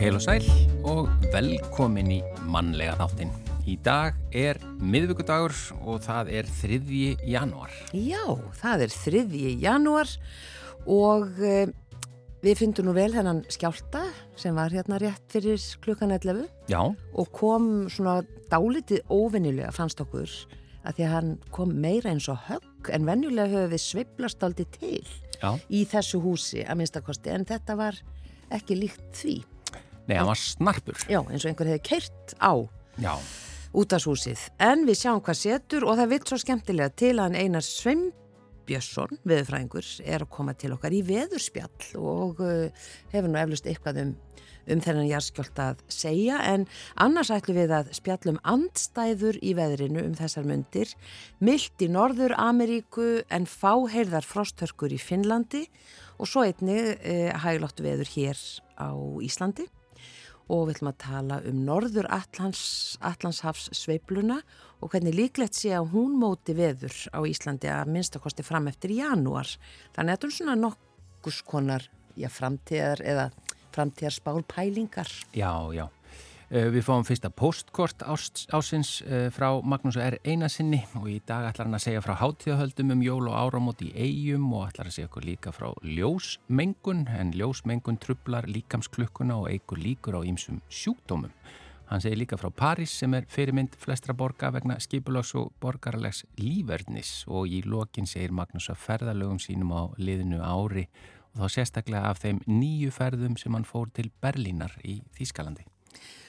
Heil 0.00 0.16
og 0.16 0.22
sæl 0.24 0.46
og 0.88 1.10
velkomin 1.28 2.08
í 2.14 2.16
mannlega 2.48 2.94
þáttinn. 2.96 3.34
Í 3.68 3.74
dag 3.84 4.16
er 4.32 4.56
miðvíkudagur 4.80 5.52
og 5.84 6.00
það 6.06 6.30
er 6.38 6.48
3. 6.48 6.78
janúar. 7.28 7.74
Já, 7.92 8.24
það 8.62 8.86
er 8.86 8.94
3. 8.96 9.20
janúar 9.60 10.14
og 10.88 11.28
uh, 11.44 11.68
við 12.40 12.58
fyndum 12.62 12.88
nú 12.88 12.96
vel 12.96 13.12
hennan 13.12 13.44
skjálta 13.52 13.99
sem 14.40 14.56
var 14.56 14.72
hérna 14.72 14.98
rétt 15.00 15.32
fyrir 15.32 15.60
klukkan 15.84 16.14
11 16.16 16.46
Já. 16.70 16.80
og 16.88 17.32
kom 17.36 17.88
svona 17.92 18.20
dálitið 18.50 19.04
óvennilega 19.12 19.72
fannst 19.74 20.00
okkur 20.00 20.30
að 20.80 20.96
því 20.96 21.04
að 21.04 21.12
hann 21.14 21.30
kom 21.52 21.74
meira 21.76 22.12
eins 22.14 22.28
og 22.32 22.40
högg 22.48 22.90
en 22.94 23.08
venjulega 23.08 23.52
höfum 23.52 23.74
við 23.74 23.84
sveiblast 23.84 24.46
aldrei 24.46 24.66
til 24.78 25.04
Já. 25.40 25.52
í 25.68 25.84
þessu 25.88 26.22
húsi 26.24 26.64
að 26.64 26.80
minnstakosti 26.80 27.32
en 27.34 27.44
þetta 27.48 27.76
var 27.76 28.00
ekki 28.50 28.78
líkt 28.80 29.04
því. 29.14 29.36
Nei, 30.08 30.16
hann 30.16 30.26
var 30.26 30.40
snarpur. 30.40 30.98
Já, 31.06 31.20
eins 31.28 31.44
og 31.44 31.52
einhver 31.52 31.70
hefði 31.70 31.84
keirt 31.86 32.34
á 32.42 32.52
Já. 32.98 33.14
útashúsið. 33.76 34.48
En 34.58 34.82
við 34.88 35.04
sjáum 35.04 35.20
hvað 35.22 35.38
setur 35.38 35.86
og 35.86 36.00
það 36.00 36.14
vil 36.14 36.22
svo 36.26 36.40
skemmtilega 36.42 36.96
til 36.98 37.14
að 37.22 37.38
Einar 37.38 37.64
Sveinbjörnsson, 38.60 39.18
veðurfræðingur, 39.24 39.86
er 40.04 40.22
að 40.24 40.30
koma 40.30 40.52
til 40.54 40.74
okkar 40.74 40.92
í 40.92 41.00
veðurspjall 41.06 41.96
og 41.98 42.42
uh, 42.44 42.68
hefur 43.12 43.30
nú 43.30 43.38
eflust 43.40 43.66
eitthvað 43.66 44.00
um, 44.02 44.12
um 44.70 44.82
þennan 44.84 45.08
jarðskjöld 45.08 45.58
að 45.64 45.80
segja. 45.88 46.38
En 46.44 46.66
annars 47.00 47.32
ætlum 47.32 47.56
við 47.56 47.74
að 47.74 47.90
spjallum 47.96 48.38
andstæður 48.44 49.40
í 49.42 49.54
veðrinu 49.58 50.04
um 50.04 50.14
þessar 50.18 50.46
myndir, 50.46 50.92
myllt 51.40 51.82
í 51.82 51.90
Norður 51.90 52.36
Ameríku 52.38 53.24
en 53.32 53.48
fáheirðar 53.48 54.28
frosthörkur 54.28 54.94
í 54.94 55.00
Finnlandi. 55.00 55.66
Og 56.20 56.28
svo 56.28 56.44
einni 56.44 56.78
uh, 56.94 57.30
hægláttu 57.42 57.86
veður 57.86 58.14
hér 58.14 58.38
á 58.76 58.92
Íslandi. 59.24 59.70
Og 60.50 60.66
við 60.66 60.76
ætlum 60.76 60.90
að 60.90 61.02
tala 61.02 61.36
um 61.46 61.60
norður 61.64 62.08
Atlans, 62.10 62.62
Atlanshafs 63.06 63.70
sveipluna 63.78 64.40
og 64.42 64.69
hvernig 64.88 65.12
líklegt 65.16 65.58
sé 65.58 65.74
að 65.76 65.90
hún 65.92 66.16
móti 66.16 66.54
veður 66.56 66.94
á 67.12 67.20
Íslandi 67.28 67.68
að 67.68 67.92
minnstakosti 67.92 68.44
fram 68.46 68.70
eftir 68.70 68.94
janúar. 68.96 69.50
Þannig 69.92 70.14
að 70.14 70.16
þetta 70.16 70.28
er 70.28 70.36
svona 70.38 70.56
nokkus 70.56 71.40
konar 71.44 71.88
já, 72.16 72.28
framtíðar 72.32 73.02
eða 73.04 73.30
framtíðar 73.74 74.16
spálpælingar. 74.16 75.10
Já, 75.36 75.52
já. 75.76 75.88
Uh, 76.50 76.66
við 76.74 76.82
fáum 76.82 77.04
fyrsta 77.06 77.28
postkort 77.30 78.00
ás, 78.02 78.24
ásins 78.50 78.96
uh, 79.06 79.28
frá 79.30 79.60
Magnús 79.62 79.94
R. 80.02 80.16
Einarsinni 80.26 80.80
og 80.98 81.06
í 81.06 81.20
dag 81.22 81.46
ætlar 81.46 81.68
hann 81.68 81.78
að 81.78 81.84
segja 81.84 82.02
frá 82.02 82.16
hátíðahöldum 82.18 82.90
um 82.96 83.04
jól 83.06 83.28
og 83.30 83.36
áramót 83.38 83.84
í 83.86 83.92
eigum 83.94 84.48
og 84.58 84.64
ætlar 84.72 84.90
að 84.90 84.96
segja 84.96 85.10
okkur 85.12 85.28
líka 85.28 85.52
frá 85.54 85.68
ljósmengun 85.86 87.04
en 87.14 87.30
ljósmengun 87.38 88.00
trublar 88.02 88.50
líkamsklukkuna 88.50 89.38
og 89.44 89.46
eigur 89.52 89.78
líkur 89.78 90.18
á 90.18 90.26
ýmsum 90.26 90.58
sjúkdómum. 90.66 91.30
Hann 91.90 91.98
segir 91.98 92.20
líka 92.20 92.36
frá 92.38 92.52
París 92.54 92.92
sem 92.94 93.14
er 93.18 93.24
fyrirmynd 93.26 93.72
flestra 93.74 94.14
borga 94.14 94.52
vegna 94.54 94.76
skipulags 94.78 95.32
og 95.34 95.48
borgarlegs 95.58 96.20
lífverðnis 96.38 97.24
og 97.26 97.50
í 97.50 97.64
lokin 97.66 98.06
segir 98.06 98.30
Magnús 98.30 98.68
að 98.70 98.78
ferðalögum 98.84 99.40
sínum 99.42 99.72
á 99.74 99.90
liðinu 99.98 100.38
ári 100.38 100.84
og 101.34 101.40
þá 101.42 101.56
sérstaklega 101.56 102.12
af 102.12 102.20
þeim 102.22 102.38
nýju 102.46 102.92
ferðum 102.94 103.34
sem 103.40 103.56
hann 103.58 103.66
fór 103.66 103.90
til 103.90 104.06
Berlínar 104.22 104.76
í 104.86 105.00
Þýskalandi. 105.18 105.66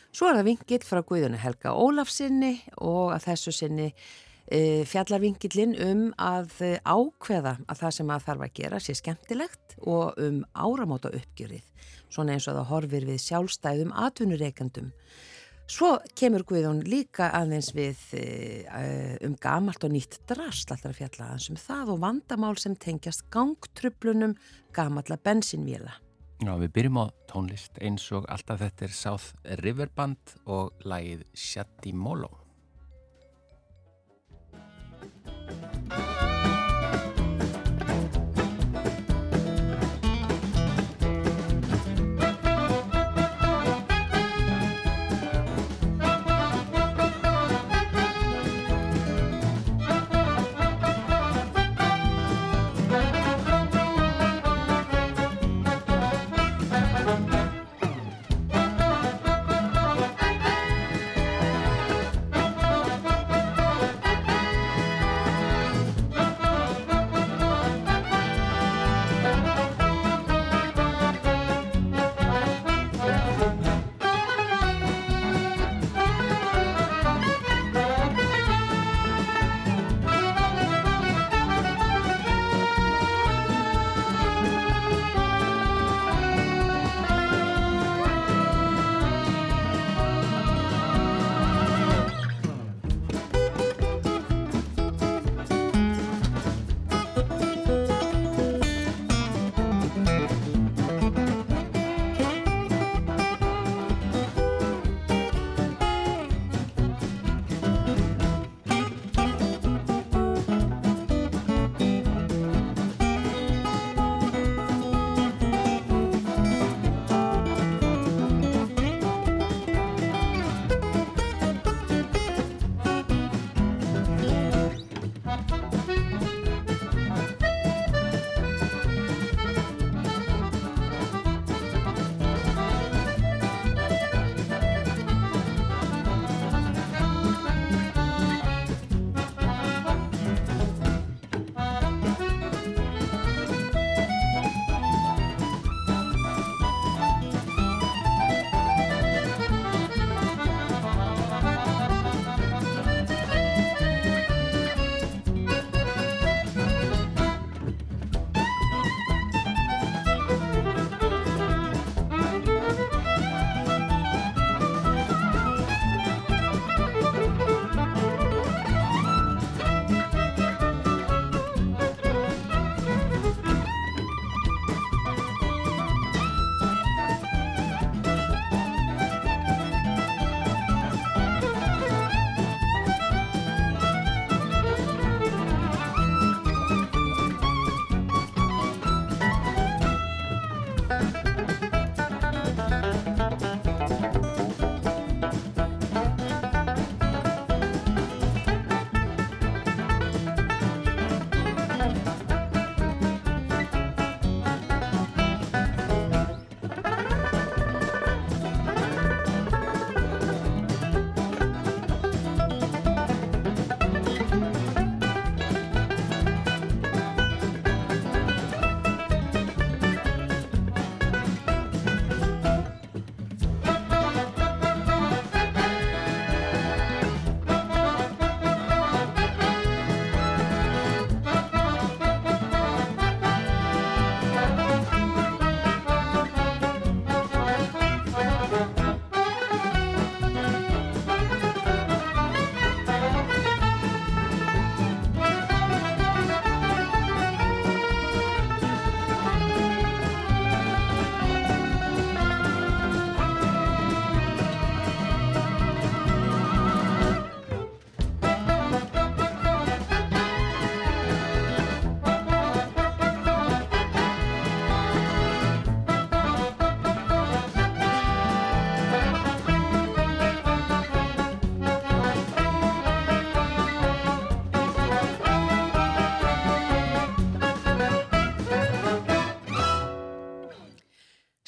Svo 0.10 0.32
er 0.32 0.40
það 0.40 0.50
vingill 0.50 0.82
frá 0.88 1.04
Guðunni 1.06 1.42
Helga 1.44 1.76
Ólafsinni 1.78 2.56
og 2.82 3.14
að 3.14 3.28
þessu 3.28 3.54
sinni 3.54 3.92
e, 3.94 4.82
fjallar 4.90 5.22
vingillin 5.22 5.76
um 5.86 6.02
að 6.18 6.56
e, 6.66 6.72
ákveða 6.82 7.60
að 7.68 7.84
það 7.84 7.94
sem 8.00 8.16
að 8.16 8.26
þarf 8.32 8.48
að 8.48 8.56
gera 8.58 8.80
sé 8.82 8.98
skemmtilegt 8.98 9.78
og 9.86 10.18
um 10.26 10.42
áramóta 10.58 11.14
uppgjörið, 11.14 11.70
svona 12.10 12.34
eins 12.34 12.50
og 12.50 12.58
það 12.58 12.68
horfir 12.74 13.08
við 13.12 13.22
sjálfstæðum 13.28 13.94
atvinnureikandum. 14.10 14.90
Svo 15.72 15.94
kemur 16.20 16.44
Guðun 16.44 16.82
líka 16.84 17.30
aðeins 17.38 17.70
við 17.72 18.00
e, 18.20 18.24
um 19.24 19.38
gamalt 19.40 19.86
og 19.88 19.94
nýtt 19.94 20.18
drast 20.28 20.74
alltaf 20.74 20.98
fjalla 20.98 21.30
aðeins 21.30 21.48
um 21.54 21.60
það 21.62 21.94
og 21.94 22.02
vandamál 22.02 22.58
sem 22.60 22.76
tengjast 22.76 23.24
gangtröflunum 23.32 24.36
gamalla 24.76 25.16
bensinvíla. 25.24 25.96
Já, 26.44 26.52
við 26.60 26.74
byrjum 26.76 27.00
á 27.00 27.06
tónlist 27.32 27.80
eins 27.80 28.10
og 28.12 28.28
alltaf 28.34 28.60
þetta 28.66 28.88
er 28.90 28.96
South 28.98 29.32
River 29.62 29.94
Band 29.96 30.36
og 30.44 30.84
lagið 30.84 31.24
Shatti 31.38 31.96
Molo. 31.96 32.41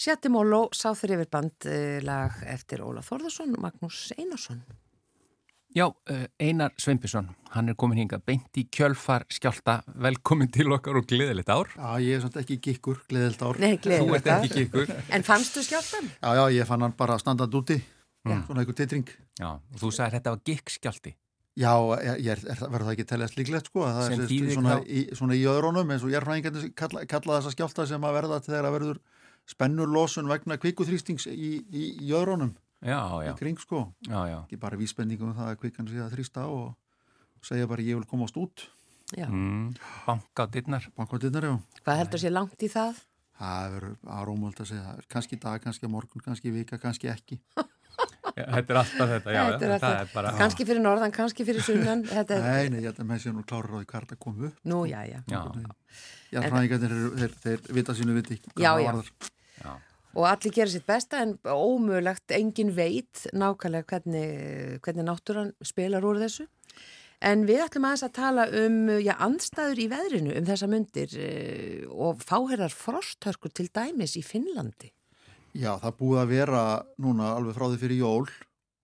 Sjettimóló 0.03 0.65
sáþur 0.75 1.13
yfir 1.15 1.29
bandlag 1.31 2.41
eftir 2.51 2.81
Óla 2.83 2.99
Þórðarsson 3.05 3.53
og 3.55 3.61
Magnús 3.63 4.09
Einarsson. 4.17 4.57
Já, 5.73 5.85
eh, 6.11 6.25
Einar 6.43 6.73
Sveinbjörnsson, 6.77 7.29
hann 7.55 7.69
er 7.69 7.77
komin 7.79 8.01
hinga 8.01 8.19
beint 8.19 8.51
í 8.59 8.65
kjölfar 8.67 9.23
skjálta, 9.31 9.77
velkomin 9.95 10.51
til 10.51 10.67
okkar 10.75 10.99
og 10.99 11.07
gleðilegt 11.07 11.47
ár. 11.47 11.71
Já, 11.77 12.03
ég 12.03 12.17
er 12.17 12.21
svona 12.21 12.43
ekki 12.43 12.59
gikkur, 12.59 12.99
gleðilegt 13.07 13.41
ár. 13.41 13.59
Nei, 13.59 13.69
Þú 13.69 13.79
ert 13.79 13.85
gleðilegt 13.87 14.27
ár. 14.27 14.43
ekki 14.43 14.65
kikkur. 14.65 14.93
En 15.09 15.23
fannstu 15.23 15.63
skjáltan? 15.63 16.11
Já, 16.19 16.35
já, 16.35 16.45
ég 16.51 16.67
fann 16.67 16.81
hann 16.81 16.97
bara 16.97 17.17
standað 17.17 17.55
úti, 17.63 17.81
svona 18.25 18.59
einhver 18.59 18.75
titring. 18.75 19.07
Já, 19.39 19.53
og 19.55 19.79
þú 19.79 19.89
sagði 19.89 20.19
þetta 20.19 20.35
var 20.35 20.43
gikk 20.43 20.69
skjálti. 20.69 21.15
Já, 21.55 21.73
ég, 22.03 22.19
ég 22.25 22.31
er, 22.33 22.43
er, 22.49 22.59
verður 22.59 22.89
það 22.89 22.93
ekki 22.97 23.07
teljast 23.07 23.37
líklegt, 23.37 23.71
sko. 23.71 23.87
Það 23.87 24.07
Sem 24.09 24.21
er 24.21 24.53
svona, 24.53 24.77
svona 25.15 25.33
í 25.33 25.47
öðrónum, 25.47 25.89
eins 25.95 26.03
og 26.03 26.11
jærfræðingarnir 26.11 26.73
kalla, 26.75 27.05
kalla 27.05 27.39
þessa 27.39 27.55
skjálta 27.55 27.87
sem 27.87 28.03
að 28.03 28.17
verða 28.19 28.43
þegar 28.43 28.67
að 28.67 28.79
verður 28.81 29.03
spennurlosun 29.49 30.29
vegna 30.31 30.57
kvikkuþrýstings 30.61 31.27
í, 31.31 31.49
í, 31.67 31.83
í 32.07 32.13
öðrónum, 32.15 32.53
Já, 32.83 32.99
já, 33.23 33.31
í 33.31 33.37
kring, 33.39 33.59
sko. 33.59 33.85
já, 34.07 34.19
já. 34.27 34.37
Ekki 34.43 34.57
bara 34.59 34.79
vísbendingum 34.79 35.31
um 35.31 35.37
það 35.37 35.51
að 35.53 35.59
kvikkan 35.61 35.87
sé 35.87 36.01
að 36.03 36.15
þrýsta 36.17 36.45
og 36.51 36.73
segja 37.43 37.67
bara 37.67 37.83
ég 37.85 37.95
vil 37.99 38.07
komast 38.07 38.35
út. 38.39 38.65
Já. 39.15 39.27
Mm, 39.29 39.73
banka 40.07 40.45
dittnar. 40.51 40.87
Bankvættinnar, 40.97 41.47
já. 41.47 41.55
Hvað 41.83 41.99
heldur 42.01 42.19
sér 42.23 42.33
langt 42.35 42.63
í 42.65 42.69
það? 42.71 42.99
Það 43.39 43.71
verður 43.75 43.95
aðrómöld 44.17 44.59
að 44.63 44.69
segja, 44.69 44.83
það 44.87 44.99
er 45.01 45.07
kannski 45.15 45.39
dag, 45.41 45.61
kannski 45.63 45.89
morgun, 45.91 46.23
kannski 46.23 46.51
vika, 46.53 46.77
kannski 46.81 47.09
ekki. 47.11 47.39
Þetta 48.33 48.73
er 48.73 48.79
alltaf 48.81 49.09
þetta, 49.13 49.33
já, 49.35 49.41
Þetta 49.51 49.65
er 49.67 49.73
alltaf- 49.75 49.83
það 49.93 49.99
er 50.03 50.11
bara... 50.13 50.31
Kannski 50.39 50.65
fyrir 50.65 50.81
norðan, 50.81 51.11
kannski 51.13 51.45
fyrir 51.45 51.61
sunnan. 51.65 52.03
Þetta 52.17 52.35
er, 52.39 52.45
Nei, 52.47 52.69
nei, 52.73 52.79
ég 52.81 52.89
held 52.89 53.01
að 53.03 53.09
menn 53.11 53.21
sé 53.21 53.33
nú 53.33 53.43
klárar 53.45 53.73
á 53.73 53.77
því 53.77 53.87
hvað 53.91 53.99
er 54.01 54.15
að 54.15 54.21
koma 54.25 54.47
upp. 54.49 54.59
nú, 54.71 54.79
já, 54.89 54.99
já. 55.09 55.19
Já, 55.29 55.41
Já, 56.33 56.39
fræðingarnir, 56.49 56.93
eru- 56.97 57.15
þeir, 57.21 57.35
þeir 57.43 57.73
vita 57.77 57.93
sínu 57.93 58.15
viti. 58.17 58.39
Já, 58.57 58.71
já. 58.81 58.93
já. 59.61 59.73
Og 60.13 60.25
allir 60.29 60.53
gera 60.53 60.69
sitt 60.69 60.85
besta 60.89 61.21
en 61.25 61.35
ómögulegt, 61.45 62.33
engin 62.37 62.73
veit 62.77 63.23
nákvæmlega 63.33 63.85
hvernig, 63.89 64.81
hvernig 64.85 65.05
náttúran 65.07 65.53
spilar 65.65 66.05
úr 66.05 66.19
þessu. 66.21 66.47
En 67.23 67.45
við 67.47 67.61
ætlum 67.63 67.85
aðeins 67.87 68.03
að 68.03 68.15
tala 68.17 68.43
um 68.65 68.79
já, 68.99 69.13
andstæður 69.23 69.79
í 69.79 69.87
veðrinu 69.93 70.33
um 70.41 70.45
þessa 70.49 70.67
myndir 70.69 71.13
eh, 71.21 71.85
og 71.89 72.19
fáherrar 72.25 72.73
frosthörkur 72.73 73.53
til 73.55 73.69
dæmis 73.73 74.17
í 74.19 74.25
Finnlandi. 74.25 74.89
Já, 75.53 75.75
það 75.83 75.97
búið 75.99 76.19
að 76.23 76.31
vera 76.33 76.61
núna 77.03 77.33
alveg 77.37 77.53
frá 77.57 77.67
því 77.69 77.77
fyrir 77.83 77.99
jól 78.01 78.25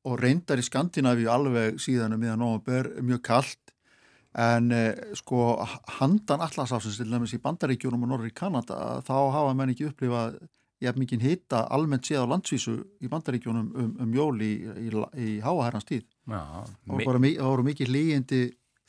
og 0.10 0.19
reyndar 0.21 0.62
í 0.62 0.66
Skandinavíu 0.68 1.30
alveg 1.33 1.80
síðan 1.81 2.13
um 2.16 2.21
miðan 2.21 2.39
nómabur 2.44 2.92
mjög 3.04 3.24
kallt 3.25 3.74
en 4.38 4.69
eh, 4.71 4.94
sko 5.18 5.57
handan 5.98 6.44
allarsafsins 6.45 7.00
til 7.01 7.10
dæmis 7.10 7.33
í 7.33 7.39
Bandaríkjunum 7.42 8.06
og 8.06 8.12
Norri 8.13 8.30
í 8.30 8.36
Kanada 8.38 9.00
þá 9.01 9.13
hafa 9.33 9.56
menn 9.57 9.74
ekki 9.74 9.88
upplifað 9.89 10.38
jafn 10.80 11.01
mikið 11.01 11.25
hita 11.25 11.63
almennt 11.75 12.06
séð 12.07 12.21
á 12.24 12.31
landsvísu 12.31 12.75
í 13.04 13.10
Bandaríkjunum 13.12 13.72
um, 13.74 13.89
um 14.06 14.13
jól 14.15 14.38
í, 14.45 14.51
í, 14.86 14.94
í 15.19 15.30
háaherrans 15.44 15.89
tíð. 15.89 16.06
Já, 16.30 16.39
Það 16.86 16.94
voru, 16.94 17.06
bara 17.10 17.19
mi- 17.25 17.36
það 17.36 17.50
voru 17.51 17.65
mikið 17.68 17.89
hlýjindi 17.92 18.42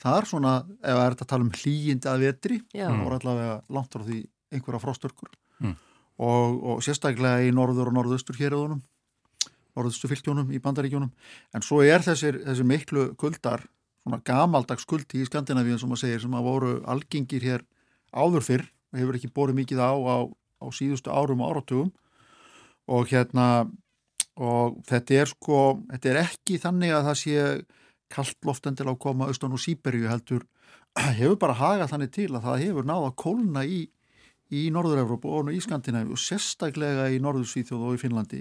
þar 0.05 0.29
svona, 0.31 0.53
ef 0.85 0.95
það 0.95 1.03
er 1.09 1.17
þetta 1.17 1.27
að 1.27 1.33
tala 1.33 1.49
um 1.49 1.55
hlýjindi 1.57 2.09
að 2.13 2.23
vetri, 2.29 2.61
það 2.93 3.01
voru 3.09 3.19
allavega 3.19 3.57
langt 3.77 3.97
frá 3.97 4.05
því 4.07 4.21
einhverja 4.55 4.85
frostörkur 4.85 5.33
Mm. 5.61 5.75
Og, 6.21 6.57
og 6.61 6.85
sérstaklega 6.85 7.47
í 7.49 7.53
norður 7.57 7.91
og 7.91 7.99
norðaustur 7.99 8.39
héröðunum 8.41 8.85
norðustu 9.77 10.11
fylgjónum 10.11 10.51
í 10.53 10.61
bandaríkjónum 10.63 11.11
en 11.55 11.65
svo 11.65 11.81
er 11.87 12.03
þessir, 12.05 12.41
þessir 12.45 12.67
miklu 12.67 13.07
kuldar 13.21 13.65
svona 14.03 14.21
gamaldags 14.25 14.87
kuldi 14.89 15.21
í 15.21 15.29
Skandinavíun 15.29 15.79
sem 15.81 15.91
maður 15.91 16.05
segir 16.05 16.23
sem 16.25 16.37
að 16.37 16.47
voru 16.49 16.73
algengir 16.91 17.45
hér 17.45 17.65
áður 18.11 18.47
fyrr 18.47 18.65
og 18.91 19.01
hefur 19.01 19.19
ekki 19.19 19.33
borið 19.35 19.61
mikið 19.61 19.83
á 19.85 19.93
á, 19.93 20.17
á 20.27 20.67
síðustu 20.75 21.13
árum 21.13 21.45
og 21.45 21.53
áratugum. 21.53 21.93
Og 22.91 23.07
hérna 23.13 23.69
og 24.41 24.81
þetta 24.89 25.21
er 25.21 25.31
sko 25.31 25.61
þetta 25.93 26.11
er 26.11 26.23
ekki 26.25 26.59
þannig 26.59 26.95
að 26.97 27.07
það 27.11 27.21
sé 27.21 27.45
kallt 28.11 28.49
loftendil 28.49 28.89
á 28.91 28.93
að 28.97 29.03
koma 29.05 29.29
austan 29.31 29.55
og 29.55 29.63
Sýberíu 29.63 30.11
heldur. 30.11 30.47
Hefur 31.21 31.39
bara 31.39 31.59
hagað 31.61 31.93
þannig 31.93 32.15
til 32.17 32.31
að 32.33 32.47
það 32.49 32.63
hefur 32.65 32.89
náða 32.89 33.13
að 33.13 33.19
kólna 33.23 33.63
í, 33.63 33.85
í 34.51 34.67
Norður-Európu 34.75 35.31
og 35.31 35.51
í 35.55 35.61
Skandinavíu 35.63 36.15
og 36.17 36.21
sérstaklega 36.21 37.09
í 37.15 37.21
Norður-Svíþjóð 37.23 37.85
og 37.89 37.97
í 37.99 38.01
Finnlandi 38.03 38.41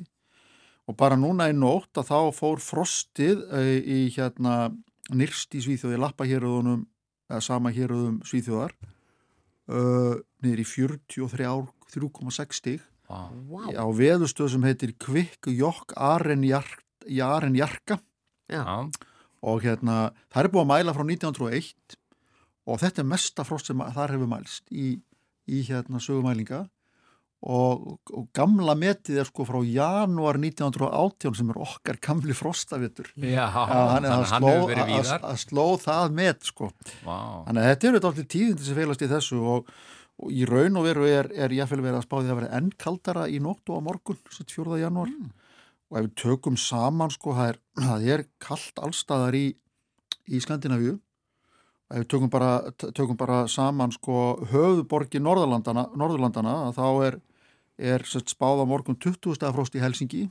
og 0.90 0.98
bara 0.98 1.18
núna 1.20 1.50
í 1.52 1.54
nótt 1.54 2.00
að 2.02 2.10
þá 2.10 2.20
fór 2.34 2.62
frostið 2.64 3.44
eh, 3.54 3.78
í 3.84 4.00
hérna 4.16 4.72
nýrst 5.14 5.54
í 5.58 5.62
Svíþjóði 5.66 6.00
lappa 6.02 6.26
héröðunum 6.30 6.88
eða 7.30 7.42
sama 7.46 7.70
héröðum 7.74 8.20
Svíþjóðar 8.26 8.74
uh, 9.70 10.16
niður 10.42 10.64
í 10.64 10.68
43 10.70 11.52
3,6 11.94 12.58
stig 12.62 12.82
Vá. 13.10 13.30
Vá. 13.50 13.64
á 13.74 13.86
veðustöð 13.90 14.52
sem 14.54 14.66
heitir 14.68 14.94
Kvikk 15.02 15.50
Jokk 15.54 15.96
Aren 15.98 16.44
Jarka 16.46 17.98
Já. 18.50 18.62
Já, 18.62 18.66
og 19.46 19.62
hérna 19.66 20.12
það 20.30 20.44
er 20.44 20.52
búið 20.54 20.64
að 20.66 20.70
mæla 20.74 20.94
frá 20.98 21.06
1901 21.06 21.98
og 22.70 22.82
þetta 22.82 23.02
er 23.02 23.08
mesta 23.10 23.46
frost 23.48 23.70
sem 23.70 23.82
að- 23.82 23.94
þar 23.98 24.14
hefur 24.14 24.30
mælst 24.30 24.66
í, 24.70 25.00
í 25.50 25.64
hérna 25.68 26.02
sögumælinga 26.04 26.66
og, 27.40 28.00
og 28.12 28.26
gamla 28.36 28.76
metið 28.76 29.22
er 29.22 29.30
sko 29.30 29.46
frá 29.48 29.60
janúar 29.64 30.40
1918 30.42 31.38
sem 31.40 31.54
er 31.54 31.60
okkar 31.64 32.00
gamli 32.04 32.36
frostavitur 32.36 33.14
já, 33.16 33.46
þannig 33.48 34.12
að 34.12 34.26
hann 34.34 34.48
hefur 34.50 34.68
verið 34.74 34.92
víðar. 34.92 35.24
að 35.24 35.40
sló 35.46 35.66
það 35.80 36.18
met 36.20 36.50
sko. 36.52 36.72
Vá, 37.06 37.20
Þannig 37.48 37.62
að 37.64 37.70
þetta 37.70 37.90
eru 37.90 38.00
þetta 38.00 38.12
allir 38.12 38.30
tíðindi 38.36 38.68
sem 38.68 38.80
feilast 38.80 39.06
í 39.06 39.12
þessu 39.14 39.42
og, 39.56 39.74
og 40.20 40.36
í 40.36 40.48
raun 40.50 40.80
og 40.82 40.88
veru 40.90 41.08
er, 41.08 41.32
er 41.32 41.56
jáfnvel 41.56 41.84
verið 41.86 42.02
að 42.02 42.08
spáði 42.10 42.34
að 42.34 42.42
vera 42.42 42.54
enn 42.60 42.72
kaldara 42.86 43.28
í 43.32 43.40
nótt 43.44 43.72
og 43.72 43.80
á 43.80 43.82
morgun, 43.88 44.20
4. 44.36 44.82
janúar. 44.84 45.14
Og 45.90 45.98
ef 45.98 46.10
við 46.10 46.16
tökum 46.22 46.60
saman 46.60 47.14
sko, 47.14 47.38
það 47.40 47.54
er, 47.54 47.62
það 47.88 48.10
er 48.18 48.26
kallt 48.44 48.84
allstaðar 48.84 49.40
í, 49.40 49.46
í 50.28 50.44
Skandinavíu 50.44 51.00
ef 51.90 52.04
við 52.04 52.08
tökum 52.14 52.30
bara, 52.30 52.50
tökum 52.94 53.18
bara 53.18 53.44
saman 53.50 53.92
sko 53.96 54.38
höfuborgi 54.52 55.22
Norðurlandana, 55.22 55.88
Norðurlandana 55.98 56.72
þá 56.76 56.86
er, 57.08 57.20
er 57.78 58.06
sett 58.06 58.30
spáð 58.30 58.62
á 58.62 58.66
morgun 58.70 58.98
20 59.00 59.38
stað 59.40 59.56
frost 59.58 59.78
í 59.78 59.82
Helsingi 59.82 60.28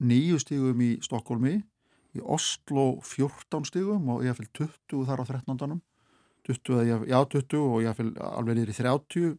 9 0.00 0.40
stigum 0.40 0.80
í 0.84 0.90
Stokkólmi 1.04 1.56
í 2.16 2.22
Oslo 2.24 2.98
14 3.04 3.68
stigum 3.68 4.08
og 4.14 4.24
ég 4.24 4.36
fylg 4.38 4.52
20 4.88 5.04
þar 5.08 5.20
á 5.20 5.24
13. 5.28 5.80
20, 6.46 6.72
eða 6.78 6.84
ég- 6.86 7.08
já 7.10 7.18
20 7.28 7.58
og 7.60 7.82
ég 7.84 7.96
fylg 7.98 8.20
alveg 8.22 8.56
niður 8.56 8.72
í 8.72 8.76
30 8.78 9.36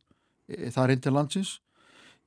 e, 0.49 0.69
þar 0.75 0.91
inn 0.93 1.01
til 1.01 1.13
landsins 1.15 1.55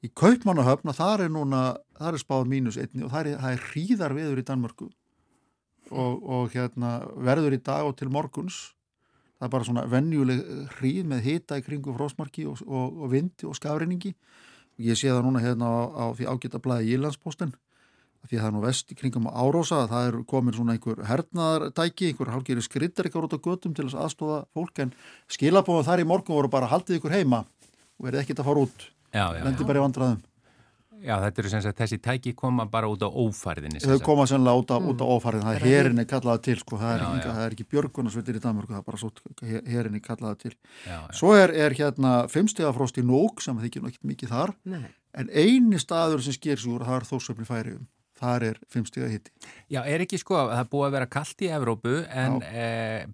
í 0.03 0.09
Kaupmannahöfn 0.09 0.89
að 0.91 0.99
þar 1.03 1.25
er 1.27 1.31
núna 1.35 1.63
þar 2.01 2.17
er 2.17 2.23
spáð 2.23 2.49
mínus 2.49 2.79
einni 2.81 3.05
og 3.05 3.13
það 3.13 3.27
er, 3.35 3.39
það 3.43 3.53
er 3.53 3.65
hríðar 3.71 4.15
veður 4.17 4.41
í 4.41 4.47
Danmörku 4.49 4.89
og, 5.91 6.23
og 6.25 6.55
hérna 6.55 6.93
verður 7.21 7.59
í 7.59 7.63
dag 7.63 7.87
og 7.87 7.97
til 8.01 8.09
morguns 8.11 8.73
það 9.41 9.49
er 9.49 9.55
bara 9.55 9.69
svona 9.69 9.87
venjuleg 9.89 10.45
hríð 10.77 11.09
með 11.09 11.25
hita 11.25 11.59
í 11.59 11.65
kringu 11.65 11.97
frósmarki 11.97 12.45
og, 12.51 12.61
og, 12.69 13.01
og 13.01 13.11
vindi 13.15 13.49
og 13.49 13.57
skafreiningi 13.57 14.13
og 14.13 14.87
ég 14.91 15.01
sé 15.01 15.09
það 15.09 15.25
núna 15.27 15.43
hérna 15.45 15.73
á, 15.73 15.81
á 15.97 16.05
því 16.13 16.29
ágæta 16.29 16.61
blæði 16.61 16.95
Ílandsposten 16.99 17.57
því 18.29 18.37
að 18.37 18.43
það 18.43 18.49
er 18.51 18.55
nú 18.55 18.63
vest 18.65 18.93
í 18.93 18.97
kringum 18.99 19.29
árósa 19.33 19.83
að 19.83 19.93
það 19.95 20.09
er 20.09 20.17
komin 20.29 20.57
svona 20.57 20.75
einhver 20.77 21.03
hernaðartæki 21.09 22.11
einhver 22.11 22.33
hálfgeiri 22.35 22.65
skrittar 22.65 23.09
ykkur 23.09 23.27
út 23.27 23.37
á 23.37 23.41
götum 23.41 23.77
til 23.77 23.87
að 23.89 23.97
aðstofa 24.05 24.43
fólk 24.57 24.83
en 24.85 24.93
skilabóðum 25.33 25.89
þar 25.89 26.05
í 26.05 26.09
morgun 26.11 26.37
voru 26.37 26.53
bara 26.53 26.69
haldið 26.71 27.01
ykkur 27.01 27.17
heima 27.17 27.47
og 27.97 28.07
verið 28.07 28.23
ekkert 28.23 28.43
að 28.43 28.51
fara 28.51 28.67
út. 28.67 28.85
Já, 29.11 29.25
já, 29.35 29.41
lendi 29.47 29.67
bara 29.67 29.81
í 29.81 29.85
vandræðum 29.87 30.21
Já, 31.01 31.15
þetta 31.25 31.41
eru 31.43 31.51
sem 31.53 31.63
sagt, 31.65 31.79
þessi 31.81 31.99
tæki 32.05 32.33
koma 32.37 32.67
bara 32.71 32.89
út 32.93 33.01
á 33.01 33.09
ófærðinni. 33.09 33.81
sem 33.81 33.93
þau 33.95 34.03
koma 34.05 34.27
sennilega 34.29 34.61
út 34.61 34.73
á, 34.75 34.77
út 34.93 35.01
á 35.01 35.07
ofarið 35.17 35.45
það 35.47 35.57
er 35.57 35.65
herinni 35.69 36.05
kallaða 36.11 36.43
til 36.45 36.57
sko. 36.61 36.77
það, 36.81 36.93
er 36.95 37.01
Já, 37.01 37.07
ekki, 37.11 37.29
já. 37.29 37.33
það 37.37 37.45
er 37.47 37.55
ekki 37.57 37.67
björgunarsveitir 37.75 38.37
í 38.37 38.43
Danmörku 38.45 38.75
það 38.75 38.83
er 38.83 38.89
bara 38.91 39.01
svo 39.01 39.11
herinni 39.75 40.01
kallaða 40.05 40.39
til 40.43 40.53
Já, 40.53 40.99
já. 40.99 40.99
svo 41.17 41.33
er, 41.39 41.55
er 41.57 41.77
hérna 41.79 42.13
fimmstegafrost 42.29 43.01
í 43.01 43.07
Nók 43.07 43.41
sem 43.45 43.57
þykir 43.65 43.83
nú 43.87 43.89
ekkert 43.93 44.11
mikið 44.13 44.35
þar 44.35 44.53
Nei. 44.69 44.85
en 45.17 45.33
eini 45.33 45.81
staður 45.81 46.21
sem 46.27 46.37
sker 46.37 46.61
sig 46.61 46.71
úr 46.75 46.85
það 46.85 47.01
er 47.01 47.09
þósöfni 47.15 47.49
færiðum 47.49 47.89
þar 48.21 48.45
er 48.51 48.59
fimmstega 48.69 49.09
hitti 49.09 49.33
Já, 49.73 49.81
er 49.89 50.05
ekki 50.05 50.19
sko, 50.21 50.37
það 50.51 50.61
er 50.61 50.69
búið 50.75 50.87
að 50.91 50.97
vera 50.99 51.07
kallt 51.17 51.41
í 51.41 51.49
Evrópu 51.57 51.95
en 52.13 52.41
e, 52.45 52.67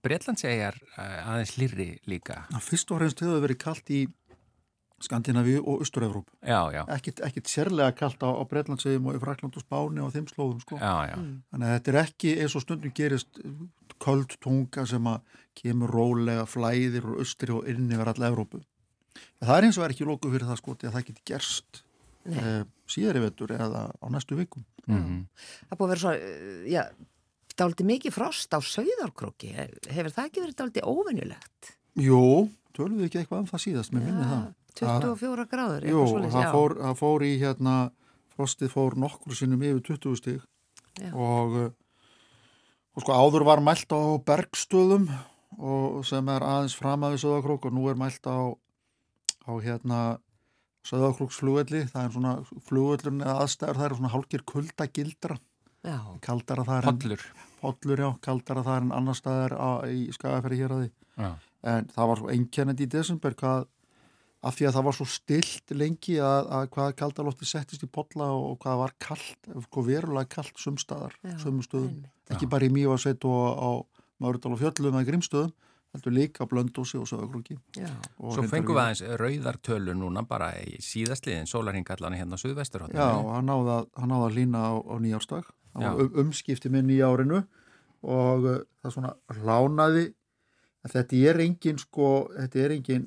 Breitlandsegjar 0.03 0.75
e, 0.83 1.05
aðeins 1.23 1.53
lirri 1.61 1.89
líka. 2.11 2.43
fyrst 2.59 2.91
og 2.91 2.99
fremst 2.99 3.23
hefur 3.23 3.45
verið 3.47 3.61
kallt 3.63 3.93
í 3.95 4.01
Skandinavíu 5.05 5.61
og 5.61 5.83
Östur-Evrópu 5.85 6.33
Já, 6.41 6.73
já, 6.73 6.83
ekkit, 6.97 7.21
ekkit 7.27 7.51
sérlega 7.53 7.93
kallt 7.97 8.23
á, 8.25 8.33
á 8.33 8.43
Breitlandsegjum 8.49 9.11
og 9.11 9.19
í 9.19 9.23
Frakland 9.23 9.59
og 9.59 9.65
Spáni 9.65 10.05
og 10.05 10.13
þeim 10.15 10.29
slóðum 10.31 10.63
sko. 10.63 10.79
já, 10.81 10.95
já. 11.11 11.17
þannig 11.53 11.67
að 11.67 11.75
þetta 11.75 11.93
er 11.93 12.01
ekki 12.03 12.37
eins 12.43 12.57
og 12.57 12.65
stundum 12.65 12.95
gerist 12.97 13.43
köld 14.03 14.39
tunga 14.41 14.87
sem 14.89 15.11
að 15.11 15.43
kemur 15.57 15.93
rólega 15.93 16.47
flæðir 16.49 17.11
og 17.11 17.21
austri 17.25 17.53
og 17.53 17.69
inn 17.69 17.91
yfir 17.93 18.13
alla 18.13 18.31
Evrópu 18.33 18.63
það 19.41 19.59
er 19.59 19.69
eins 19.69 19.81
og 19.81 19.85
er 19.85 19.97
ekki 19.97 20.09
lóku 20.09 20.33
fyrir 20.33 20.49
það 20.49 20.63
sko 20.63 20.77
því 20.77 20.89
að 20.89 20.97
það 20.97 21.07
geti 21.11 21.29
gerst 21.33 21.83
Nei. 22.27 22.41
e, 22.41 22.57
síðari 22.91 23.23
vetur 23.23 23.53
eða 23.55 23.87
á 23.93 24.07
næstu 24.11 24.39
vikum 24.39 24.65
Mm 24.87 25.27
Það 25.67 25.73
er 25.73 25.79
búið 25.79 25.87
að 25.87 25.93
vera 25.93 26.01
svo, 26.03 26.11
uh, 26.15 26.67
já, 26.71 26.83
dálítið 27.57 27.89
mikið 27.91 28.15
frost 28.15 28.55
á 28.55 28.59
Sauðárkróki. 28.63 29.53
Hefur 29.91 30.13
það 30.15 30.29
ekki 30.29 30.45
verið 30.45 30.59
dálítið 30.61 30.91
óvenjulegt? 30.93 31.73
Jú, 31.99 32.21
tölum 32.77 33.01
við 33.01 33.09
ekki 33.09 33.23
eitthvað 33.23 33.43
um 33.43 33.49
það 33.51 33.65
síðast, 33.65 33.95
mér 33.95 34.05
minni 34.07 34.29
það 34.29 34.45
24 34.81 35.47
gráður, 35.51 35.87
Jú, 35.89 36.03
það 36.33 36.51
fór, 36.53 36.77
fór 36.99 37.25
í 37.27 37.33
hérna 37.41 37.77
frostið 38.37 38.73
fór 38.75 38.97
nokkur 39.01 39.37
sinnum 39.37 39.65
yfir 39.65 39.97
20 39.97 40.21
stig. 40.21 40.45
Já. 40.97 41.11
og, 41.13 41.57
uh, 41.57 41.73
og 42.97 43.05
sko 43.05 43.17
áður 43.17 43.45
var 43.45 43.61
mælt 43.65 43.91
á 43.93 44.01
bergstöðum 44.25 45.11
og 45.57 46.05
sem 46.09 46.29
er 46.33 46.45
aðeins 46.45 46.77
fram 46.77 47.05
að 47.05 47.17
við 47.17 47.25
Söðakrók 47.27 47.67
og 47.69 47.75
nú 47.77 47.89
er 47.91 47.99
mælt 48.01 48.25
á, 48.29 48.53
á 49.45 49.53
hérna 49.61 50.01
Söðakróksflugvelli, 50.87 51.83
það 51.91 52.05
er 52.07 52.15
svona 52.15 52.33
flugvellun 52.69 53.25
eða 53.25 53.43
aðstæður, 53.43 53.81
það 53.81 53.87
er 53.89 53.97
svona 53.99 54.13
hálkir 54.15 54.45
kuldagildra, 54.47 55.39
kaldara 56.25 56.65
það 56.67 56.77
er 56.79 56.89
en, 56.89 57.01
Pollur. 57.01 57.27
pollur 57.61 58.03
já, 58.05 58.09
kaldara 58.23 58.65
það 58.67 58.79
er 58.79 58.87
en 58.87 58.95
annar 59.01 59.19
staðar 59.19 59.57
á, 59.59 59.71
í 59.91 60.07
skagafæri 60.15 60.61
hér 60.61 60.77
að 60.77 60.85
því 60.85 60.93
en 61.67 61.89
það 61.95 62.11
var 62.11 62.21
svo 62.21 62.31
einkennandi 62.33 62.87
í 62.87 62.91
desember 62.93 63.35
hvað, 63.39 63.67
af 64.47 64.57
því 64.57 64.69
að 64.69 64.77
það 64.77 64.87
var 64.87 64.97
svo 64.99 65.07
stilt 65.11 65.73
lengi 65.75 66.17
að, 66.23 66.49
að 66.59 66.65
hvað 66.77 66.95
kaldalofti 67.01 67.49
settist 67.51 67.85
í 67.85 67.91
polla 67.91 68.31
og, 68.35 68.45
og 68.53 68.59
hvað 68.63 68.81
var 68.85 68.95
kalt, 69.03 69.51
sko 69.67 69.85
verulega 69.87 70.31
kalt 70.39 70.63
sumstaðar, 70.63 71.17
Já, 71.27 71.37
sumum 71.43 71.65
stöðum 71.67 71.91
einmitt. 71.93 72.35
ekki 72.37 72.49
bara 72.53 72.69
í 72.69 72.73
Mývasveit 72.75 73.27
og 73.29 73.45
á 73.59 73.71
Mörðal 74.23 74.55
og 74.55 74.61
Fjöllum 74.63 74.95
eða 74.97 75.09
Grímstöðum, 75.11 75.51
heldur 75.97 76.15
líka 76.17 76.45
á 76.45 76.51
Blöndósi 76.51 76.99
og 77.01 77.09
Söðakrúki 77.11 77.59
já, 77.77 77.91
Svo 78.17 78.45
fengum 78.49 78.77
við 78.77 78.83
aðeins 78.85 79.03
rauðartölu 79.21 79.95
núna 79.97 80.23
bara 80.29 80.53
í 80.61 80.79
síðastliðin, 80.85 81.49
sólarhingallan 81.51 82.17
hérna 82.17 82.37
á 82.37 82.43
Suðvestur. 82.43 82.87
Já, 82.93 83.07
hann 83.33 83.49
náði 83.49 83.75
að, 83.77 83.91
hann 83.97 84.13
náði 84.13 84.29
að 84.31 84.37
lína 84.41 84.63
á, 84.63 84.73
á 84.77 84.95
nýjársdag 85.01 85.51
það 85.77 85.85
Já. 85.85 85.91
var 85.91 86.03
um, 86.07 86.13
umskipti 86.25 86.73
með 86.73 86.89
nýja 86.91 87.11
árinu 87.13 87.43
og 88.07 88.47
uh, 88.49 88.59
það 88.85 88.95
svona 88.97 89.13
hlánaði 89.37 90.07
en 90.87 90.93
þetta 90.95 91.23
er 91.33 91.41
engin 91.45 91.81
sko, 91.83 92.11
þetta 92.37 92.63
er 92.65 92.75
engin 92.77 93.07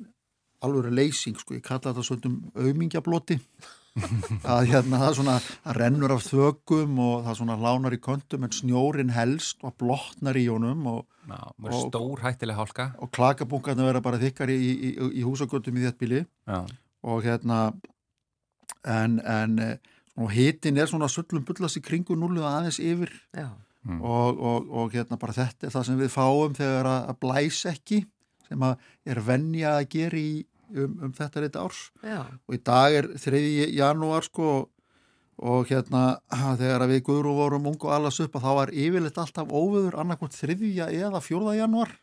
alveg 0.66 0.92
leysing 0.94 1.38
sko, 1.40 1.54
ég 1.56 1.64
kalla 1.66 1.90
þetta 1.92 2.04
svona 2.06 2.32
auðmingjabloti 2.60 3.36
að 4.54 4.68
hérna 4.70 5.00
það 5.02 5.14
svona 5.18 5.36
það 5.42 5.76
rennur 5.80 6.12
af 6.14 6.26
þögum 6.28 6.98
og 7.02 7.24
það 7.26 7.38
svona 7.40 7.56
hlánar 7.58 7.96
í 7.96 8.00
kontum 8.02 8.44
en 8.46 8.54
snjórin 8.54 9.10
helst 9.16 9.64
og 9.66 9.74
blotnar 9.82 10.38
í 10.38 10.44
honum 10.50 10.84
og, 10.92 11.00
Já, 11.26 11.40
og 11.66 11.72
stór 11.88 12.22
hættileg 12.22 12.56
hálka. 12.60 12.86
og 13.02 13.10
klakabunkarnir 13.14 13.88
vera 13.90 14.02
bara 14.04 14.20
þykkar 14.22 14.52
í, 14.54 14.58
í, 14.60 14.74
í, 14.92 15.08
í 15.20 15.24
húsagötum 15.26 15.80
í 15.80 15.86
þéttbíli 15.88 16.22
Já. 16.46 16.60
og 17.02 17.24
hérna 17.26 17.58
en, 18.86 19.18
en 19.26 19.58
eh, 19.58 19.76
og 20.20 20.30
hitin 20.34 20.78
er 20.78 20.88
svona 20.90 21.08
sullum 21.10 21.44
bullast 21.48 21.80
í 21.80 21.82
kringu 21.84 22.16
núlu 22.18 22.44
aðeins 22.46 22.78
yfir 22.82 23.12
Mm. 23.80 24.02
og, 24.04 24.36
og, 24.44 24.66
og 24.76 24.90
hérna 24.92 25.16
bara 25.16 25.32
þetta 25.32 25.64
er 25.64 25.70
það 25.72 25.84
sem 25.88 26.00
við 26.02 26.10
fáum 26.12 26.52
þegar 26.52 26.84
að, 26.84 27.14
blæs 27.22 27.62
ekki 27.70 28.02
sem 28.44 28.64
að 28.66 28.82
er 29.08 29.20
venja 29.24 29.70
að 29.78 29.86
gera 29.94 30.18
í 30.20 30.34
um, 30.74 30.98
um 31.06 31.14
þetta 31.16 31.44
reyta 31.44 31.64
árs 31.64 31.80
já, 32.02 32.20
og 32.26 32.56
í 32.56 32.60
dag 32.64 32.98
er 32.98 33.08
3. 33.20 33.40
janúar 33.76 34.26
sko 34.26 34.50
og 35.40 35.70
hérna 35.70 36.20
þegar 36.60 36.84
við 36.90 37.02
guðru 37.06 37.32
vorum 37.38 37.70
ung 37.70 37.80
og 37.80 37.94
allas 37.96 38.20
upp 38.20 38.36
að 38.36 38.44
þá 38.44 38.52
var 38.58 38.72
yfirleitt 38.76 39.20
alltaf 39.22 39.48
óveður 39.48 39.96
annarkvort 40.02 40.36
3. 40.36 40.56
eða 40.90 41.22
4. 41.24 41.56
janúar 41.56 41.94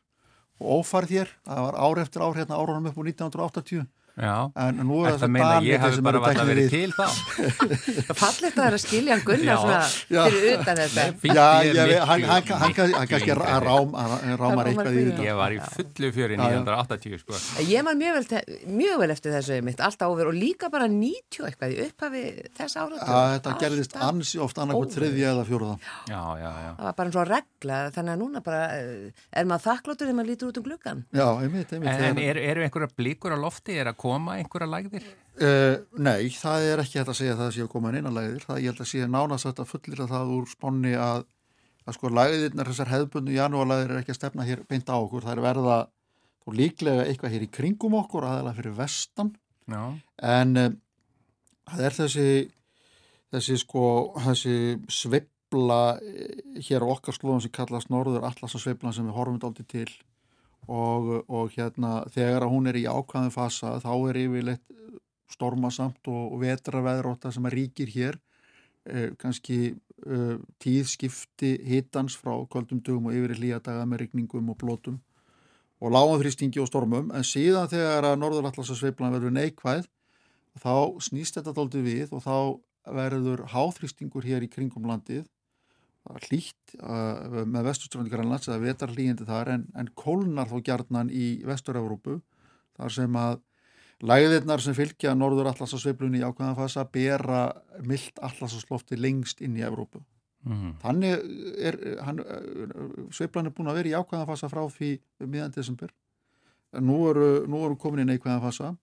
og 0.58 0.82
ófarð 0.82 1.14
hér, 1.14 1.34
það 1.46 1.64
var 1.68 1.78
ár 1.78 2.02
eftir 2.02 2.24
ár 2.26 2.38
hérna 2.40 2.58
árunum 2.58 2.90
upp 2.90 2.98
á 2.98 3.04
1980 3.06 3.86
Já. 4.18 4.50
en 4.58 4.80
nú 4.82 5.04
er 5.06 5.12
Þetta 5.14 5.28
meina 5.30 5.50
að 5.60 5.68
ég 5.70 5.84
hafi 5.84 6.02
bara 6.02 6.18
eru 6.18 6.24
valla 6.26 6.34
teknir 6.34 6.50
verið 6.50 6.70
til 6.74 6.92
þá. 6.98 7.06
það 8.08 8.18
fallegt 8.24 8.48
að 8.48 8.58
það 8.58 8.68
er 8.68 8.76
að 8.78 8.82
skilja 8.84 9.12
hann 9.14 9.24
Gunnar 9.28 9.46
Já, 9.48 9.58
svona 9.62 9.82
já. 10.10 10.22
fyrir 10.26 10.56
utan 10.58 10.80
þetta 10.82 11.04
Já, 11.38 11.48
veit, 11.62 11.78
hann, 11.78 11.78
miklu, 11.78 12.00
hann, 12.08 12.24
hann, 12.28 12.48
hann, 12.58 12.94
hann 12.98 13.12
kannski 13.12 13.36
rámar 14.42 14.70
eitthvað 14.72 14.98
í 14.98 15.04
þetta. 15.08 15.26
Ég 15.28 15.38
var 15.38 15.54
í 15.56 15.60
fullu 15.76 16.10
fjöri 16.16 16.38
Já, 16.38 16.42
já. 16.42 16.60
1980 16.64 17.22
sko. 17.22 17.40
Ég 17.68 17.86
man 17.86 18.00
mjög 18.02 18.18
vel, 18.18 18.26
te- 18.32 18.58
mjög 18.80 19.02
vel 19.04 19.10
eftir 19.14 19.36
þessu 19.36 19.60
mitt, 19.66 19.82
alltaf 19.84 20.14
over 20.14 20.30
og 20.32 20.38
líka 20.38 20.70
bara 20.74 20.88
90 20.92 21.48
eitthvað 21.52 21.76
í 21.76 21.80
upphafi 21.88 22.24
þess. 22.58 22.78
Að 22.78 22.96
Þetta 23.38 23.56
gerðist 23.62 23.96
ansi 24.02 24.42
oft 24.44 24.58
annarkvæmt 24.62 24.92
Óveður. 24.92 24.98
þriðja 24.98 25.32
eða 25.34 25.46
fjóruða. 25.48 25.78
Já, 26.10 26.22
já, 26.42 26.50
já. 26.66 26.72
Það 26.78 26.88
var 26.90 26.98
bara 26.98 27.10
eins 27.12 27.20
og 27.22 27.28
regla, 27.32 27.80
þannig 27.96 28.14
að 28.18 28.22
núna 28.24 28.44
bara 28.46 28.62
eh, 28.78 29.26
er 29.42 29.50
maður 29.50 29.66
þakkláttur 29.68 30.08
þegar 30.08 30.18
maður 30.20 30.32
lítur 30.32 30.52
út 30.52 30.60
um 30.62 30.68
gluggan. 30.68 31.04
Já, 31.18 31.28
einmitt, 31.44 31.74
einmitt. 31.74 32.04
En, 32.08 32.22
eru 32.28 32.44
er 32.48 32.62
einhverja 32.68 32.92
blíkur 32.98 33.36
á 33.36 33.38
lofti? 33.40 33.78
Er 33.78 33.92
að 33.92 33.98
koma 34.08 34.38
einhverja 34.40 34.70
lægðir? 34.72 35.08
Uh, 35.38 35.76
nei, 36.02 36.30
það 36.34 36.68
er 36.72 36.82
ekki 36.82 36.98
hægt 37.02 37.12
að 37.12 37.20
segja 37.20 37.36
að 37.36 37.42
það 37.44 37.52
sé 37.56 37.66
að 37.66 37.72
koma 37.76 37.92
inn 37.94 38.10
að 38.10 38.18
lægðir. 38.18 38.46
Það 38.48 38.62
ég 38.64 38.72
held 38.72 38.82
að 38.84 38.90
sé 38.92 39.10
nánast 39.12 39.48
þetta 39.50 39.68
fullir 39.70 40.02
að 40.06 40.14
það 40.16 40.34
úr 40.38 40.50
spánni 40.50 40.96
að, 40.98 41.28
að 41.86 41.98
sko 42.00 42.12
lægðirnar 42.18 42.72
þessar 42.72 42.92
hefðbundu 42.94 43.38
janúarlægðir 43.38 43.94
er 43.94 44.02
ekki 44.02 44.16
að 44.16 44.20
stefna 44.22 44.48
hér 44.48 44.66
beint 44.72 44.90
á 44.90 44.98
okkur. 44.98 45.28
Það 45.28 45.36
er 45.36 45.44
verða 45.46 45.78
þó 46.42 46.50
líklega 46.58 47.06
eitthvað 47.06 47.36
hér 47.36 47.46
í 47.46 47.52
kringum 47.60 47.98
okkur, 48.02 48.28
aðeins 48.28 48.60
fyrir 48.62 48.78
vestan. 48.80 49.34
Já. 49.68 49.82
En 50.26 50.58
uh, 50.58 50.70
það 51.72 51.88
er 51.88 51.98
þessi, 52.02 52.30
þessi 53.36 53.58
sko, 53.62 53.86
þessi 54.26 54.58
sveifla 54.92 55.82
eh, 56.02 56.44
hér 56.68 56.86
á 56.86 56.88
okkar 56.96 57.16
slóðum 57.16 57.44
sem 57.44 57.54
kallast 57.54 57.92
norður 57.94 58.26
allarsasveiflan 58.30 58.96
sem 58.96 59.08
við 59.08 59.18
horfum 59.20 59.42
dálítið 59.44 59.70
til 59.74 59.90
og, 60.66 61.12
og 61.30 61.52
hérna 61.54 62.02
þegar 62.12 62.48
hún 62.52 62.68
er 62.68 62.80
í 62.80 62.88
ákvæðum 62.90 63.34
fasa 63.34 63.78
þá 63.84 63.92
er 64.10 64.22
yfirleitt 64.24 64.64
stormasamt 65.32 66.08
og, 66.08 66.34
og 66.34 66.42
vetraveðrótta 66.44 67.32
sem 67.36 67.46
að 67.48 67.58
ríkir 67.60 67.92
hér 67.92 68.18
eh, 68.88 69.12
kannski 69.20 69.60
eh, 69.74 70.38
tíðskipti 70.64 71.54
hitans 71.68 72.16
frá 72.20 72.34
kvöldum 72.50 72.82
dugum 72.84 73.10
og 73.12 73.18
yfir 73.18 73.36
í 73.36 73.40
hlýjadaga 73.42 73.86
með 73.88 74.06
rigningum 74.06 74.54
og 74.54 74.60
blótum 74.62 75.02
og 75.78 75.94
láganþrýstingi 75.94 76.62
og 76.64 76.72
stormum. 76.72 77.12
En 77.14 77.26
síðan 77.28 77.70
þegar 77.70 78.08
að 78.10 78.22
norðurallasasveiflan 78.24 79.14
verður 79.14 79.36
neikvæð 79.36 79.86
þá 80.58 80.74
snýst 81.06 81.38
þetta 81.38 81.54
dálítið 81.54 81.86
við 81.86 82.16
og 82.18 82.24
þá 82.26 82.38
verður 82.98 83.44
háþrýstingur 83.52 84.26
hér 84.26 84.46
í 84.46 84.50
kringum 84.50 84.88
landið 84.90 85.28
hlýtt 86.28 86.78
uh, 86.80 87.44
með 87.46 87.70
vesturströndi 87.72 88.14
Grænlands 88.14 88.50
eða 88.50 88.62
vetar 88.64 88.94
hlýjandi 88.94 89.28
þar 89.28 89.54
en, 89.56 89.68
en 89.76 89.92
kólnar 89.98 90.50
þó 90.52 90.62
gjarnan 90.66 91.12
í 91.14 91.38
vestur-Európu 91.48 92.20
þar 92.78 92.94
sem 92.94 93.20
að 93.20 93.40
læðirnar 94.06 94.62
sem 94.62 94.76
fylgja 94.78 95.16
norður 95.18 95.50
allarsasveiflunni 95.52 96.22
í 96.22 96.26
ákveðan 96.26 96.58
fasa 96.58 96.86
bera 96.94 97.48
myllt 97.86 98.20
allarsaslofti 98.22 99.00
lengst 99.00 99.42
inn 99.42 99.58
í 99.58 99.66
Európu. 99.66 100.04
Mm. 100.48 100.76
Þannig 100.84 101.24
er 101.70 101.78
hann, 102.06 102.22
sveiflan 103.12 103.50
er 103.50 103.56
búin 103.56 103.72
að 103.72 103.80
vera 103.82 103.92
í 103.92 103.96
ákveðan 103.98 104.30
fasa 104.30 104.50
frá 104.52 104.62
því 104.72 104.92
miðan 105.26 105.56
desember. 105.56 105.90
Nú 106.78 107.00
eru, 107.10 107.32
nú 107.50 107.64
eru 107.66 107.80
komin 107.80 108.06
í 108.06 108.12
neikveðan 108.12 108.44
fasa 108.44 108.76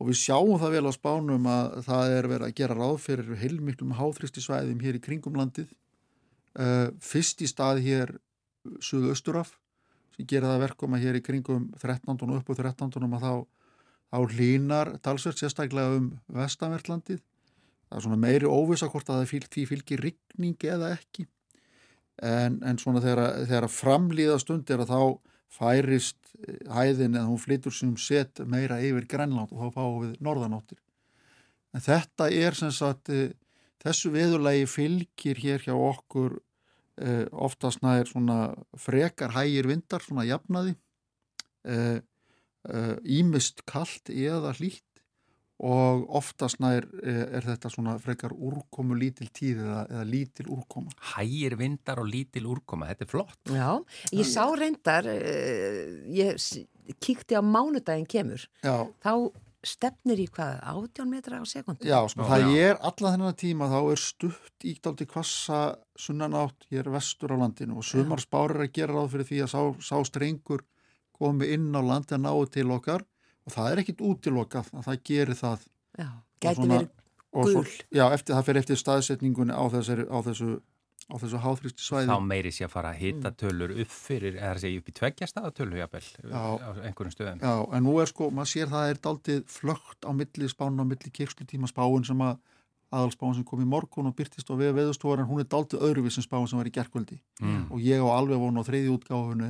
og 0.00 0.10
við 0.10 0.18
sjáum 0.24 0.58
það 0.58 0.74
vel 0.74 0.90
á 0.90 0.92
spánum 0.96 1.46
að 1.46 1.78
það 1.86 2.16
er 2.16 2.28
verið 2.32 2.48
að 2.48 2.56
gera 2.58 2.76
ráð 2.78 2.96
fyrir 3.04 3.40
heilmiklum 3.40 3.94
háþristi 3.94 4.42
svæðum 4.42 4.82
hér 4.82 4.98
í 4.98 5.02
kringum 5.04 5.38
landið. 5.38 5.70
Uh, 6.54 6.92
fyrst 7.02 7.42
í 7.42 7.48
stað 7.50 7.80
hér 7.82 8.14
suðausturaf 8.82 9.56
sem 10.14 10.26
gera 10.30 10.52
það 10.52 10.64
verkum 10.68 10.94
að 10.94 11.06
hér 11.08 11.18
í 11.18 11.22
kringum 11.24 11.68
13. 11.82 12.14
og 12.14 12.36
upp 12.38 12.50
á 12.50 12.54
13. 12.54 12.90
að 13.08 13.24
þá, 13.24 13.32
þá 14.14 14.18
hlínar 14.36 14.92
talsvert 15.02 15.40
sérstaklega 15.40 15.98
um 15.98 16.12
vestanvertlandið. 16.30 17.22
Það 17.88 17.98
er 17.98 18.06
svona 18.06 18.20
meiri 18.22 18.50
óvisa 18.50 18.88
hvort 18.90 19.10
að 19.10 19.22
það 19.22 19.32
fylg, 19.32 19.48
því 19.50 19.64
fylgir 19.72 20.04
rigning 20.06 20.68
eða 20.70 20.94
ekki. 20.94 21.26
En, 22.22 22.60
en 22.62 22.78
svona 22.78 23.02
þegar, 23.02 23.42
þegar 23.50 23.70
framlýða 23.74 24.38
stund 24.38 24.70
er 24.70 24.84
að 24.84 24.92
þá 24.94 25.00
færist 25.54 26.32
eh, 26.42 26.60
hæðin 26.70 27.18
eða 27.18 27.28
hún 27.28 27.42
flytur 27.42 27.74
sem 27.74 27.94
set 28.00 28.42
meira 28.50 28.80
yfir 28.82 29.06
Grænland 29.10 29.52
og 29.54 29.60
þá 29.60 29.78
fáum 29.78 30.00
við 30.04 30.16
norðanóttir. 30.24 30.78
En 31.74 31.82
þetta 31.82 32.30
er 32.30 32.54
sem 32.58 32.70
sagt, 32.74 33.10
eh, 33.10 33.34
þessu 33.82 34.12
veðurlægi 34.14 34.66
fylgir 34.70 35.40
hér 35.42 35.64
hjá 35.66 35.74
okkur 35.74 36.38
eh, 37.02 37.26
oftast 37.32 37.82
nær 37.84 38.08
svona 38.10 38.54
frekar 38.78 39.34
hægir 39.34 39.68
vindar, 39.70 40.04
svona 40.04 40.26
jafnaði, 40.28 40.76
eh, 41.66 42.00
eh, 42.70 42.96
ímist 43.04 43.64
kalt 43.68 44.12
eða 44.12 44.54
hlýtt 44.58 44.84
og 45.64 46.08
oftast 46.18 46.58
nær 46.62 46.86
eh, 47.04 47.36
er 47.38 47.46
þetta 47.46 47.70
svona 47.70 47.94
frekar 48.02 48.34
úrkomu 48.34 48.96
lítil 48.98 49.28
tíð 49.34 49.62
eða, 49.62 49.82
eða 49.92 50.04
lítil 50.08 50.48
úrkoma. 50.52 50.94
Hægir 51.14 51.54
vindar 51.60 52.02
og 52.02 52.08
lítil 52.10 52.48
úrkoma, 52.50 52.88
þetta 52.90 53.06
er 53.06 53.10
flott. 53.12 53.38
Já, 53.54 53.70
ég 54.18 54.28
sá 54.28 54.42
reyndar, 54.50 55.06
uh, 55.06 55.94
ég 56.10 56.98
kíkti 57.00 57.38
á 57.38 57.42
mánudaginn 57.44 58.08
kemur, 58.10 58.48
Já, 58.64 58.82
þá 59.04 59.30
stefnir 59.68 60.20
í 60.22 60.26
hvað, 60.30 60.58
18 60.70 61.08
metra 61.10 61.40
á 61.40 61.44
sekundu? 61.48 61.86
Já, 61.88 61.98
sko, 62.10 62.22
Já, 62.24 62.28
það 62.30 62.44
já. 62.44 62.68
er 62.68 62.78
alla 62.90 63.12
þennan 63.14 63.38
tíma 63.40 63.68
þá 63.72 63.78
er 63.92 64.02
stutt 64.02 64.66
íkt 64.70 64.86
áldi 64.90 65.06
kvassa 65.10 65.60
sunnanátt 65.98 66.66
hér 66.70 66.90
vestur 66.94 67.34
á 67.34 67.36
landinu 67.40 67.78
og 67.80 67.86
sumar 67.88 68.22
spárir 68.22 68.64
að 68.64 68.72
gera 68.76 68.96
ráð 68.96 69.12
fyrir 69.14 69.28
því 69.30 69.40
að 69.46 69.52
sá, 69.54 69.60
sá 69.90 69.96
strengur 70.08 70.64
komi 71.14 71.52
inn 71.54 71.70
á 71.74 71.82
landi 71.82 72.16
að 72.16 72.24
náu 72.26 72.44
til 72.50 72.68
okkar 72.74 73.04
og 73.44 73.54
það 73.54 73.70
er 73.72 73.82
ekkit 73.84 74.04
útilokað 74.04 74.70
að 74.74 74.86
það 74.88 75.02
gerir 75.10 75.38
það 75.38 75.66
Já, 75.94 76.10
gæti 76.42 76.68
verið 76.68 76.92
og 77.34 77.48
svo, 77.50 77.62
Gul. 77.64 77.70
já, 77.90 78.04
eftir, 78.14 78.34
það 78.36 78.46
fer 78.46 78.58
eftir 78.60 78.78
staðsetningunni 78.78 79.54
á, 79.54 79.62
þessari, 79.72 80.04
á 80.06 80.18
þessu, 80.22 80.48
á 81.04 81.14
þessu 81.20 81.40
háþrýsti 81.42 81.84
svæði. 81.84 82.08
Þá 82.08 82.26
meiri 82.28 82.52
sé 82.54 82.64
að 82.66 82.72
fara 82.72 82.94
að 82.94 83.02
hita 83.02 83.32
tölur 83.36 83.74
upp 83.84 83.92
fyrir, 83.92 84.38
eða 84.38 84.62
segja 84.62 84.80
upp 84.80 84.88
í 84.88 84.94
tveggja 84.98 85.28
staðatölu, 85.30 85.78
jafnvel, 85.82 86.02
Já. 86.30 86.42
á 86.56 86.70
einhverjum 86.88 87.14
stöðum. 87.14 87.44
Já, 87.44 87.54
en 87.76 87.86
nú 87.86 87.94
er 88.00 88.10
sko, 88.10 88.30
maður 88.34 88.52
sér 88.54 88.72
það 88.72 88.90
er 88.90 89.00
daldið 89.04 89.44
flögt 89.52 90.08
á 90.08 90.10
milli 90.16 90.50
spánu 90.50 90.84
á 90.84 90.86
milli 90.88 91.14
kirkslutíma 91.20 91.70
spáin 91.70 92.06
sem 92.08 92.24
að 92.24 92.38
aðalspáin 92.94 93.34
sem 93.38 93.46
kom 93.46 93.62
í 93.62 93.68
morgun 93.68 94.08
og 94.10 94.14
byrtist 94.16 94.50
á 94.50 94.54
við 94.54 94.74
veðustofar 94.76 95.22
en 95.22 95.28
hún 95.28 95.42
er 95.42 95.48
daldið 95.50 95.82
öðruvið 95.82 96.14
sem 96.14 96.26
spáin 96.26 96.46
sem 96.50 96.60
var 96.60 96.68
í 96.68 96.74
gerkvöldi 96.74 97.16
mm. 97.40 97.64
og 97.74 97.82
ég 97.82 97.98
á 97.98 98.08
alveg 98.12 98.38
vonu 98.38 98.62
á 98.62 98.68
þreyði 98.68 98.92
útgáfunni 98.94 99.48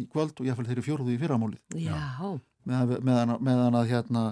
í 0.00 0.06
kvöld 0.08 0.40
og 0.40 0.48
ég 0.48 0.56
fæl 0.56 0.68
þeirri 0.68 0.86
fjóruðu 0.86 1.12
í 1.12 1.20
fyrramálið. 1.20 1.60
Meðan 2.70 3.36
með 3.44 3.64
að 3.68 3.90
hérna 3.90 4.24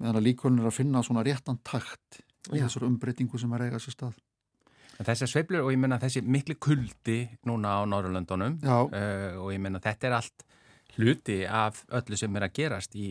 meðan 0.00 0.18
að 0.18 0.26
líkvölin 0.26 0.62
er 0.62 0.70
að 0.70 0.78
finna 0.80 1.04
svona 1.06 1.24
réttan 1.26 1.60
takt 1.66 2.22
í 2.50 2.58
þessar 2.58 2.88
umbreytingu 2.88 3.38
sem 3.40 3.52
er 3.54 3.68
eigað 3.68 3.84
sér 3.86 3.96
stað 3.96 4.18
Þessar 5.02 5.30
sveiflur 5.30 5.64
og 5.64 5.72
ég 5.74 5.80
menna 5.82 5.98
þessi 6.02 6.22
miklu 6.22 6.54
kuldi 6.62 7.24
núna 7.48 7.78
á 7.78 7.88
Norrlöndunum 7.88 8.60
uh, 8.62 8.84
og 9.42 9.50
ég 9.54 9.62
menna 9.62 9.82
þetta 9.82 10.10
er 10.10 10.18
allt 10.20 10.44
hluti 10.94 11.40
af 11.48 11.80
öllu 11.98 12.18
sem 12.18 12.36
er 12.38 12.46
að 12.46 12.54
gerast 12.60 12.94
í 12.94 13.08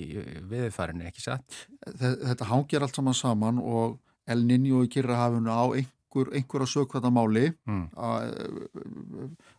viðfarinu, 0.48 1.04
ekki 1.10 1.26
satt? 1.26 1.65
Þetta 2.00 2.48
hangir 2.48 2.86
allt 2.86 2.96
saman 2.96 3.17
saman 3.17 3.60
og 3.60 4.00
El 4.30 4.46
Niño 4.48 4.86
í 4.86 4.91
Kirrahafunu 4.91 5.52
á 5.52 5.63
einhver, 5.76 6.30
einhver 6.32 6.63
að 6.63 6.72
sög 6.72 6.93
þetta 6.96 7.12
máli 7.12 7.50
mm. 7.67 7.84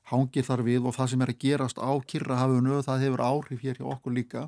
hangir 0.08 0.46
þar 0.46 0.64
við 0.64 0.88
og 0.88 0.96
það 0.96 1.10
sem 1.12 1.24
er 1.26 1.32
að 1.34 1.40
gerast 1.44 1.80
á 1.80 1.92
Kirrahafunu 2.00 2.80
það 2.86 3.04
hefur 3.04 3.24
áhrif 3.28 3.66
hér 3.66 3.80
hjá 3.80 3.90
okkur 3.98 4.16
líka 4.16 4.46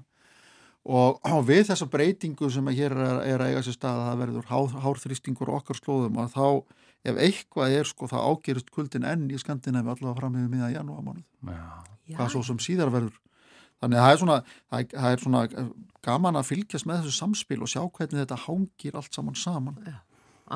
og 0.86 1.20
við 1.44 1.66
þessa 1.68 1.88
breytingu 1.90 2.48
sem 2.54 2.68
hér 2.70 2.94
er, 2.94 3.20
er 3.26 3.42
að 3.42 3.52
eiga 3.52 3.62
sér 3.66 3.76
stað 3.76 4.00
að 4.00 4.08
það 4.08 4.20
verður 4.22 4.50
há, 4.50 4.58
hárþrýstingur 4.86 5.54
okkar 5.58 5.80
slóðum 5.80 6.20
að 6.22 6.36
þá 6.36 6.46
ef 7.06 7.20
eitthvað 7.22 7.76
er 7.78 7.88
sko 7.88 8.08
það 8.10 8.26
ágerist 8.30 8.72
kuldin 8.74 9.06
enn 9.06 9.28
í 9.30 9.38
Skandinavi 9.40 9.92
allavega 9.92 10.18
fram 10.18 10.34
með 10.34 10.48
miða 10.52 10.72
janúarmánuð. 10.74 11.24
Hvað 12.16 12.32
svo 12.34 12.42
sem 12.46 12.60
síðar 12.62 12.92
verður. 12.94 13.16
Þannig 13.82 14.00
að 14.00 14.06
það 14.06 14.14
er 14.14 14.20
svona, 14.22 14.36
það, 14.72 14.92
það 14.94 15.14
er 15.14 15.22
svona 15.22 15.42
gaman 16.06 16.40
að 16.40 16.48
fylgjast 16.50 16.88
með 16.88 17.02
þessu 17.02 17.16
samspil 17.20 17.60
og 17.60 17.70
sjá 17.70 17.82
hvernig 17.84 18.22
þetta 18.22 18.38
hangir 18.46 18.98
allt 18.98 19.16
saman 19.16 19.36
saman. 19.36 19.78
Ja. 19.84 19.98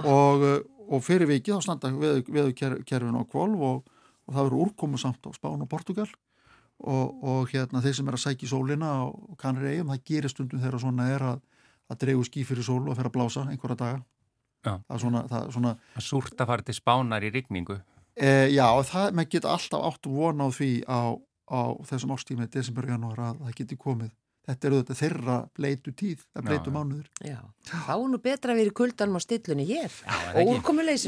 og, 0.06 0.46
og 0.86 1.02
fyrir 1.04 1.28
vikið 1.28 1.58
þá 1.58 1.66
standa 1.66 1.90
við, 1.92 2.22
við 2.30 2.52
kerfin 2.56 3.18
á 3.18 3.22
kvolv 3.28 3.64
og, 3.66 3.80
og 4.26 4.34
það 4.34 4.46
verður 4.46 4.64
úrkomu 4.66 5.00
samt 5.02 5.26
á 5.26 5.30
Spán 5.34 5.64
og 5.64 5.70
Portugal 5.70 6.08
og, 6.80 7.24
og 7.24 7.50
hérna 7.52 7.82
þeir 7.84 7.98
sem 7.98 8.08
er 8.08 8.16
að 8.16 8.24
sækja 8.24 8.52
sólina 8.52 8.92
og 9.08 9.36
kannir 9.40 9.68
eigum, 9.68 9.92
það 9.92 10.06
gerir 10.12 10.32
stundum 10.32 10.62
þegar 10.62 10.82
svona 10.82 11.08
er 11.12 11.26
að, 11.32 11.42
að 11.92 12.00
dregu 12.04 12.24
ský 12.28 12.46
fyrir 12.48 12.66
sól 12.66 12.86
og 12.86 12.96
fer 12.96 13.10
að 13.10 13.16
blása 13.18 13.44
einhverja 13.50 13.80
daga. 13.82 14.00
Það 14.66 14.94
er 14.96 15.02
svona 15.04 15.24
það, 15.30 15.48
svona, 15.56 15.74
að 15.96 16.06
súrt 16.06 16.40
að 16.40 16.52
fara 16.52 16.66
til 16.66 16.76
spánar 16.76 17.26
í 17.26 17.32
rigningu. 17.34 17.80
E, 18.20 18.30
Já, 18.52 18.66
það, 18.84 19.10
maður 19.16 19.32
geta 19.36 19.52
alltaf 19.54 19.86
átt 19.90 20.10
von 20.10 20.44
á 20.44 20.48
því 20.52 20.70
á 20.84 21.00
á 21.50 21.74
þessum 21.82 22.14
ástímið, 22.14 22.50
desember 22.54 22.86
janúar 22.86 23.20
að 23.26 23.40
það 23.42 23.54
geti 23.58 23.78
komið 23.80 24.10
þetta 24.48 24.68
eru 24.68 24.80
þetta 24.80 24.96
þeirra 24.98 25.36
bleitu 25.56 25.92
tíð, 25.96 26.22
það 26.34 26.46
bleitu 26.48 26.72
mánuður. 26.74 27.08
Já, 27.24 27.38
þá 27.70 27.92
er 27.94 28.06
nú 28.10 28.20
betra 28.24 28.54
að 28.54 28.60
vera 28.60 28.72
í 28.72 28.76
kuldanum 28.80 29.18
á 29.18 29.20
stillunni 29.22 29.66
hér. 29.68 29.98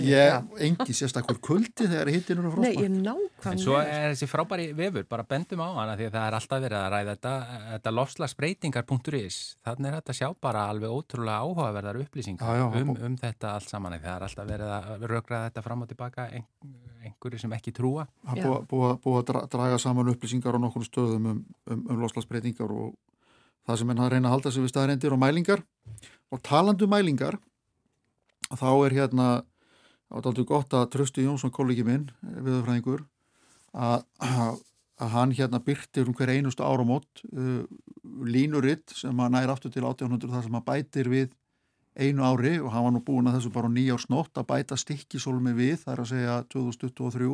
Ég, 0.07 0.51
engi 0.68 0.97
sérstaklega 0.97 1.42
kuldi 1.42 1.88
þegar 1.88 2.12
hittin 2.12 2.42
eru 2.42 2.53
frá 2.55 2.62
Nei, 2.62 2.73
ég 2.77 2.92
nákvæmlega. 2.92 3.53
En 3.53 3.62
svo 3.62 3.79
er 3.81 4.12
þessi 4.12 4.29
frábæri 4.31 4.68
vefur, 4.79 5.07
bara 5.11 5.27
bendum 5.29 5.64
á 5.64 5.68
hana 5.81 5.97
því 5.99 6.09
að 6.09 6.16
það 6.16 6.27
er 6.29 6.38
alltaf 6.38 6.62
verið 6.66 6.79
að 6.79 6.88
ræða 6.95 7.16
þetta 7.16 7.35
þetta 7.73 7.95
lofslagsbreytingar.is 7.99 9.38
þannig 9.66 9.90
er 9.90 9.97
þetta 9.99 10.16
sjá 10.16 10.29
bara 10.47 10.64
alveg 10.71 10.95
ótrúlega 10.95 11.42
áhugaverðar 11.42 12.01
upplýsingar 12.05 12.59
já, 12.59 12.62
já, 12.62 12.83
um, 12.83 12.95
um 12.97 13.16
þetta 13.21 13.55
allt 13.57 13.71
saman. 13.73 13.99
Það 14.03 14.14
er 14.14 14.27
alltaf 14.29 14.49
verið 14.49 14.75
að 14.77 15.07
rökraða 15.12 15.51
þetta 15.51 15.64
fram 15.66 15.85
og 15.85 15.90
tilbaka 15.90 16.29
ein, 16.37 16.47
einhverju 17.03 17.42
sem 17.42 17.57
ekki 17.57 17.75
trúa. 17.77 18.07
Það 18.29 18.45
er 18.45 18.68
búið 18.71 19.23
að 19.23 19.49
draga 19.53 19.81
saman 19.83 20.12
upplýsingar 20.12 20.59
á 20.59 20.61
nokkur 20.62 20.87
stöðum 20.87 21.33
um, 21.33 21.42
um, 21.71 21.87
um 21.90 22.05
lofslagsbreytingar 22.05 22.73
og 22.75 22.92
það 23.66 23.79
sem 23.79 23.92
henn 23.92 24.03
að 24.03 24.12
reyna 24.14 24.29
að 24.29 24.37
halda 24.37 24.53
sig 24.53 24.64
við 24.64 24.72
staðarendir 24.72 25.14
og 25.14 25.22
mælingar. 25.22 25.62
Og 26.33 26.42
talandu 26.44 26.88
um 26.88 26.94
mælingar 26.94 27.38
þá 28.53 28.70
er 28.87 28.96
hérna 28.96 29.29
átaldu 30.12 30.44
gott 30.48 30.75
að 30.77 30.90
Trösti 30.92 31.25
Jónsson 31.25 31.53
kollegi 31.55 31.85
minn 31.87 32.11
viðfræðingur 32.20 33.05
að, 33.72 34.05
að 35.01 35.14
hann 35.14 35.35
hérna 35.37 35.62
byrtir 35.64 36.09
um 36.09 36.16
hver 36.16 36.33
einustu 36.35 36.64
áramót 36.66 37.22
uh, 37.33 37.62
línuritt 38.05 38.92
sem 38.96 39.22
að 39.22 39.33
næra 39.37 39.57
aftur 39.57 39.72
til 39.72 39.85
1800 39.87 40.35
þar 40.35 40.46
sem 40.48 40.59
að 40.59 40.68
bætir 40.68 41.11
við 41.12 41.33
einu 41.96 42.27
ári. 42.27 42.59
Og 42.61 42.72
hann 42.72 42.87
var 42.87 42.94
nú 42.96 43.03
búin 43.05 43.31
að 43.31 43.38
þessu 43.38 43.55
bara 43.55 43.72
nýjársnótt 43.72 44.40
að 44.40 44.48
bæta 44.53 44.79
stikkisólmi 44.81 45.57
við 45.57 45.83
þar 45.87 46.05
að 46.05 46.12
segja 46.12 46.38
2023 46.53 47.33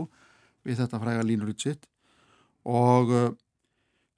við 0.68 0.82
þetta 0.82 1.02
fræga 1.02 1.26
línuritt 1.26 1.66
sitt. 1.66 1.90
Og 2.68 3.14
uh, 3.14 3.28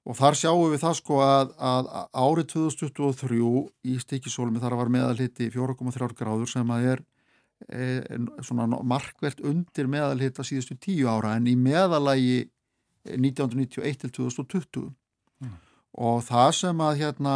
og 0.01 0.17
þar 0.17 0.37
sjáum 0.37 0.71
við 0.71 0.81
það 0.81 0.95
sko 0.97 1.19
að, 1.23 1.53
að 1.61 1.89
árið 2.17 2.47
2023 2.55 3.39
í 3.91 3.97
stikisólmi 4.01 4.61
þar 4.61 4.77
var 4.79 4.91
meðalhiti 4.93 5.51
4,3 5.53 6.17
gráður 6.17 6.49
sem 6.49 6.73
að 6.73 6.87
er 6.95 7.03
e, 7.69 7.85
svona 8.41 8.65
markvert 8.67 9.43
undir 9.45 9.89
meðalhita 9.91 10.45
síðustu 10.47 10.79
tíu 10.81 11.09
ára 11.11 11.35
en 11.37 11.49
í 11.51 11.55
meðalagi 11.59 12.49
1991 13.05 14.01
til 14.01 14.11
2020 14.17 14.89
mm. 14.89 15.55
og 16.01 16.21
það 16.25 16.51
sem 16.57 16.85
að 16.85 17.01
hérna 17.03 17.35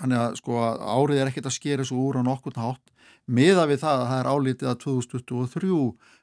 að, 0.00 0.40
sko, 0.40 0.58
árið 0.80 1.22
er 1.22 1.30
ekkert 1.30 1.50
að 1.50 1.58
skera 1.58 1.86
svo 1.88 2.08
úr 2.08 2.20
á 2.20 2.22
nokkurn 2.24 2.60
hátt 2.60 2.92
miða 3.26 3.66
við 3.68 3.82
það 3.84 4.02
að 4.02 4.10
það 4.10 4.18
er 4.22 4.32
álítið 4.32 4.72
að 4.72 4.82
2023 4.84 5.78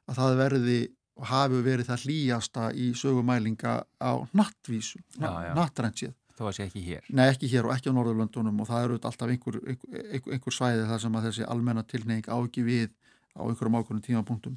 að 0.09 0.19
það 0.19 0.37
verði 0.39 0.81
hafi 1.21 1.61
verið 1.65 1.89
það 1.91 2.05
hlýjasta 2.07 2.67
í 2.73 2.89
sögumælinga 2.97 3.75
á 4.01 4.11
nattvísu, 4.33 5.01
nattrænsið. 5.19 6.13
Þó 6.33 6.47
að 6.49 6.55
sé 6.57 6.65
ekki 6.65 6.81
hér? 6.87 7.03
Nei, 7.13 7.27
ekki 7.27 7.49
hér 7.51 7.67
og 7.67 7.75
ekki 7.75 7.91
á 7.93 7.95
Norðurlöndunum 7.95 8.63
og 8.63 8.69
það 8.69 8.85
eru 8.87 8.95
alltaf 8.97 9.29
einhver, 9.29 9.59
einhver, 9.69 10.31
einhver 10.33 10.55
svæði 10.55 10.87
þar 10.89 11.03
sem 11.03 11.17
að 11.19 11.27
þessi 11.27 11.45
almenna 11.45 11.83
tilneying 11.85 12.25
á 12.25 12.37
ekki 12.39 12.63
við 12.65 12.87
á 13.37 13.41
einhverjum 13.45 13.77
ákveðnum 13.77 14.05
tímapunktum. 14.07 14.55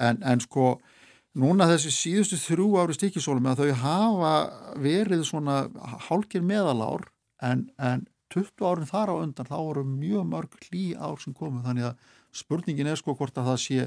En, 0.00 0.22
en 0.24 0.40
sko, 0.40 0.70
núna 1.36 1.68
þessi 1.68 1.92
síðustu 1.92 2.40
þrjú 2.40 2.70
ári 2.80 2.96
stikisólum 2.96 3.50
að 3.52 3.66
þau 3.66 3.82
hafa 3.82 4.32
verið 4.80 5.26
svona 5.28 5.58
hálkir 6.08 6.40
meðalár 6.46 7.10
en, 7.44 7.68
en 7.76 8.06
20 8.32 8.64
árin 8.64 8.88
þar 8.88 9.12
á 9.12 9.14
undan 9.20 9.48
þá 9.48 9.58
voru 9.58 9.84
mjög 9.84 10.24
mörg 10.30 10.56
hlý 10.68 10.94
ár 10.96 11.20
sem 11.20 11.34
komu 11.36 11.60
þannig 11.64 11.90
að 11.90 12.08
spurningin 12.40 12.88
er 12.88 12.98
sko 12.98 13.16
hvort 13.18 13.36
að 13.36 13.52
það 13.52 13.60
sé 13.64 13.86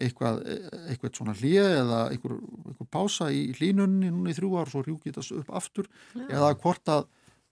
eitthvað, 0.00 0.40
eitthvað 0.88 1.16
svona 1.18 1.34
hlýja 1.36 1.64
eða 1.82 1.98
eitthvað, 2.12 2.38
eitthvað 2.70 2.90
pása 2.96 3.28
í 3.32 3.42
hlínunni 3.58 4.12
núna 4.12 4.32
í 4.32 4.36
þrjú 4.36 4.52
ár 4.56 4.70
svo 4.72 4.84
rjúkið 4.86 5.18
það 5.18 5.32
upp 5.42 5.52
aftur 5.60 5.90
ja. 6.14 6.28
eða 6.28 6.52
hvort 6.62 6.92
að 6.92 7.08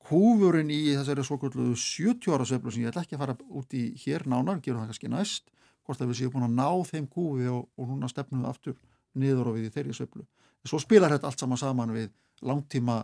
húfurinn 0.09 0.72
í 0.72 0.81
þessari 0.94 1.24
svo 1.26 1.37
kvöldu 1.40 1.74
70 1.76 2.33
ára 2.33 2.46
söflu 2.48 2.72
sem 2.72 2.87
ég 2.87 2.92
ætla 2.92 3.05
ekki 3.05 3.18
að 3.18 3.24
fara 3.24 3.37
út 3.61 3.76
í 3.76 3.83
hér 4.00 4.24
nánar, 4.31 4.62
gera 4.64 4.81
það 4.81 4.92
kannski 4.94 5.12
næst 5.12 5.53
hvort 5.85 6.00
að 6.00 6.12
við 6.12 6.20
séum 6.20 6.35
búin 6.35 6.46
að 6.46 6.57
ná 6.57 6.68
þeim 6.88 7.09
húfi 7.14 7.50
og, 7.53 7.68
og 7.76 7.90
núna 7.90 8.09
stefnum 8.11 8.44
við 8.44 8.50
aftur 8.53 8.76
niður 9.20 9.50
og 9.50 9.59
við 9.59 9.68
í 9.68 9.74
þeirri 9.74 9.96
söflu. 9.96 10.24
Svo 10.64 10.81
spilar 10.81 11.12
þetta 11.12 11.29
allt 11.31 11.42
saman 11.42 11.61
saman 11.61 11.94
við 11.94 12.11
langtíma 12.46 13.03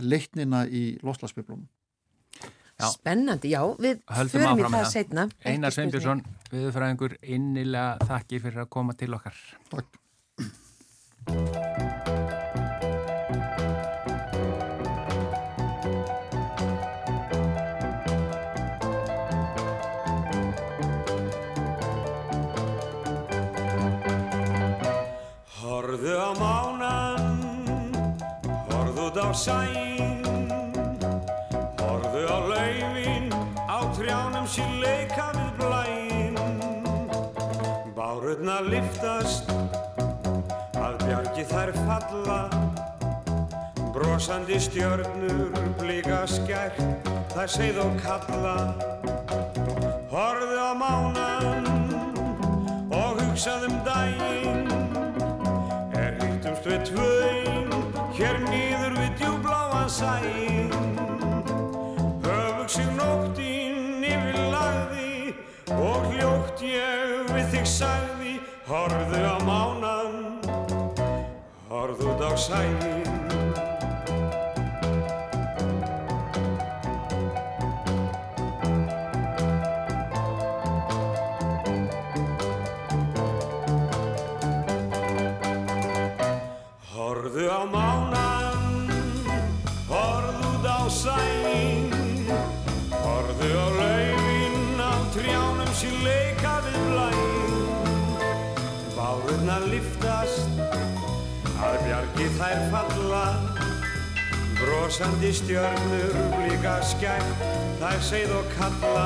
leitnina 0.00 0.64
í 0.68 0.98
loslaspeplunum. 1.04 1.66
Já. 2.82 2.88
Spennandi, 2.90 3.52
já, 3.52 3.62
við 3.78 4.00
Höldum 4.10 4.42
förum 4.42 4.58
í 4.58 4.70
það 4.72 4.86
setna. 4.90 5.24
Einar 5.46 5.74
Sveinbjörnsson, 5.74 6.22
viðfræðingur, 6.50 7.14
innilega 7.22 8.08
þakkir 8.10 8.42
fyrir 8.42 8.64
að 8.64 8.70
koma 8.74 8.96
til 8.98 9.14
okkar. 9.14 9.38
Takk. 9.70 9.98
Horðu 25.62 26.18
á 26.18 26.30
mánan, 26.42 27.94
horðu 28.72 29.06
á 29.22 29.30
sæn 29.30 30.01
sér 34.52 34.72
leika 34.82 35.30
við 35.32 35.52
blæin 35.60 36.34
Bárurna 37.96 38.58
liftast 38.66 39.48
að 40.76 40.98
bjargi 41.06 41.44
þær 41.48 41.70
falla. 41.78 42.40
Brosandi 43.94 44.58
stjörnur 44.60 45.56
blíka 45.80 46.22
skært 46.28 46.80
þær 47.32 47.52
segð 47.54 47.80
og 47.84 47.96
kalla. 48.04 48.56
Horðu 50.12 50.58
á 50.60 50.72
mánan 50.76 51.70
og 52.92 53.22
hugsaðum 53.22 53.78
dægin 53.86 54.68
Er 55.96 56.18
hýttumst 56.20 56.68
við 56.68 56.84
tvöin 56.90 57.72
hér 58.18 58.42
nýður 58.50 58.98
við 58.98 59.16
djúbláan 59.22 59.88
sæin 59.88 60.76
Höfug 62.26 62.68
sig 62.68 62.92
nótti 63.00 63.48
og 63.48 63.51
hljótt 66.62 66.70
ég 66.70 67.30
við 67.32 67.48
þig 67.52 67.66
sagði 67.66 68.34
horðu 68.68 69.22
á 69.26 69.36
mánan. 69.42 70.38
Horðu 71.68 72.12
út 72.12 72.22
á 72.22 72.32
sæin 72.36 73.31
Bárurnar 99.52 99.68
liftast 99.68 100.48
að 101.60 101.74
bjargi 101.84 102.26
þær 102.38 102.60
falla 102.72 103.24
Brosandi 104.56 105.32
stjörnur 105.36 106.14
blíka 106.32 106.78
skært 106.88 107.42
þær 107.82 108.00
segð 108.06 108.32
og 108.38 108.48
kalla. 108.54 109.04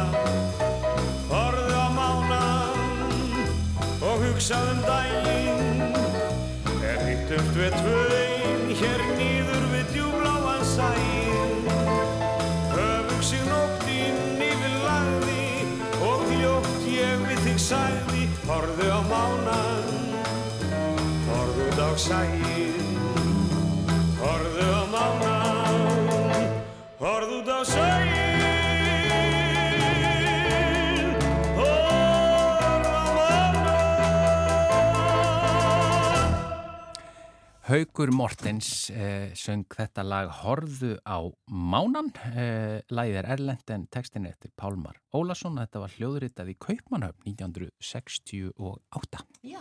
Horðu 1.32 1.74
á 1.74 1.88
mánan 1.96 2.78
og 3.98 4.22
hugsaðum 4.22 4.84
dægin 4.86 5.82
Er 6.92 7.02
hittumt 7.08 7.52
við 7.58 7.74
tvöin 7.80 8.70
hér 8.84 9.04
nýður 9.18 9.68
við 9.74 9.92
djúbláan 9.96 10.64
sæin 10.76 11.66
Höfug 12.70 13.26
sig 13.32 13.42
nóttinn 13.50 14.46
yfir 14.46 14.78
lagði 14.86 15.66
og 16.06 16.26
hljótt 16.30 16.90
ég 16.94 17.26
við 17.32 17.46
þig 17.48 17.62
sæði 17.66 18.30
Horðu 18.46 18.94
á 18.94 19.00
mánan, 19.10 19.95
horðu 21.76 21.84
út 21.84 21.84
á 21.84 21.92
sæin 22.00 22.40
Horðu 24.16 24.64
á 24.64 24.88
mánan, 24.88 26.48
horðu 26.96 27.36
út 27.42 27.50
á 27.52 27.60
sæin 27.68 28.08
Horðu 31.58 32.00
á 32.00 32.08
mánan 33.12 33.68
Haugur 37.66 38.10
Mortens 38.14 38.90
eh, 38.90 39.34
söng 39.36 39.66
þetta 39.68 40.02
lag 40.06 40.30
Horðu 40.44 40.96
á 41.04 41.18
mánan. 41.50 42.12
Eh, 42.32 42.80
lagið 42.88 43.16
er 43.20 43.26
erlend 43.36 43.70
en 43.74 43.86
textin 43.90 44.24
er 44.24 44.30
eftir 44.32 44.50
Pálmar 44.56 44.96
Ólason. 45.12 45.58
Þetta 45.60 45.78
var 45.82 45.90
hljóðritað 45.98 46.48
í 46.54 46.56
Kaupmannhöfn 46.62 47.20
1968. 47.26 49.26
Já, 49.44 49.60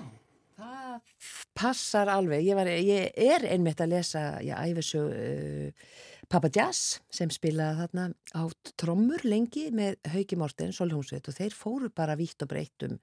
það 0.65 1.21
passar 1.58 2.12
alveg. 2.12 2.43
Ég, 2.45 2.58
var, 2.58 2.69
ég 2.69 3.15
er 3.15 3.47
einmitt 3.54 3.82
að 3.84 3.95
lesa, 3.95 4.25
ég 4.43 4.73
æfi 4.73 4.86
svo 4.86 5.06
uh, 5.08 5.88
Papa 6.32 6.49
Jazz 6.49 6.99
sem 7.13 7.30
spilaði 7.34 7.84
þarna 7.84 8.08
á 8.34 8.43
trommur 8.80 9.23
lengi 9.28 9.67
með 9.75 9.99
Hauki 10.13 10.38
Morten, 10.39 10.73
Solhjómsveit 10.73 11.30
og 11.30 11.38
þeir 11.38 11.56
fóru 11.56 11.91
bara 11.93 12.17
vítt 12.17 12.41
og 12.41 12.51
breytt 12.51 12.88
um, 12.88 12.97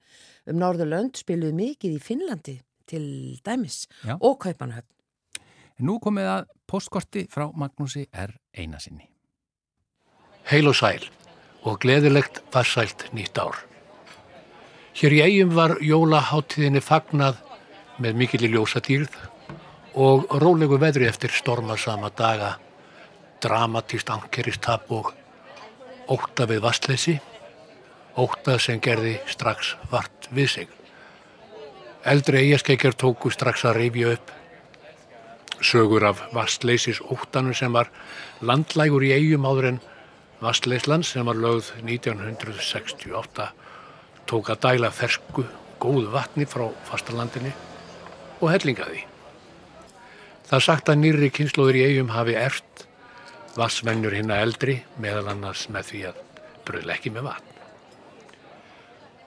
um 0.49 0.59
Norðurlönd, 0.59 1.15
spiluðu 1.21 1.55
mikið 1.57 1.97
í 1.97 2.03
Finnlandi 2.03 2.57
til 2.89 3.05
dæmis 3.45 3.85
Já. 4.03 4.17
og 4.19 4.41
Kaupanhöfn. 4.43 4.89
Nú 5.83 5.97
komið 6.03 6.29
að 6.29 6.51
postkorti 6.69 7.25
frá 7.31 7.47
Magnúsi 7.57 8.05
R. 8.11 8.35
Einasinni. 8.53 9.07
Heil 10.51 10.67
og 10.69 10.75
sæl 10.77 11.07
og 11.63 11.79
gleðilegt 11.81 12.43
farsælt 12.51 13.07
nýtt 13.15 13.39
ár. 13.39 13.55
Hér 14.93 15.15
í 15.15 15.21
eigum 15.23 15.55
var 15.55 15.77
jólaháttíðinni 15.81 16.83
fagnað 16.83 17.39
með 18.01 18.17
mikill 18.17 18.45
í 18.47 18.51
ljósatýrð 18.53 19.17
og 19.99 20.31
rólegu 20.41 20.79
veðri 20.81 21.05
eftir 21.09 21.33
stormasama 21.33 22.09
daga, 22.17 22.55
dramatíst 23.43 24.09
ankeristap 24.09 24.89
og 24.91 25.11
óta 26.09 26.47
við 26.49 26.63
vastleysi, 26.63 27.17
óta 28.17 28.57
sem 28.59 28.81
gerði 28.81 29.19
strax 29.29 29.75
vart 29.91 30.29
við 30.33 30.49
sig. 30.55 30.69
Eldri 32.03 32.41
eigaskeikjar 32.43 32.97
tóku 32.99 33.31
strax 33.31 33.63
að 33.69 33.77
rifja 33.79 34.15
upp 34.17 34.31
sögur 35.63 36.03
af 36.09 36.21
vastleysis 36.33 36.99
óttanum 37.01 37.55
sem 37.55 37.71
var 37.71 37.91
landlægur 38.41 39.05
í 39.05 39.13
eigum 39.15 39.45
áður 39.47 39.73
en 39.73 39.83
Vastleisland 40.43 41.05
sem 41.07 41.23
var 41.23 41.37
lögð 41.39 41.69
1968 41.85 43.45
tók 44.27 44.49
að 44.51 44.59
dæla 44.65 44.89
fersku, 44.91 45.45
góðu 45.79 46.09
vatni 46.11 46.47
frá 46.49 46.65
fastalandinni 46.89 47.53
og 48.43 48.51
hellingaði. 48.51 49.05
Það 50.49 50.65
sagt 50.67 50.91
að 50.91 50.99
nýri 51.01 51.31
kynnslóður 51.33 51.79
í 51.79 51.85
eigum 51.87 52.11
hafi 52.13 52.35
ert 52.37 52.85
vassvennur 53.57 54.13
hinna 54.17 54.41
eldri 54.43 54.81
meðal 55.01 55.29
annars 55.31 55.65
með 55.71 55.89
því 55.89 56.03
að 56.09 56.21
bröðla 56.67 56.97
ekki 56.97 57.13
með 57.15 57.27
vatn. 57.29 57.49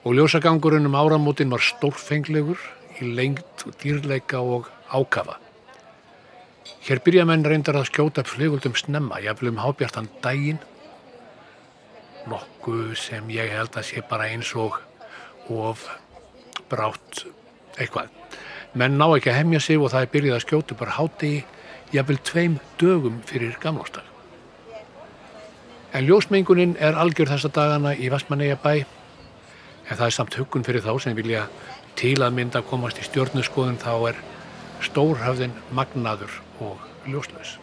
Og 0.07 0.15
ljósagangurinn 0.15 0.87
um 0.87 0.95
áramótin 0.95 1.51
var 1.51 1.63
stórfenglegur 1.63 2.61
í 3.01 3.11
lengt, 3.17 3.65
dýrleika 3.81 4.39
og 4.39 4.69
ákafa. 4.87 5.35
Hér 6.87 7.01
byrja 7.03 7.25
menn 7.27 7.43
reyndar 7.43 7.79
að 7.79 7.89
skjóta 7.89 8.23
upp 8.23 8.31
fliguldum 8.31 8.75
snemma, 8.77 9.19
jafnvel 9.23 9.51
um 9.51 9.61
hábjartan 9.63 10.07
daginn 10.23 10.61
nokkuð 12.27 12.93
sem 12.99 13.29
ég 13.31 13.51
held 13.55 13.75
að 13.79 13.89
sé 13.89 14.03
bara 14.07 14.29
eins 14.31 14.53
og 14.59 14.79
of 15.51 15.87
brátt 16.71 17.25
eitthvað. 17.77 18.11
Menn 18.73 18.97
ná 18.99 19.07
ekki 19.15 19.31
að 19.31 19.39
hemja 19.39 19.59
sig 19.63 19.79
og 19.79 19.91
það 19.93 20.05
er 20.05 20.13
byrjað 20.13 20.37
að 20.37 20.45
skjóta 20.45 20.77
bara 20.79 20.97
háti 20.97 21.31
jafnvel 21.93 22.19
tveim 22.23 22.59
dögum 22.79 23.21
fyrir 23.25 23.55
gamlóstag. 23.61 24.03
En 25.93 26.05
ljósmengunin 26.05 26.75
er 26.83 26.97
algjör 26.99 27.31
þessa 27.31 27.51
dagana 27.53 27.93
í 27.95 28.09
Vestmanneigabæ 28.11 28.73
en 29.87 29.95
það 29.95 30.05
er 30.07 30.15
samt 30.15 30.35
huggun 30.35 30.65
fyrir 30.67 30.83
þá 30.83 30.91
sem 30.99 31.15
vilja 31.15 31.45
til 31.97 32.17
að 32.21 32.35
mynda 32.37 32.59
að 32.59 32.67
komast 32.69 32.99
í 32.99 33.07
stjórnuskoðun 33.07 33.79
þá 33.81 33.93
er 34.11 34.19
stórhöfðin 34.85 35.55
magnaður 35.73 36.35
og 36.61 36.83
ljóslaus. 37.07 37.55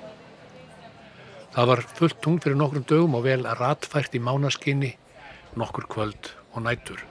Það 1.54 1.68
var 1.70 1.82
fullt 2.00 2.22
tungn 2.24 2.40
fyrir 2.42 2.58
nokkrum 2.58 2.86
dögum 2.88 3.14
og 3.14 3.26
vel 3.28 3.44
ratfært 3.60 4.16
í 4.16 4.22
mánaskinni, 4.24 4.96
nokkur 5.54 5.86
kvöld 5.86 6.32
og 6.54 6.64
nætur 6.64 7.04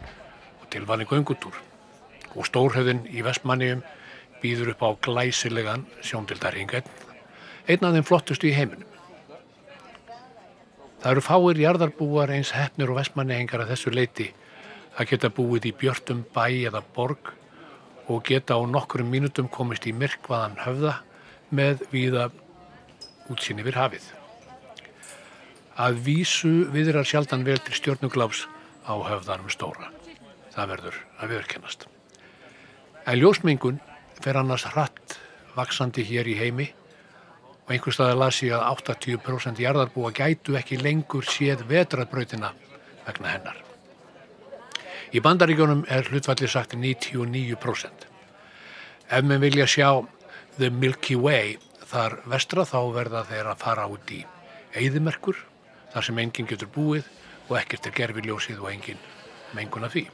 og 0.59 0.67
tilvalin 0.73 1.07
göngutúr. 1.07 1.55
Og 2.33 2.47
stórhauðin 2.49 3.03
í 3.13 3.21
Vestmanniðum 3.25 3.83
býður 4.43 4.73
upp 4.73 4.83
á 4.83 4.89
glæsilegan 5.05 5.85
sjóndildarhinga, 6.03 6.81
einn 7.69 7.85
af 7.87 7.93
þeim 7.95 8.07
flottustu 8.07 8.49
í 8.49 8.55
heiminum. 8.57 8.89
Það 11.03 11.11
eru 11.11 11.23
fáir 11.23 11.59
jarðarbúar 11.59 12.31
eins 12.31 12.53
hefnir 12.55 12.91
og 12.91 12.99
Vestmanniðingar 13.01 13.63
að 13.63 13.73
þessu 13.73 13.91
leiti 13.91 14.29
að 14.97 15.09
geta 15.13 15.31
búið 15.33 15.69
í 15.71 15.77
björtum 15.79 16.23
bæ 16.35 16.45
eða 16.69 16.83
borg 16.95 17.33
og 18.07 18.23
geta 18.27 18.55
á 18.59 18.61
nokkrum 18.67 19.09
mínutum 19.11 19.49
komist 19.51 19.87
í 19.87 19.95
myrkvaðan 19.95 20.59
höfða 20.63 20.97
með 21.51 21.85
viða 21.91 22.27
útsýn 23.31 23.61
yfir 23.63 23.79
hafið. 23.79 24.05
Að 25.79 26.03
vísu 26.05 26.53
viðrar 26.73 27.07
sjaldan 27.07 27.47
vel 27.47 27.57
til 27.63 27.79
stjórnugláfs 27.79 28.45
á 28.85 28.93
höfðanum 28.93 29.51
stóra. 29.51 29.89
Það 30.53 30.71
verður 30.75 31.01
að 31.17 31.33
viðurkennast. 31.33 31.92
En 33.03 33.19
ljósmengun 33.19 33.81
fer 34.23 34.37
annars 34.39 34.63
hratt 34.71 35.17
vaksandi 35.57 36.05
hér 36.07 36.29
í 36.31 36.37
heimi 36.39 36.69
og 37.65 37.73
einhver 37.75 37.95
staði 37.95 38.15
las 38.19 38.39
ég 38.45 38.55
að 38.55 38.63
80% 38.93 39.59
jarðarbúa 39.59 40.13
gætu 40.15 40.55
ekki 40.59 40.79
lengur 40.79 41.27
séð 41.27 41.65
vetraðbrautina 41.67 42.53
vegna 43.03 43.33
hennar. 43.33 43.59
Í 45.13 45.19
bandaríkjónum 45.21 45.83
er 45.91 46.07
hlutvalli 46.09 46.47
sagt 46.49 46.77
99%. 46.79 48.07
Ef 49.11 49.27
menn 49.27 49.43
vilja 49.43 49.67
sjá 49.67 49.89
The 50.55 50.71
Milky 50.71 51.19
Way 51.19 51.57
þar 51.91 52.21
vestra 52.31 52.63
þá 52.65 52.79
verða 52.95 53.27
þeir 53.27 53.51
að 53.51 53.61
fara 53.67 53.85
út 53.91 54.15
í 54.15 54.23
eigðimerkur 54.73 55.37
þar 55.93 56.07
sem 56.07 56.23
enginn 56.23 56.49
getur 56.49 56.71
búið 56.71 57.11
og 57.49 57.57
ekkert 57.59 57.91
er 57.91 57.99
gerfiljósið 57.99 58.63
og 58.63 58.71
enginn 58.71 59.07
mengun 59.53 59.85
af 59.85 59.93
því. 59.93 60.07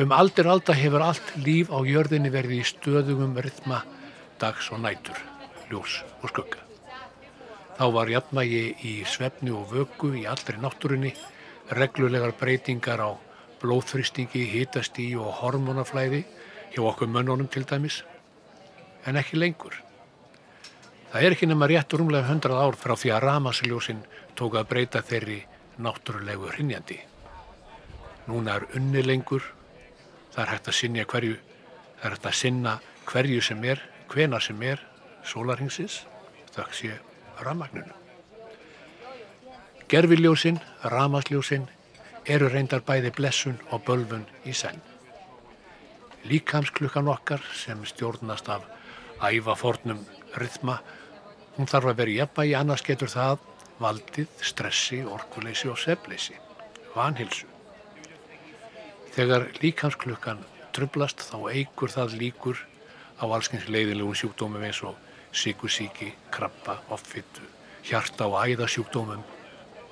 Um 0.00 0.12
aldir 0.16 0.46
alda 0.48 0.72
hefur 0.72 1.02
allt 1.04 1.34
líf 1.36 1.68
á 1.68 1.76
jörðinni 1.84 2.30
verið 2.32 2.62
í 2.62 2.64
stöðugum 2.64 3.34
rytma 3.44 3.82
dags 4.40 4.70
og 4.72 4.80
nætur, 4.80 5.18
ljós 5.68 5.98
og 6.22 6.32
skugga. 6.32 6.62
Þá 7.76 7.84
var 7.92 8.08
jafnvægi 8.08 8.62
í 8.88 8.94
svefni 9.04 9.52
og 9.52 9.68
vöku 9.74 10.14
í 10.16 10.24
allri 10.24 10.56
náttúrunni, 10.64 11.12
reglulegar 11.76 12.32
breytingar 12.40 13.04
á 13.04 13.10
blóðþrýstingi, 13.60 14.48
hitastíi 14.54 15.12
og 15.20 15.28
hormonaflæði 15.42 16.24
hjá 16.72 16.82
okkur 16.88 17.12
mönnunum 17.12 17.52
til 17.52 17.68
dæmis, 17.68 18.00
en 19.04 19.20
ekki 19.20 19.36
lengur. 19.36 19.76
Það 21.12 21.22
er 21.22 21.36
ekki 21.36 21.52
nema 21.52 21.68
rétt 21.68 21.92
rúmlega 21.92 22.32
100 22.32 22.56
ár 22.56 22.80
frá 22.80 22.96
því 22.96 23.12
að 23.12 23.24
ramasljósin 23.28 24.06
tók 24.40 24.56
að 24.56 24.70
breyta 24.72 25.04
þeirri 25.04 25.42
náttúrulegu 25.84 26.48
hrinjandi. 26.56 27.02
Núna 28.30 28.56
er 28.56 28.70
unni 28.78 29.04
lengur, 29.04 29.44
það 30.34 30.42
er 30.44 30.52
hægt 30.52 30.68
að 30.68 30.78
sinja 30.78 31.06
hverju, 31.08 31.36
það 31.98 32.06
er 32.06 32.16
hægt 32.16 32.28
að 32.30 32.38
sinna 32.38 32.76
hverju 33.08 33.42
sem 33.42 33.64
er, 33.64 33.82
hvena 34.12 34.40
sem 34.40 34.62
er, 34.62 34.80
sólarhingsins, 35.24 36.02
þakk 36.54 36.74
sé 36.76 36.94
ramagninu. 37.42 37.98
Gerfiljósin, 39.92 40.60
ramasljósin 40.88 41.68
eru 42.26 42.48
reyndar 42.48 42.84
bæði 42.86 43.12
blessun 43.16 43.58
og 43.70 43.84
bölfun 43.86 44.24
í 44.48 44.54
senn. 44.56 44.80
Líkamsklukkan 46.24 47.10
okkar 47.10 47.42
sem 47.58 47.82
stjórnast 47.84 48.48
af 48.48 48.64
ævafornum 49.22 50.04
rytma 50.38 50.78
Hún 51.52 51.68
þarf 51.68 51.90
að 51.90 51.98
vera 51.98 52.12
í 52.12 52.14
jafnvægi, 52.16 52.54
annars 52.56 52.84
getur 52.86 53.10
það 53.12 53.42
valdið 53.82 54.30
stressi, 54.40 55.02
orkuleysi 55.04 55.68
og 55.68 55.78
sefleysi. 55.78 56.38
vanhilsu. 56.94 57.51
Þegar 59.12 59.50
líkansklukkan 59.60 60.38
trublast 60.72 61.20
þá 61.20 61.36
eigur 61.52 61.92
það 61.92 62.14
líkur 62.20 62.60
á 63.20 63.28
allskyns 63.28 63.66
leiðilegum 63.68 64.16
sjúkdómum 64.16 64.62
eins 64.64 64.80
og 64.88 64.96
sykusíki, 65.36 66.14
krabba, 66.32 66.78
offittu, 66.88 67.44
hjarta 67.84 68.28
og 68.30 68.38
æðasjúkdómum 68.40 69.20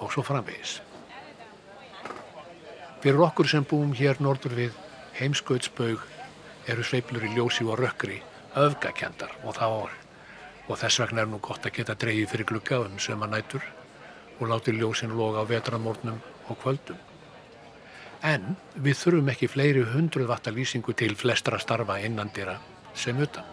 og 0.00 0.12
svo 0.12 0.24
framvegis. 0.24 0.78
Fyrir 3.00 3.20
okkur 3.26 3.48
sem 3.48 3.64
búum 3.64 3.92
hér 3.96 4.20
nordur 4.24 4.56
við 4.56 4.80
heimskautsbaug 5.20 6.00
eru 6.72 6.84
sveiplur 6.84 7.28
í 7.28 7.34
ljósi 7.36 7.68
og 7.68 7.80
rökkri 7.80 8.22
öfgakendar 8.60 9.36
og 9.44 9.56
það 9.56 9.76
var 9.76 10.00
og 10.70 10.80
þess 10.80 11.00
vegna 11.02 11.24
er 11.24 11.30
nú 11.30 11.40
gott 11.44 11.66
að 11.66 11.76
geta 11.76 11.98
dreyið 11.98 12.32
fyrir 12.32 12.50
glugga 12.54 12.80
um 12.86 12.98
sömanætur 13.02 13.64
og 14.38 14.48
láti 14.48 14.72
ljósin 14.76 15.16
loga 15.16 15.44
á 15.44 15.50
vetramórnum 15.50 16.20
og 16.48 16.60
kvöldum. 16.64 17.09
En 18.20 18.56
við 18.76 18.98
þurfum 19.00 19.30
ekki 19.32 19.48
fleiri 19.48 19.86
hundruð 19.94 20.28
vatta 20.28 20.52
lýsingu 20.52 20.92
til 20.92 21.14
flestra 21.16 21.58
starfa 21.58 21.96
innandira 22.04 22.58
sem 22.94 23.16
utan. 23.16 23.46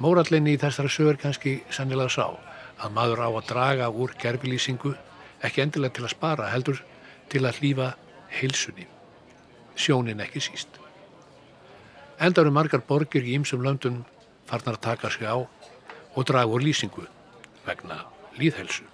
Mórallinni 0.00 0.54
í 0.56 0.60
þessari 0.60 0.92
sögur 0.92 1.20
kannski 1.20 1.58
sannilega 1.68 2.12
sá 2.12 2.24
að 2.80 2.96
maður 2.96 3.22
á 3.24 3.28
að 3.28 3.46
draga 3.50 3.90
úr 3.92 4.16
gerfilýsingu 4.20 4.94
ekki 5.44 5.64
endilega 5.64 5.98
til 5.98 6.06
að 6.06 6.14
spara 6.14 6.48
heldur 6.52 6.82
til 7.32 7.44
að 7.44 7.60
hlýfa 7.60 7.92
heilsunni, 8.40 8.88
sjónin 9.76 10.20
ekki 10.24 10.40
síst. 10.40 10.80
Enda 12.16 12.40
eru 12.40 12.52
margar 12.52 12.80
borgir 12.80 13.24
í 13.24 13.36
ýmsum 13.36 13.64
löndum 13.64 14.04
farnar 14.48 14.80
að 14.80 14.84
taka 14.88 15.12
sig 15.12 15.28
á 15.28 15.36
og 15.36 16.22
draga 16.24 16.48
úr 16.48 16.64
lýsingu 16.64 17.04
vegna 17.66 18.06
líðhelsu. 18.40 18.84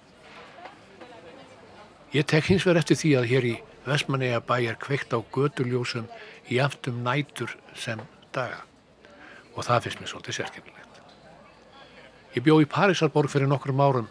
Ég 2.13 2.27
tek 2.27 2.51
hins 2.51 2.65
vegar 2.67 2.83
eftir 2.83 2.99
því 2.99 3.15
að 3.19 3.29
hér 3.31 3.47
í 3.47 3.59
Vestmanneja 3.85 4.39
bæ 4.39 4.57
er 4.69 4.79
kveikt 4.79 5.11
á 5.11 5.19
göduljósum 5.19 6.07
í 6.49 6.59
aftum 6.63 7.03
nætur 7.03 7.51
sem 7.75 7.99
daga 8.35 8.63
og 9.53 9.65
það 9.67 9.83
finnst 9.85 10.01
mér 10.01 10.11
svolítið 10.11 10.37
sérkennilegt. 10.39 11.01
Ég 12.33 12.45
bjó 12.45 12.57
í 12.63 12.69
Parísarborg 12.69 13.29
fyrir 13.29 13.51
nokkrum 13.51 13.83
árum 13.83 14.09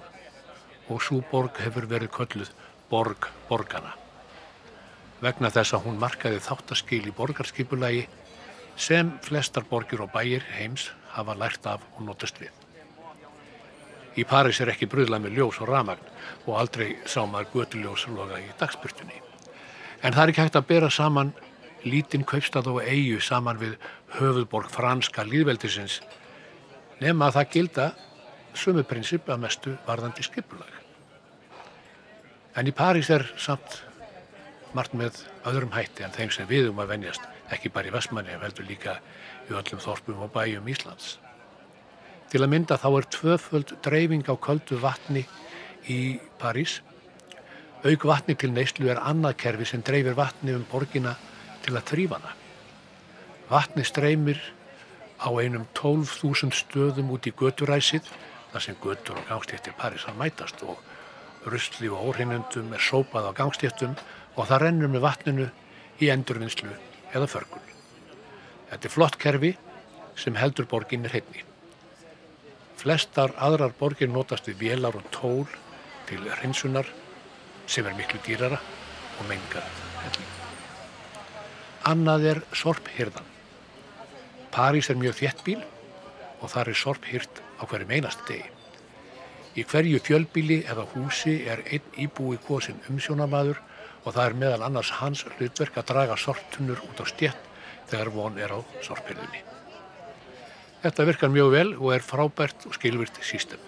og 0.88 1.02
svo 1.02 1.22
borg 1.32 1.58
hefur 1.64 1.88
verið 1.90 2.12
kölluð 2.14 2.52
Borg 2.92 3.30
Borgana 3.48 3.96
vegna 5.22 5.52
þess 5.54 5.76
að 5.76 5.86
hún 5.86 6.00
markaði 6.02 6.42
þáttaskil 6.42 7.04
í 7.06 7.14
borgarskipulagi 7.14 8.02
sem 8.76 9.12
flestar 9.22 9.64
borgir 9.70 10.02
og 10.02 10.10
bæir 10.14 10.44
heims 10.56 10.90
hafa 11.14 11.36
lært 11.38 11.66
af 11.70 11.84
og 11.94 12.02
notast 12.08 12.40
við. 12.42 12.50
Í 14.18 14.26
París 14.28 14.60
er 14.60 14.72
ekki 14.72 14.90
bröðlað 14.90 15.24
með 15.24 15.38
ljós 15.38 15.60
og 15.62 15.70
ramagn 15.70 16.08
og 16.46 16.56
aldrei 16.58 16.96
sá 17.06 17.22
maður 17.24 17.52
götuljós 17.54 18.08
loga 18.12 18.40
í 18.42 18.50
dagsbyrtunni. 18.60 19.31
En 20.02 20.14
það 20.14 20.22
er 20.22 20.32
ekki 20.32 20.42
hægt 20.42 20.58
að 20.58 20.68
bera 20.70 20.90
saman 20.90 21.32
lítinn 21.86 22.26
kaupstað 22.26 22.70
og 22.72 22.82
eigu 22.82 23.20
saman 23.22 23.60
við 23.60 23.76
höfuðborg 24.18 24.70
franska 24.70 25.24
líðveldisins 25.26 26.00
nema 27.02 27.28
að 27.28 27.38
það 27.38 27.52
gilda 27.56 27.86
sumu 28.54 28.84
prinsip 28.86 29.30
að 29.30 29.42
mestu 29.46 29.74
varðandi 29.86 30.24
skipulag. 30.26 30.70
En 32.58 32.68
í 32.68 32.74
París 32.76 33.08
er 33.10 33.24
samt 33.40 33.80
margt 34.76 34.94
með 34.96 35.22
öðrum 35.48 35.72
hætti 35.72 36.04
en 36.04 36.12
þeim 36.14 36.32
sem 36.32 36.48
við 36.48 36.70
um 36.70 36.80
að 36.82 36.94
venjast, 36.94 37.24
ekki 37.52 37.72
bara 37.72 37.88
í 37.88 37.94
Vestmanni, 37.94 38.36
veldur 38.40 38.68
líka 38.68 38.98
í 39.48 39.56
öllum 39.56 39.80
þorpum 39.80 40.24
og 40.26 40.32
bæjum 40.34 40.68
Íslands. 40.68 41.16
Til 42.32 42.40
að 42.40 42.52
mynda 42.52 42.78
þá 42.80 42.88
er 42.90 43.08
tvöföld 43.16 43.74
dreifing 43.84 44.28
á 44.28 44.34
köldu 44.40 44.78
vatni 44.80 45.26
í 45.92 46.18
París. 46.40 46.80
Auk 47.82 48.04
vatni 48.06 48.36
til 48.38 48.52
neyslu 48.54 48.86
er 48.92 49.00
annað 49.02 49.40
kerfi 49.42 49.64
sem 49.66 49.80
dreifir 49.82 50.14
vatni 50.14 50.52
um 50.54 50.62
borgina 50.70 51.16
til 51.64 51.74
að 51.74 51.88
þrýfana. 51.90 52.30
Vatni 53.50 53.82
streymir 53.82 54.38
á 55.18 55.26
einum 55.34 55.64
12.000 55.74 56.54
stöðum 56.54 57.10
út 57.10 57.26
í 57.26 57.34
göturæsið, 57.34 58.06
þar 58.52 58.66
sem 58.68 58.78
götur 58.84 59.18
og 59.18 59.26
gangstéttir 59.26 59.74
Parísar 59.74 60.14
mætast 60.14 60.62
og 60.62 60.78
rusli 61.50 61.90
og 61.90 62.06
óhreinundum 62.12 62.70
er 62.70 62.86
sópað 62.86 63.30
á 63.34 63.38
gangstéttum 63.42 63.98
og 64.36 64.46
það 64.46 64.62
rennur 64.62 64.94
með 64.94 65.06
vatninu 65.08 65.50
í 65.98 66.14
endurvinnslu 66.14 66.70
eða 67.10 67.26
förgun. 67.34 67.66
Þetta 68.70 68.88
er 68.88 68.94
flott 68.94 69.18
kerfi 69.18 69.56
sem 70.14 70.38
heldur 70.38 70.70
borginni 70.70 71.10
hreitni. 71.10 71.42
Flestar 72.78 73.34
aðrar 73.42 73.74
borgir 73.74 74.10
notast 74.10 74.46
við 74.46 74.68
vélar 74.68 74.94
og 74.94 75.10
tól 75.10 75.48
til 76.06 76.22
hreinsunar 76.30 76.86
sem 77.72 77.86
er 77.88 77.96
miklu 77.96 78.20
dýrara 78.26 78.58
og 79.18 79.28
mengar 79.30 79.64
helling. 80.02 80.32
Annað 81.88 82.26
er 82.32 82.40
sorphyrðan. 82.54 83.28
París 84.52 84.90
er 84.92 84.98
mjög 85.00 85.16
þéttbíl 85.22 85.62
og 86.42 86.50
þar 86.52 86.72
er 86.72 86.78
sorphyrd 86.78 87.40
á 87.56 87.62
hverju 87.64 87.88
meinast 87.88 88.26
degi. 88.28 88.44
Í 89.56 89.64
hverju 89.68 90.00
fjölbíli 90.04 90.62
eða 90.68 90.84
húsi 90.92 91.38
er 91.48 91.62
einn 91.68 91.96
íbúi 92.00 92.38
kosin 92.44 92.80
umsjónamaður 92.90 93.60
og 94.02 94.14
það 94.14 94.24
er 94.26 94.36
meðal 94.42 94.66
annars 94.66 94.92
hans 94.98 95.24
hlutverk 95.36 95.76
að 95.80 95.88
draga 95.92 96.18
sorptunnur 96.20 96.80
út 96.88 97.00
á 97.00 97.06
stjett 97.08 97.50
þegar 97.90 98.12
von 98.14 98.38
er 98.40 98.52
á 98.52 98.60
sorpirðunni. 98.84 99.42
Þetta 100.82 101.06
virkar 101.06 101.30
mjög 101.32 101.50
vel 101.52 101.68
og 101.78 101.92
er 101.94 102.04
frábært 102.04 102.66
og 102.66 102.76
skilvirt 102.76 103.20
sístem. 103.22 103.60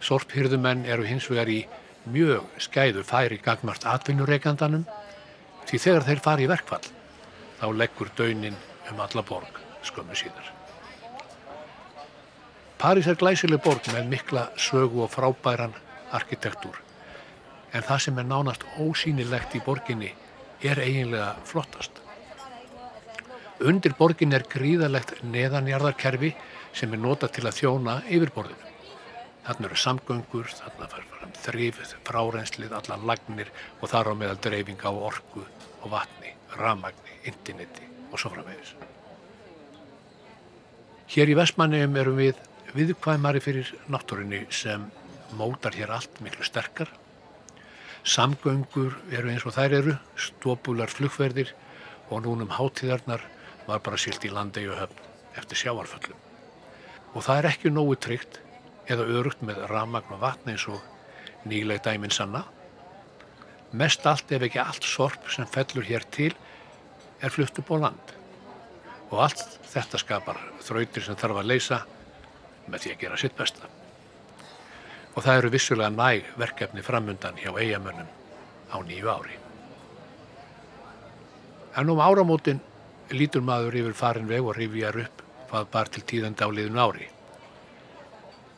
Sorphyrðumenn 0.00 0.86
eru 0.88 1.04
hins 1.04 1.26
vegar 1.28 1.50
í 1.50 1.64
mjög 2.08 2.46
skæðu 2.62 3.04
færi 3.04 3.40
gagmart 3.44 3.84
atvinnureikandanum 3.84 4.86
því 5.68 5.82
þegar 5.84 6.06
þeir 6.08 6.22
fari 6.24 6.46
í 6.46 6.50
verkfall 6.50 6.86
þá 7.60 7.66
leggur 7.76 8.12
daunin 8.16 8.56
um 8.90 9.00
alla 9.04 9.22
borg 9.22 9.60
skömmu 9.84 10.16
síðar. 10.16 10.52
París 12.80 13.08
er 13.10 13.18
glæsileg 13.20 13.60
borg 13.64 13.84
með 13.92 14.08
mikla 14.08 14.46
sögu 14.56 15.04
og 15.04 15.12
frábæran 15.12 15.76
arkitektúr 16.16 16.78
en 17.72 17.84
það 17.86 18.04
sem 18.06 18.18
er 18.18 18.28
nánast 18.28 18.64
ósýnilegt 18.80 19.54
í 19.54 19.62
borginni 19.64 20.14
er 20.62 20.80
eiginlega 20.80 21.34
flottast. 21.44 22.00
Undir 23.60 23.92
borgin 23.98 24.32
er 24.32 24.46
gríðalegt 24.48 25.20
neðanjarðarkerfi 25.22 26.32
sem 26.72 26.92
er 26.96 27.02
nota 27.02 27.28
til 27.28 27.44
að 27.46 27.58
þjóna 27.60 28.00
yfirborðinu. 28.08 28.69
Þarna 29.46 29.68
eru 29.70 29.78
samgöngur, 29.80 30.50
þarna 30.52 30.88
fær 30.92 31.06
fram 31.14 31.34
þrifð, 31.44 31.94
fráreinslið, 32.06 32.74
allar 32.76 33.04
lagnir 33.10 33.50
og 33.80 33.90
þar 33.92 34.12
á 34.12 34.14
meðal 34.20 34.40
dreifing 34.44 34.84
á 34.84 34.90
orku 34.92 35.44
og 35.80 35.90
vatni, 35.94 36.34
ramagni, 36.60 37.16
interneti 37.24 37.88
og 38.10 38.20
svo 38.20 38.34
framvegis. 38.34 38.74
Hér 41.10 41.32
í 41.32 41.38
Vestmanniðum 41.38 42.00
erum 42.02 42.20
við 42.20 42.42
viðkvæmari 42.76 43.42
fyrir 43.42 43.72
náttúrinni 43.90 44.44
sem 44.54 44.84
mótar 45.38 45.74
hér 45.74 45.96
allt 45.96 46.20
miklu 46.22 46.46
sterkar 46.46 46.92
Samgöngur 48.00 48.94
eru 49.12 49.28
eins 49.28 49.44
og 49.44 49.52
þær 49.52 49.74
eru, 49.76 49.94
stópular 50.16 50.88
flugverðir 50.88 51.50
og 52.08 52.24
núnum 52.24 52.48
hátíðarnar 52.56 53.20
var 53.66 53.82
bara 53.84 53.98
silt 54.00 54.24
í 54.24 54.32
landegi 54.32 54.70
og 54.72 54.78
höfn 54.80 55.02
eftir 55.36 55.60
sjáarföllum. 55.60 56.16
Og 57.12 57.26
það 57.26 57.38
er 57.38 57.48
ekki 57.50 57.72
nógu 57.74 57.98
tryggt 58.00 58.40
eða 58.90 59.08
örugt 59.18 59.42
með 59.46 59.64
ramagn 59.70 60.16
og 60.16 60.22
vatn 60.24 60.52
eins 60.52 60.66
og 60.70 60.80
nýleg 61.48 61.82
dæmin 61.84 62.14
sanna. 62.14 62.44
Mest 63.72 64.06
allt 64.06 64.32
ef 64.34 64.46
ekki 64.46 64.62
allt 64.62 64.86
sorp 64.86 65.30
sem 65.30 65.46
fellur 65.46 65.86
hér 65.86 66.06
til 66.10 66.32
er 67.22 67.32
flutt 67.32 67.58
upp 67.62 67.70
á 67.70 67.76
land. 67.86 68.16
Og 69.10 69.20
allt 69.26 69.60
þetta 69.70 70.00
skapar 70.02 70.40
þrautir 70.62 71.06
sem 71.06 71.18
þarf 71.18 71.42
að 71.42 71.52
leysa 71.52 71.84
með 72.66 72.82
því 72.84 72.94
að 72.94 73.04
gera 73.04 73.20
sitt 73.20 73.38
besta 73.38 73.70
og 75.14 75.24
það 75.24 75.38
eru 75.40 75.50
vissulega 75.52 75.90
næg 75.90 76.28
verkefni 76.38 76.82
framundan 76.86 77.38
hjá 77.40 77.50
eigamönnum 77.52 78.10
á 78.70 78.76
nýju 78.86 79.10
ári. 79.10 79.36
En 81.76 81.90
um 81.90 82.00
áramótin 82.00 82.60
lítur 83.10 83.42
maður 83.42 83.78
yfir 83.82 83.96
farin 83.98 84.30
veg 84.30 84.46
og 84.46 84.56
rifjar 84.56 85.00
upp 85.04 85.24
hvað 85.50 85.70
bar 85.72 85.90
til 85.90 86.04
tíðandi 86.06 86.46
á 86.46 86.48
liðun 86.50 86.78
ári. 86.78 87.08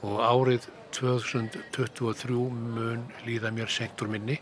Og 0.03 0.19
árið 0.19 0.67
2023 0.93 2.37
mun 2.53 3.07
líða 3.27 3.53
mér 3.55 3.71
senkt 3.71 4.03
úr 4.03 4.11
minni 4.13 4.39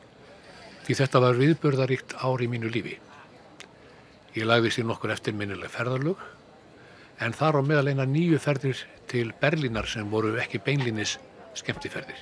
því 0.87 0.97
þetta 1.03 1.23
var 1.23 1.39
viðbörðaríkt 1.39 2.17
ári 2.25 2.49
í 2.49 2.51
mínu 2.51 2.71
lífi. 2.73 2.97
Ég 4.35 4.47
lagði 4.47 4.73
sér 4.75 4.89
nokkur 4.89 5.13
eftirminnileg 5.15 5.71
ferðarlug 5.71 6.21
en 7.21 7.37
þar 7.37 7.61
á 7.61 7.63
meðal 7.67 7.93
eina 7.93 8.07
nýju 8.09 8.41
ferðir 8.43 8.81
til 9.11 9.31
Berlínar 9.41 9.89
sem 9.91 10.09
voru 10.11 10.33
ekki 10.41 10.63
beinlinis 10.65 11.19
skemmtiferðir. 11.59 12.19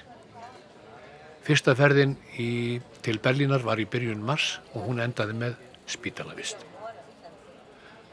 Fyrsta 1.47 1.73
ferðin 1.79 2.17
í, 2.37 2.81
til 3.05 3.21
Berlínar 3.25 3.63
var 3.65 3.81
í 3.81 3.87
byrjun 3.89 4.25
mars 4.25 4.59
og 4.75 4.89
hún 4.89 5.01
endaði 5.01 5.37
með 5.39 5.57
spítalavist. 5.89 6.61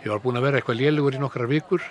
Ég 0.06 0.12
var 0.14 0.22
búin 0.24 0.38
að 0.40 0.48
vera 0.48 0.62
eitthvað 0.62 0.84
lélugur 0.84 1.18
í 1.18 1.20
nokkrar 1.20 1.50
vikur 1.50 1.84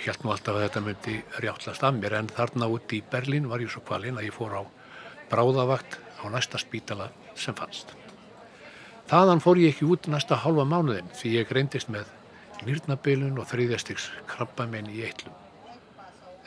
og 0.00 0.06
held 0.08 0.22
nú 0.24 0.30
alltaf 0.32 0.56
að 0.56 0.62
þetta 0.64 0.80
myndi 0.84 1.14
rjáttlast 1.42 1.82
af 1.84 1.96
mér 1.96 2.14
en 2.16 2.28
þarna 2.32 2.68
úti 2.72 3.00
í 3.00 3.06
Berlín 3.12 3.48
var 3.50 3.60
ég 3.60 3.68
svo 3.72 3.82
kvalinn 3.84 4.16
að 4.16 4.30
ég 4.30 4.36
fór 4.36 4.54
á 4.56 4.62
bráðavakt 5.28 5.98
á 6.24 6.24
næsta 6.32 6.58
spítala 6.58 7.10
sem 7.36 7.54
fannst. 7.54 7.92
Þaðan 9.10 9.42
fór 9.44 9.60
ég 9.60 9.74
ekki 9.74 9.88
út 9.92 10.08
næsta 10.08 10.38
halva 10.40 10.64
mánuðin 10.64 11.10
því 11.18 11.34
ég 11.34 11.48
greindist 11.50 11.90
með 11.92 12.08
nýrnabilun 12.64 13.40
og 13.42 13.48
þriðjastiks 13.50 14.08
krabbamenn 14.30 14.88
í 14.88 15.02
eittlum. 15.04 15.36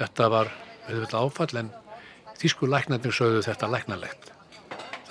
Þetta 0.02 0.30
var 0.34 0.50
auðvitað 0.88 1.20
áfall 1.22 1.62
en 1.62 1.70
þýsku 2.42 2.70
læknarnir 2.72 3.14
sögðu 3.14 3.44
þetta 3.46 3.70
læknarlegt. 3.70 4.32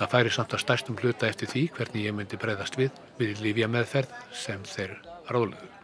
Það 0.01 0.11
færi 0.17 0.33
samt 0.35 0.57
að 0.57 0.63
stærstum 0.65 0.99
hluta 0.99 1.29
eftir 1.29 1.47
því 1.47 1.63
hvernig 1.77 2.09
ég 2.09 2.17
myndi 2.17 2.41
breyðast 2.41 2.75
við 2.75 2.91
við 3.21 3.45
lífja 3.45 3.71
meðferð 3.71 4.19
sem 4.35 4.67
þeir 4.67 4.97
ráðluðu. 5.31 5.82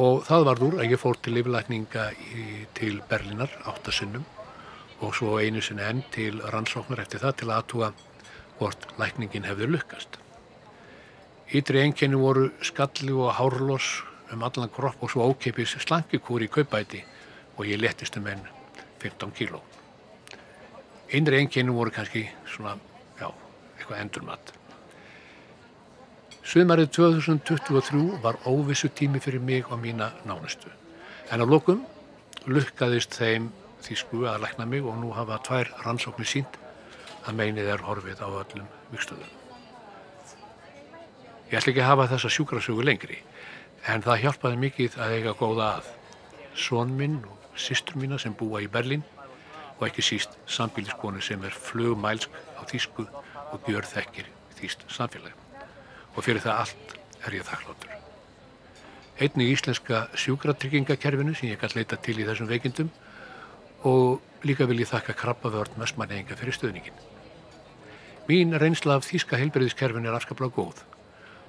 Og 0.00 0.22
það 0.24 0.44
var 0.48 0.62
úr 0.64 0.78
að 0.80 0.94
ég 0.94 1.00
fór 1.00 1.18
til 1.20 1.34
líflækninga 1.36 2.06
til 2.78 3.02
Berlinar 3.10 3.52
áttasinnum 3.68 4.24
og 5.02 5.12
svo 5.18 5.36
einu 5.36 5.60
sinni 5.60 5.84
enn 5.84 6.00
til 6.14 6.38
rannsóknar 6.54 7.02
eftir 7.02 7.20
það 7.20 7.34
til 7.40 7.50
aðtúa 7.52 7.90
hvort 8.58 8.86
lækningin 8.96 9.44
hefði 9.44 9.68
lukkast. 9.68 10.16
Ítri 11.52 11.82
enginni 11.82 12.16
voru 12.16 12.48
skalli 12.64 13.12
og 13.12 13.34
hárloss 13.36 14.00
um 14.32 14.46
allan 14.46 14.72
kropp 14.72 15.02
og 15.02 15.12
svo 15.12 15.26
ókeipis 15.28 15.76
slankikúri 15.84 16.48
í 16.48 16.52
kaupæti 16.52 17.02
og 17.58 17.68
ég 17.68 17.82
letist 17.82 18.16
um 18.16 18.30
enn 18.32 18.46
15 19.02 19.34
kíló. 19.36 19.60
Einri 21.12 21.42
enginni 21.42 21.74
voru 21.74 21.90
kannski 21.92 22.24
svona, 22.48 22.78
já, 23.20 23.28
eitthvað 23.76 24.00
endurmatt. 24.00 24.61
Sumarið 26.42 26.88
2023 26.90 28.18
var 28.22 28.34
óvissu 28.50 28.88
tími 28.90 29.20
fyrir 29.22 29.40
mig 29.40 29.68
og 29.70 29.78
mína 29.78 30.10
nánustu. 30.26 30.66
En 31.30 31.38
á 31.38 31.46
lokum 31.46 31.84
lukkaðist 32.50 33.14
þeim 33.14 33.52
þýsku 33.82 34.24
að 34.26 34.42
lækna 34.42 34.66
mig 34.66 34.82
og 34.82 34.96
nú 34.98 35.12
hafa 35.14 35.38
tvær 35.46 35.70
rannsóknir 35.84 36.26
sínt 36.26 36.58
að 37.22 37.38
meinið 37.38 37.70
er 37.70 37.84
horfið 37.86 38.24
á 38.26 38.28
öllum 38.42 38.66
vikstöðum. 38.90 39.30
Ég 41.52 41.60
ætla 41.60 41.70
ekki 41.70 41.84
að 41.84 41.90
hafa 41.92 42.08
þessa 42.10 42.32
sjúkrasögu 42.34 42.86
lengri 42.90 43.20
en 43.86 44.02
það 44.02 44.22
hjálpaði 44.24 44.58
mikið 44.64 44.98
að 44.98 45.14
eiga 45.18 45.36
góða 45.38 45.68
að. 45.76 45.92
Són 46.58 46.96
minn 46.98 47.20
og 47.22 47.54
sýstur 47.54 48.02
mína 48.02 48.18
sem 48.18 48.34
búa 48.34 48.64
í 48.64 48.66
Berlín 48.66 49.06
og 49.78 49.86
ekki 49.86 50.02
síst 50.02 50.34
sambíliskonu 50.50 51.22
sem 51.22 51.46
er 51.46 51.54
flugmælsk 51.54 52.34
á 52.58 52.66
þýsku 52.66 53.06
og 53.06 53.70
gjör 53.70 53.86
þekkir 53.86 54.26
þýst 54.58 54.84
samfélagi 54.90 55.41
og 56.16 56.24
fyrir 56.24 56.42
það 56.44 56.60
allt 56.64 56.96
er 57.26 57.36
ég 57.38 57.46
þakkláttur. 57.46 57.96
Einni 59.22 59.46
í 59.46 59.54
íslenska 59.54 60.06
sjúkratryggingakerfinu 60.18 61.34
sem 61.36 61.52
ég 61.52 61.60
kann 61.60 61.74
leita 61.76 61.98
til 62.00 62.18
í 62.18 62.26
þessum 62.26 62.50
veikindum 62.50 62.90
og 63.88 64.22
líka 64.46 64.66
vil 64.66 64.80
ég 64.82 64.90
þakka 64.90 65.16
krabbavörn 65.18 65.78
mestmanneinga 65.80 66.38
fyrir 66.38 66.56
stöðningin. 66.56 66.96
Mín 68.28 68.54
reynsla 68.58 68.96
af 68.98 69.06
þýska 69.08 69.38
heilbyrðiskerfin 69.40 70.06
er 70.06 70.16
afskaplega 70.16 70.54
góð 70.56 70.84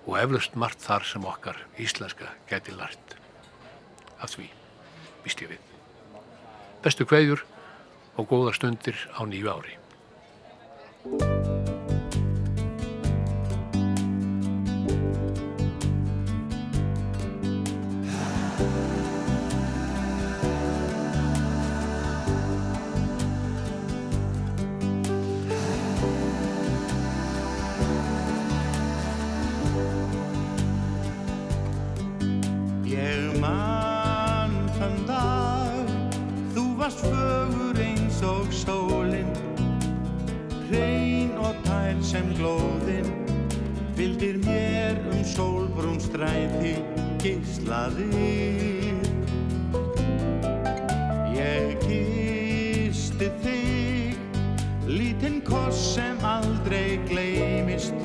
og 0.04 0.18
eflaust 0.20 0.58
margt 0.60 0.84
þar 0.84 1.06
sem 1.08 1.26
okkar 1.26 1.62
íslenska 1.80 2.34
geti 2.50 2.76
lært. 2.76 3.16
Af 4.20 4.34
því, 4.36 4.50
víst 5.24 5.46
ég 5.46 5.54
við. 5.54 5.64
Bestu 6.84 7.08
kveðjur 7.08 7.46
og 8.18 8.28
góða 8.30 8.58
stundir 8.58 9.00
á 9.16 9.22
nýju 9.24 9.54
ári. 9.54 11.43
varst 36.84 37.00
fögur 37.00 37.78
eins 37.80 38.18
og 38.28 38.48
sólinn 38.52 39.30
Hrein 40.68 41.32
og 41.40 41.56
tæl 41.64 42.02
sem 42.04 42.28
glóðinn 42.36 43.08
Vildir 43.96 44.36
mér 44.44 44.98
um 45.08 45.22
sólbrún 45.24 46.02
stræði 46.04 46.74
gíslaðir 47.24 49.00
Ég 51.38 51.86
gísti 51.86 53.30
þig 53.46 54.20
Lítinn 54.90 55.40
koss 55.48 55.80
sem 55.94 56.20
aldrei 56.28 57.00
gleimist 57.08 57.96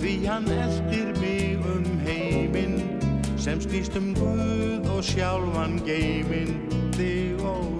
Því 0.00 0.16
hann 0.26 0.50
eldir 0.50 1.14
mig 1.20 1.62
um 1.76 1.86
heiminn 2.08 2.80
Sem 3.38 3.62
snýst 3.62 3.94
um 4.00 4.10
Guð 4.18 4.96
og 4.96 5.04
sjálfan 5.06 5.78
geiminn 5.86 6.58
Þig 6.98 7.46
og 7.46 7.79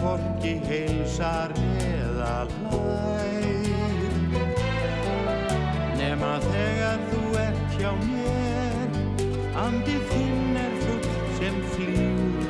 hvorki 0.00 0.54
heilsar 0.64 1.52
eða 1.84 2.46
hlæg 2.50 3.66
Nefna 5.98 6.32
þegar 6.46 7.02
þú 7.10 7.22
ert 7.42 7.76
hjá 7.76 7.90
mér 8.04 8.98
Andið 9.60 10.06
þinn 10.12 10.56
er 10.56 10.76
full 10.84 11.10
sem 11.36 11.58
flýr. 11.74 12.48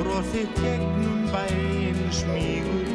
Bróðið 0.00 0.52
tegnum 0.60 1.24
bæinn 1.32 2.02
smígur 2.12 2.92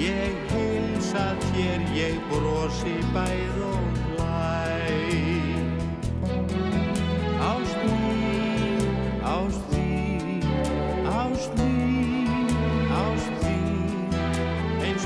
Ég 0.00 0.36
heilsa 0.52 1.30
þér, 1.50 1.88
ég 1.96 2.20
brósi 2.30 2.98
bæð 3.16 3.64
og 3.70 3.89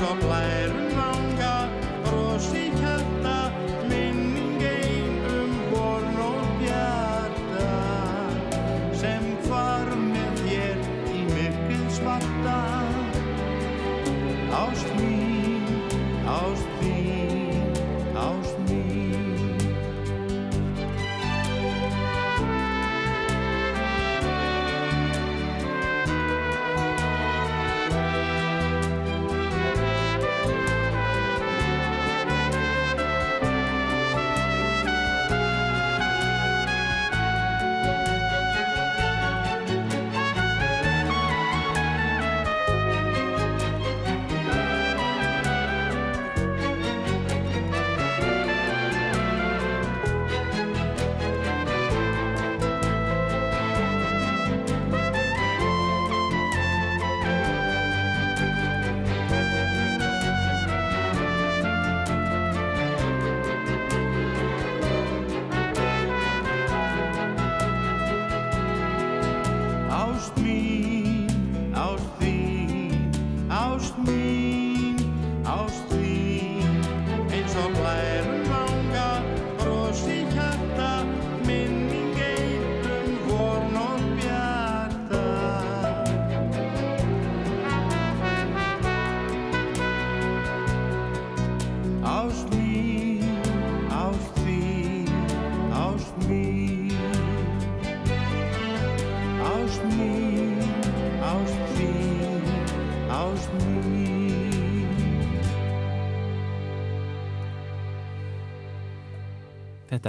some 0.05 0.19
land. 0.29 0.84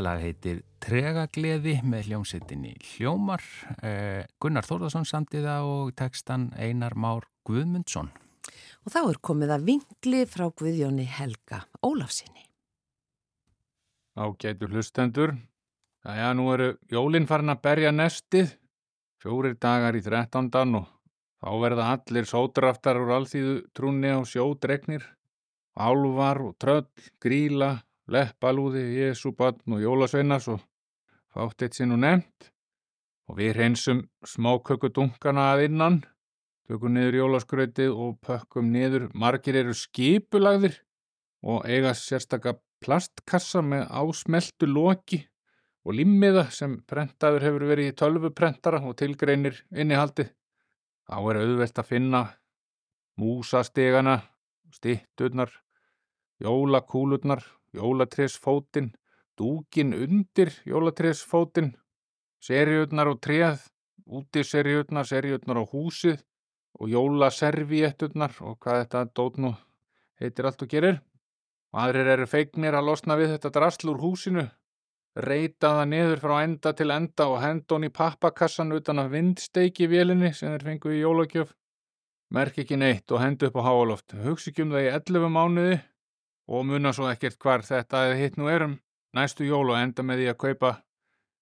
Lag 0.06 0.22
heitir 0.22 0.60
Tregagleði 0.82 1.80
með 1.82 2.10
hljómsveitinni 2.10 2.76
Hljómar. 2.92 3.42
Eh, 3.82 4.22
Gunnar 4.42 4.66
Þórðarsson 4.66 5.06
samtiða 5.08 5.56
og 5.66 5.94
textan 5.98 6.52
Einar 6.54 6.94
Már 6.94 7.26
Guðmundsson. 7.48 8.12
Og 8.86 8.92
þá 8.94 9.00
er 9.00 9.18
komið 9.28 9.54
að 9.56 9.64
vingli 9.70 10.20
frá 10.30 10.46
Guðjóni 10.60 11.06
Helga 11.10 11.64
Ólafsinni. 11.82 12.44
Ágætu 14.14 14.68
hlustendur. 14.70 15.34
Jæja, 16.06 16.30
nú 16.38 16.52
eru 16.54 16.68
jólinn 16.92 17.26
farin 17.26 17.50
að 17.50 17.64
berja 17.66 17.90
nestið. 17.90 18.54
Fjórir 19.18 19.56
dagar 19.58 19.98
í 19.98 20.04
þrettándan 20.04 20.78
og 20.82 20.86
þá 21.42 21.50
verða 21.64 21.88
allir 21.96 22.30
sótraftar 22.30 23.00
úr 23.02 23.16
alþýðu 23.16 23.56
trúnni 23.74 24.14
á 24.14 24.22
sjódregnir. 24.22 25.02
Álvar 25.76 26.44
og 26.46 26.54
tröll, 26.62 26.86
gríla, 27.20 27.85
leppalúði, 28.12 28.84
jesúbatn 29.00 29.76
og 29.76 29.82
jólasveinas 29.82 30.48
og 30.52 30.62
fátt 31.34 31.66
eitt 31.66 31.78
sinn 31.78 31.94
og 31.96 32.02
nefnt. 32.04 32.50
Og 33.26 33.40
við 33.40 33.56
hreinsum 33.56 34.04
smákökudunkana 34.22 35.48
að 35.54 35.64
innan, 35.66 35.96
tökum 36.68 36.94
niður 36.94 37.20
jólaskrautið 37.20 37.90
og 37.90 38.20
pökkum 38.22 38.70
niður. 38.70 39.08
Margir 39.14 39.58
eru 39.58 39.74
skipulagðir 39.74 40.78
og 41.42 41.66
eiga 41.66 41.94
sérstaka 41.98 42.54
plastkassa 42.84 43.62
með 43.66 43.88
ásmeltu 43.90 44.68
loki 44.70 45.24
og 45.86 45.94
limmiða 45.98 46.48
sem 46.54 46.80
prentaður 46.86 47.46
hefur 47.46 47.66
verið 47.70 47.92
í 47.92 47.96
tölvuprentara 47.98 48.82
og 48.86 48.96
tilgreinir 48.98 49.60
innihaldið. 49.74 50.32
Þá 51.06 51.18
er 51.30 51.38
auðvelt 51.42 51.78
að 51.78 51.90
finna 51.90 52.22
músastegana, 53.16 54.16
stitturnar, 54.74 55.52
jólakúlurnar, 56.42 57.44
jólatresfótinn, 57.76 58.92
dúkin 59.36 59.94
undir 59.94 60.52
jólatresfótinn, 60.64 61.74
seriutnar 62.42 63.10
og 63.12 63.20
treð, 63.24 63.60
útiseriutnar, 64.06 65.06
seriutnar 65.08 65.60
á 65.60 65.64
húsið 65.64 66.22
og 66.80 66.92
jólaservietturnar 66.92 68.36
og 68.44 68.58
hvað 68.60 68.82
þetta 68.84 69.04
dót 69.16 69.40
nú 69.40 69.52
heitir 70.20 70.48
allt 70.48 70.62
og 70.62 70.70
gerir. 70.70 71.00
Og 71.74 71.82
aðrir 71.82 72.12
eru 72.14 72.28
feignir 72.30 72.76
að 72.76 72.88
losna 72.90 73.16
við 73.18 73.34
þetta 73.34 73.52
drasl 73.56 73.90
úr 73.92 74.00
húsinu, 74.00 74.46
reyta 75.16 75.72
það 75.78 75.90
niður 75.92 76.22
frá 76.22 76.36
enda 76.44 76.72
til 76.76 76.90
enda 76.94 77.28
og 77.32 77.40
henda 77.42 77.76
hún 77.76 77.88
í 77.88 77.92
pappakassan 77.92 78.76
utan 78.76 79.02
að 79.02 79.12
vindsteiki 79.16 79.88
vélinni 79.90 80.32
sem 80.36 80.52
þeir 80.52 80.66
fengu 80.70 80.92
í 80.92 81.02
jólagjöf. 81.02 81.52
Merk 82.36 82.58
ekki 82.58 82.78
neitt 82.78 83.12
og 83.14 83.22
hendu 83.22 83.48
upp 83.48 83.58
á 83.60 83.66
háaloft. 83.68 84.16
Hugsi 84.24 84.50
ekki 84.50 84.64
um 84.64 84.72
það 84.74 84.86
í 84.86 84.92
11 84.92 85.30
mánuði 85.32 85.76
og 86.46 86.66
muna 86.66 86.92
svo 86.94 87.08
ekkert 87.10 87.38
hvar 87.42 87.64
þetta 87.66 88.06
eða 88.08 88.18
hitt 88.20 88.36
nú 88.38 88.50
erum 88.50 88.78
næstu 89.16 89.46
jól 89.48 89.72
og 89.72 89.80
enda 89.80 90.04
með 90.06 90.22
því 90.22 90.28
að 90.30 90.40
kaupa 90.44 90.72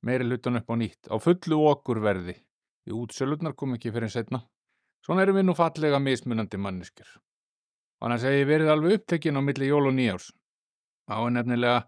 meiri 0.04 0.26
hlutan 0.28 0.60
upp 0.60 0.70
á 0.70 0.74
nýtt 0.80 1.10
á 1.10 1.16
fullu 1.20 1.60
okkurverði. 1.70 2.36
Í 2.88 2.92
útsölurnar 2.92 3.54
kom 3.56 3.76
ekki 3.76 3.92
fyrir 3.92 4.12
setna. 4.12 4.42
Svona 5.04 5.24
erum 5.24 5.38
við 5.38 5.46
nú 5.48 5.54
fallega 5.56 6.00
mismunandi 6.00 6.60
manneskjur. 6.60 7.08
Og 8.00 8.10
hann 8.10 8.20
segi 8.20 8.44
verið 8.48 8.72
alveg 8.72 8.98
upptekinn 8.98 9.40
á 9.40 9.42
milli 9.44 9.70
jól 9.70 9.88
og 9.88 9.96
nýjárs. 9.96 10.30
Á 11.08 11.16
er 11.20 11.32
nefnilega 11.32 11.84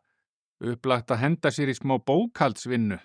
upplagt 0.72 1.12
að 1.12 1.22
henda 1.22 1.52
sér 1.52 1.72
í 1.72 1.76
smá 1.76 1.96
bókaldsvinnu. 2.00 2.98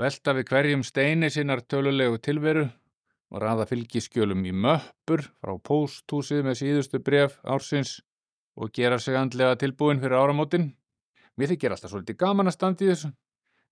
Velta 0.00 0.34
við 0.36 0.48
hverjum 0.48 0.84
steini 0.84 1.28
sinnar 1.32 1.60
tölulegu 1.68 2.20
tilveru 2.24 2.68
og 3.30 3.42
raða 3.42 3.66
fylgiskjölum 3.68 4.46
í 4.48 4.52
möppur 4.56 5.26
frá 5.40 5.52
pósthúsið 5.68 6.46
með 6.46 6.60
síðustu 6.62 7.00
bref 7.04 7.36
ársins 7.44 7.98
og 8.60 8.72
gera 8.76 8.98
sig 9.00 9.16
andlega 9.16 9.56
tilbúin 9.56 10.00
fyrir 10.02 10.20
áramótin. 10.20 10.70
Mér 11.38 11.54
þykir 11.54 11.72
alltaf 11.72 11.92
svolítið 11.94 12.18
gaman 12.20 12.50
að 12.50 12.56
standa 12.56 12.84
í 12.84 12.90
þessu, 12.90 13.10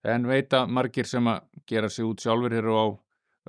en 0.08 0.28
veita 0.28 0.62
margir 0.66 1.08
sem 1.08 1.26
að 1.28 1.42
gera 1.68 1.90
sig 1.92 2.06
út 2.08 2.22
sjálfur 2.24 2.54
hér 2.56 2.70
og 2.72 2.78
á 2.80 2.86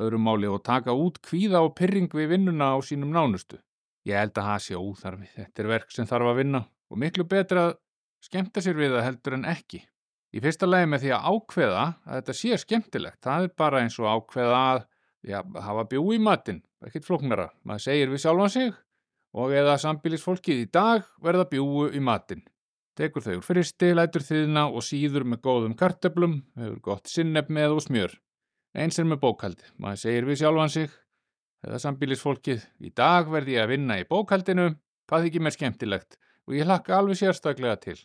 öðrum 0.04 0.26
máli 0.28 0.50
og 0.52 0.64
taka 0.64 0.96
út 0.96 1.22
kvíða 1.24 1.62
og 1.64 1.76
pyrring 1.80 2.12
við 2.12 2.34
vinnuna 2.34 2.74
á 2.76 2.78
sínum 2.84 3.14
nánustu. 3.16 3.60
Ég 4.08 4.20
held 4.20 4.36
að 4.36 4.50
það 4.50 4.66
sé 4.66 4.80
óþarfi, 4.80 5.30
þetta 5.36 5.64
er 5.64 5.72
verk 5.72 5.96
sem 5.96 6.10
þarf 6.10 6.32
að 6.32 6.42
vinna 6.42 6.62
og 6.90 7.00
miklu 7.00 7.26
betra 7.30 7.70
að 7.70 7.78
skemmta 8.26 8.64
sér 8.64 8.80
við 8.80 8.96
það 8.96 9.08
heldur 9.08 9.38
en 9.38 9.48
ekki. 9.48 9.82
Í 10.30 10.44
fyrsta 10.44 10.68
lagi 10.70 10.90
með 10.90 11.06
því 11.06 11.14
að 11.16 11.28
ákveða 11.32 11.86
að 12.06 12.20
þetta 12.20 12.38
sé 12.38 12.60
skemmtilegt, 12.62 13.22
það 13.24 13.48
er 13.48 13.56
bara 13.58 13.82
eins 13.84 13.98
og 14.00 14.10
ákveða 14.12 14.60
að 14.74 14.84
já, 15.26 15.40
hafa 15.40 15.88
bjú 15.90 16.04
í 16.16 16.20
matinn, 16.22 16.62
ekkert 16.86 17.08
flóknara, 17.08 17.50
maður 17.64 17.86
segir 17.88 18.12
við 18.12 18.24
sjálfan 18.26 18.54
sig 18.54 18.76
og 19.38 19.54
eða 19.54 19.78
sambílisfólkið 19.82 20.64
í 20.64 20.70
dag 20.74 21.06
verða 21.24 21.46
bjúu 21.52 21.90
í 21.94 22.02
matinn. 22.02 22.42
Tekur 22.98 23.24
þau 23.24 23.36
úr 23.38 23.46
fristi, 23.46 23.94
lætur 23.96 24.26
þiðna 24.26 24.66
og 24.74 24.84
síður 24.84 25.24
með 25.30 25.44
góðum 25.46 25.76
kartöblum, 25.80 26.42
hefur 26.60 26.80
gott 26.84 27.08
sinneb 27.08 27.52
með 27.54 27.78
og 27.78 27.86
smjör. 27.86 28.16
Eins 28.76 29.00
er 29.00 29.08
með 29.08 29.22
bókaldi, 29.24 29.70
maður 29.80 30.02
segir 30.04 30.28
við 30.28 30.42
sjálfan 30.42 30.74
sig, 30.74 30.90
eða 31.66 31.80
sambílisfólkið, 31.86 32.66
í 32.84 32.92
dag 32.96 33.30
verði 33.32 33.56
ég 33.56 33.66
að 33.66 33.74
vinna 33.74 34.00
í 34.02 34.08
bókaldinu, 34.10 34.74
það 35.10 35.28
þykir 35.28 35.46
mér 35.46 35.56
skemmtilegt 35.56 36.20
og 36.50 36.58
ég 36.58 36.68
hlakka 36.68 36.98
alveg 36.98 37.20
sérstaklega 37.20 37.78
til. 37.82 37.98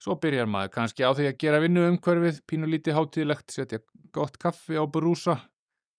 Svo 0.00 0.16
byrjar 0.20 0.48
maður 0.48 0.74
kannski 0.74 1.04
á 1.04 1.12
því 1.12 1.26
að 1.28 1.40
gera 1.42 1.60
vinnu 1.60 1.82
umhverfið, 1.90 2.40
pínulítið 2.48 2.96
hátíðlegt, 2.96 3.52
setja 3.52 3.82
gott 4.16 4.38
kaffi 4.40 4.78
á 4.80 4.84
brúsa 4.88 5.36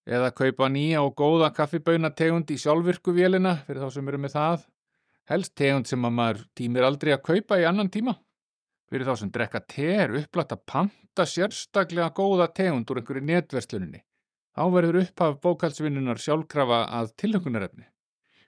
eða 0.08 0.32
kaupa 0.34 0.70
nýja 0.72 1.04
og 1.06 1.16
góða 1.18 1.52
kaffibaunategund 1.56 2.52
í 2.52 2.58
sjálfvirku 2.60 3.14
vélina 3.16 3.58
fyrir 3.68 3.84
þá 3.84 3.95
sem 3.95 4.10
eru 4.10 4.20
með 4.22 4.36
það. 4.36 4.68
Helst 5.32 5.56
tegund 5.56 5.88
sem 5.88 6.06
að 6.06 6.16
maður 6.18 6.43
tímir 6.58 6.88
aldrei 6.88 7.14
að 7.16 7.26
kaupa 7.28 7.60
í 7.62 7.68
annan 7.68 7.91
tíma. 7.93 8.16
Fyrir 8.91 9.08
þá 9.08 9.14
sem 9.22 9.32
drekka 9.32 9.62
te 9.64 9.88
er 10.04 10.16
upplætt 10.20 10.56
að 10.56 10.66
panta 10.68 11.26
sérstaklega 11.30 12.10
góða 12.18 12.49
tegund 12.52 12.89
úr 12.91 12.99
einhverju 12.99 13.24
netversluninni. 13.30 14.02
Þá 14.52 14.64
verður 14.74 14.99
upphaf 15.06 15.38
bókaldsvinnunar 15.45 16.20
sjálfkrafa 16.20 16.82
að 16.97 17.14
tilhökunarefni. 17.22 17.86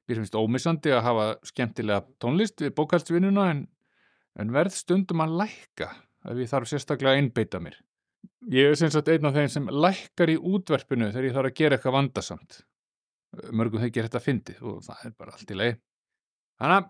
Mér 0.03 0.19
finnst 0.19 0.35
ómissandi 0.35 0.91
að 0.91 1.05
hafa 1.05 1.27
skemmtilega 1.47 2.03
tónlist 2.19 2.59
við 2.59 2.73
bókaldsvinnuna 2.75 3.45
en, 3.53 3.61
en 4.35 4.51
verð 4.51 4.75
stundum 4.75 5.23
að 5.23 5.37
lækka 5.43 5.93
ef 6.27 6.41
ég 6.43 6.51
þarf 6.51 6.73
sérstaklega 6.73 7.13
að 7.13 7.21
einbeita 7.21 7.61
mér. 7.63 7.77
Ég 8.51 8.73
er 8.73 8.75
sem 8.79 8.91
sagt 8.91 9.09
einn 9.11 9.25
af 9.27 9.35
þeim 9.37 9.49
sem 9.51 9.69
lækkar 9.71 10.31
í 10.33 10.35
útverfinu 10.37 11.09
þegar 11.11 11.27
ég 11.27 11.35
þarf 11.37 11.49
að 11.49 11.57
gera 11.59 11.77
eitthvað 11.77 11.95
vandasamt. 11.97 12.59
Mörgum 13.55 13.81
þykir 13.81 14.07
þetta 14.09 14.21
fyndið 14.21 14.65
og 14.69 14.81
það 14.85 15.05
er 15.07 15.13
bara 15.17 15.33
allt 15.33 15.53
í 15.53 15.57
leið. 15.57 15.77
Þannig 16.61 16.77
að 16.81 16.89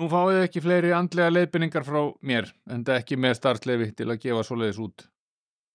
nú 0.00 0.08
fáið 0.10 0.40
ekki 0.44 0.62
fleiri 0.64 0.90
andlega 0.96 1.34
leiðbynningar 1.34 1.86
frá 1.86 2.00
mér 2.26 2.50
en 2.70 2.82
það 2.86 3.00
ekki 3.00 3.18
með 3.22 3.36
starfsleifi 3.38 3.90
til 3.98 4.08
að 4.10 4.20
gefa 4.24 4.42
svoleiðis 4.46 4.82
út. 4.82 5.06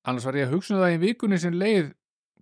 Annars 0.05 0.27
var 0.27 0.37
ég 0.37 0.49
að 0.49 0.57
hugsa 0.57 0.75
um 0.75 0.83
það 0.83 0.97
í 0.97 0.99
vikunni 1.05 1.39
sem 1.41 1.55
leið 1.55 1.89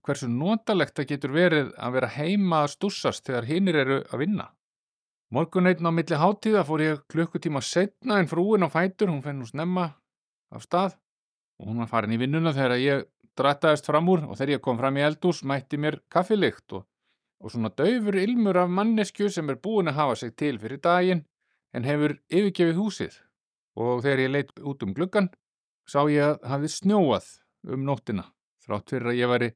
hversu 0.03 0.27
notalegt 0.27 0.97
það 0.97 1.09
getur 1.13 1.33
verið 1.37 1.71
að 1.79 1.95
vera 1.95 2.11
heima 2.17 2.63
að 2.63 2.73
stússast 2.73 3.23
þegar 3.29 3.47
hinnir 3.47 3.79
eru 3.85 4.01
að 4.09 4.25
vinna. 4.25 4.49
Morgun 5.33 5.69
einn 5.69 5.87
á 5.87 5.91
milli 5.93 6.19
hátíða 6.19 6.65
fór 6.67 6.83
ég 6.83 7.05
klukkutíma 7.09 7.61
setna 7.63 8.19
en 8.19 8.27
frúin 8.29 8.65
á 8.65 8.69
fætur, 8.69 9.09
hún 9.09 9.23
fenn 9.23 9.39
nú 9.41 9.47
snemma 9.49 9.93
af 10.53 10.67
stað 10.67 10.97
og 11.59 11.69
hún 11.69 11.83
var 11.83 11.91
farin 11.91 12.15
í 12.15 12.19
vinnuna 12.21 12.53
þegar 12.55 12.81
ég 12.81 13.05
drattaðist 13.37 13.89
fram 13.89 14.09
úr 14.13 14.25
og 14.27 14.37
þegar 14.37 14.55
ég 14.55 14.63
kom 14.65 14.79
fram 14.79 14.97
í 14.97 15.05
eldús 15.05 15.43
mætti 15.47 15.79
mér 15.81 15.99
kaffilikt 16.13 16.77
og, 16.77 16.85
og 17.41 17.53
svona 17.53 17.71
daufur 17.73 18.17
ilmur 18.19 18.59
af 18.63 18.69
mannesku 18.69 19.29
sem 19.29 19.49
er 19.49 19.61
búin 19.61 19.91
að 19.91 19.99
hafa 20.01 20.19
sig 20.21 20.35
til 20.37 20.59
fyrir 20.61 20.81
daginn 20.83 21.25
en 21.73 21.87
hefur 21.87 22.17
yfirgefið 22.29 22.79
húsið 22.79 23.19
og 23.79 24.03
þegar 24.05 24.25
ég 24.25 24.33
leitt 24.35 24.59
út 24.61 24.85
um 24.85 24.93
gluggan 24.93 25.31
sá 25.89 26.03
ég 26.09 26.23
að 26.29 26.49
hafði 26.51 26.73
snjóað 26.77 27.29
um 27.73 27.85
nóttina 27.87 28.29
þrátt 28.63 28.93
fyrir 28.93 29.11
að 29.11 29.19
ég 29.19 29.31
væri 29.31 29.49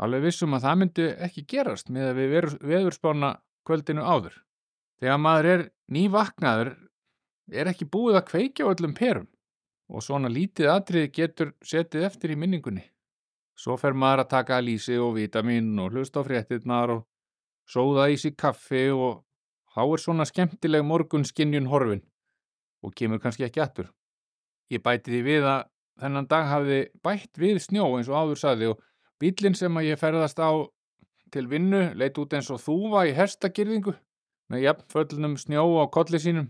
alveg 0.00 0.24
vissum 0.28 0.54
að 0.56 0.66
það 0.66 0.78
myndi 0.80 1.08
ekki 1.26 1.46
gerast 1.48 1.90
með 1.92 2.10
að 2.10 2.20
við 2.20 2.36
veðurspána 2.70 3.32
kvöldinu 3.68 4.04
áður. 4.04 4.38
Þegar 5.00 5.20
maður 5.20 5.48
er 5.50 5.66
nývaknaður 5.92 6.70
er 7.50 7.70
ekki 7.72 7.88
búið 7.88 8.20
að 8.20 8.28
kveikja 8.30 8.68
öllum 8.70 8.94
perum 8.96 9.28
og 9.90 10.04
svona 10.06 10.30
lítið 10.30 10.70
atriði 10.70 11.10
getur 11.14 11.52
setið 11.66 12.06
eftir 12.06 12.34
í 12.34 12.38
minningunni. 12.38 12.84
Svo 13.58 13.76
fer 13.76 13.92
maður 13.92 14.24
að 14.24 14.30
taka 14.30 14.60
lísi 14.62 14.96
og 14.98 15.16
vitamin 15.18 15.74
og 15.82 15.92
hlusta 15.92 16.22
á 16.22 16.26
fréttinnar 16.26 16.94
og 16.94 17.02
sóða 17.68 18.06
í 18.10 18.16
sig 18.16 18.36
kaffi 18.38 18.86
og 18.94 19.24
þá 19.74 19.82
er 19.84 20.02
svona 20.04 20.26
skemmtileg 20.28 20.86
morgun 20.86 21.26
skinnjun 21.26 21.68
horfin 21.70 22.04
og 22.86 22.94
kemur 22.96 23.20
kannski 23.20 23.44
ekki 23.44 23.60
aftur. 23.60 23.90
Ég 24.70 24.82
bæti 24.82 25.10
því 25.10 25.22
við 25.26 25.48
að 25.50 25.66
þennan 26.00 26.30
dag 26.30 26.46
hafði 26.48 26.80
bætt 27.04 27.40
við 27.42 27.60
snjó 27.66 27.90
eins 27.98 28.08
og 28.08 28.16
áður 28.22 28.40
saði 28.40 28.70
og 28.72 28.84
bílinn 29.20 29.58
sem 29.58 29.76
að 29.76 29.90
ég 29.90 30.00
ferðast 30.00 30.40
á 30.40 30.50
til 31.34 31.46
vinnu 31.50 31.82
leit 31.98 32.18
út 32.18 32.32
eins 32.34 32.48
og 32.50 32.62
þúva 32.62 33.04
í 33.06 33.14
herstakirðingu 33.14 33.92
með 34.50 34.64
jafnföllnum 34.64 35.36
snjó 35.38 35.66
á 35.82 35.84
kolli 35.92 36.18
sínum. 36.18 36.48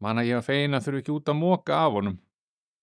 Manna 0.00 0.22
ég 0.24 0.38
að 0.38 0.46
feina 0.46 0.80
þurfi 0.80 1.02
ekki 1.02 1.16
út 1.18 1.28
að 1.28 1.40
móka 1.40 1.76
af 1.76 1.96
honum. 1.98 2.20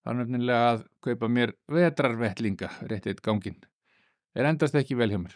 Þannig 0.08 0.30
nefnilega 0.30 0.68
að 0.72 0.84
kaupa 1.04 1.28
mér 1.28 1.52
vetrarvettlinga 1.68 2.70
rétt 2.88 3.10
eitt 3.12 3.20
ganginn. 3.26 3.58
Er 4.40 4.48
endast 4.48 4.78
ekki 4.80 4.96
vel 4.96 5.10
hjá 5.12 5.20
mér. 5.20 5.34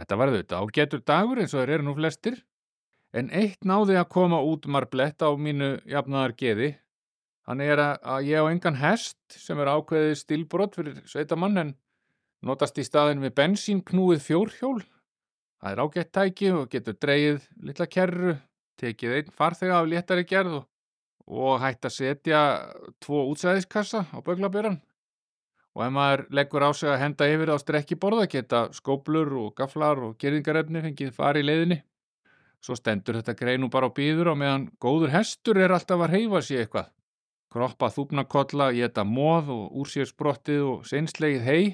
Þetta 0.00 0.16
var 0.16 0.32
þetta 0.32 0.60
ágetur 0.64 1.02
dagur 1.04 1.42
eins 1.42 1.52
og 1.52 1.60
þeir 1.60 1.72
eru 1.74 1.86
nú 1.90 1.92
flestir. 1.98 2.38
En 3.12 3.28
eitt 3.36 3.66
náði 3.68 3.98
að 4.00 4.08
koma 4.14 4.38
út 4.48 4.64
marblett 4.64 5.20
á 5.20 5.28
mínu 5.36 5.74
jafnaðar 5.84 6.32
geði. 6.40 6.70
Þannig 7.44 7.74
er 7.74 7.82
að 7.84 8.30
ég 8.30 8.40
á 8.40 8.48
engan 8.48 8.80
hest 8.80 9.36
sem 9.36 9.60
er 9.60 9.74
ákveðið 9.74 10.16
stilbrott 10.22 10.78
fyrir 10.78 11.02
sveitamann 11.04 11.60
en 11.60 11.76
notast 12.40 12.80
í 12.80 12.88
staðin 12.88 13.20
við 13.20 13.36
bensínknúið 13.42 14.24
fjórhjól. 14.24 14.78
Það 15.60 15.74
er 15.74 15.84
ágætt 15.84 16.14
tæki 16.16 16.52
og 16.56 16.70
getur 16.72 16.96
dreyið 16.96 17.44
litla 17.60 17.90
kerru, 17.92 18.38
tekið 18.80 19.18
einn 19.18 19.34
farþega 19.36 19.82
af 19.82 19.92
léttari 19.92 20.24
gerð 20.24 20.62
og, 20.62 20.68
og 21.26 21.60
hægt 21.62 21.86
að 21.86 21.96
setja 21.96 22.40
tvo 23.02 23.26
útsæðiskassa 23.32 24.06
á 24.10 24.18
böglabjöran. 24.24 24.80
Og 25.72 25.84
ef 25.86 25.92
maður 25.94 26.26
leggur 26.36 26.66
á 26.68 26.70
sig 26.76 26.90
að 26.92 27.00
henda 27.00 27.28
yfir 27.32 27.52
á 27.54 27.56
strekkiborða 27.60 28.26
geta 28.28 28.66
skóplur 28.76 29.30
og 29.40 29.54
gaflar 29.56 30.02
og 30.04 30.18
gerðingarefni 30.20 30.82
fengið 30.84 31.14
fari 31.16 31.40
í 31.40 31.48
leiðinni. 31.48 31.78
Svo 32.62 32.76
stendur 32.78 33.18
þetta 33.18 33.34
greinu 33.38 33.70
bara 33.72 33.88
á 33.88 33.96
býður 33.96 34.34
og 34.34 34.36
meðan 34.38 34.66
góður 34.82 35.14
hestur 35.16 35.58
er 35.58 35.72
alltaf 35.74 36.04
að 36.04 36.12
reyfa 36.12 36.42
sér 36.44 36.64
eitthvað. 36.64 36.90
Kroppa 37.52 37.88
þúpnakolla, 37.92 38.70
geta 38.72 39.04
móð 39.04 39.50
og 39.52 39.80
úr 39.80 39.88
sér 39.90 40.06
sprottið 40.08 40.62
og 40.68 40.84
seinslegið 40.88 41.42
hei. 41.48 41.64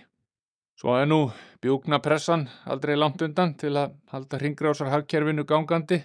Svo 0.79 0.95
er 0.95 1.07
nú 1.11 1.19
bjúknapressan 1.63 2.47
aldrei 2.71 2.97
langt 2.97 3.23
undan 3.23 3.53
til 3.59 3.75
að 3.77 3.99
halda 4.11 4.39
ringgrásar 4.39 4.91
hagkerfinu 4.95 5.45
gangandi. 5.47 6.01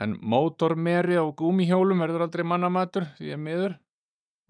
En 0.00 0.16
mótormeri 0.18 1.14
á 1.14 1.24
gúmihjólum 1.38 2.02
verður 2.02 2.26
aldrei 2.26 2.44
mannamatur 2.46 3.06
því 3.18 3.34
að 3.36 3.42
miður. 3.46 3.74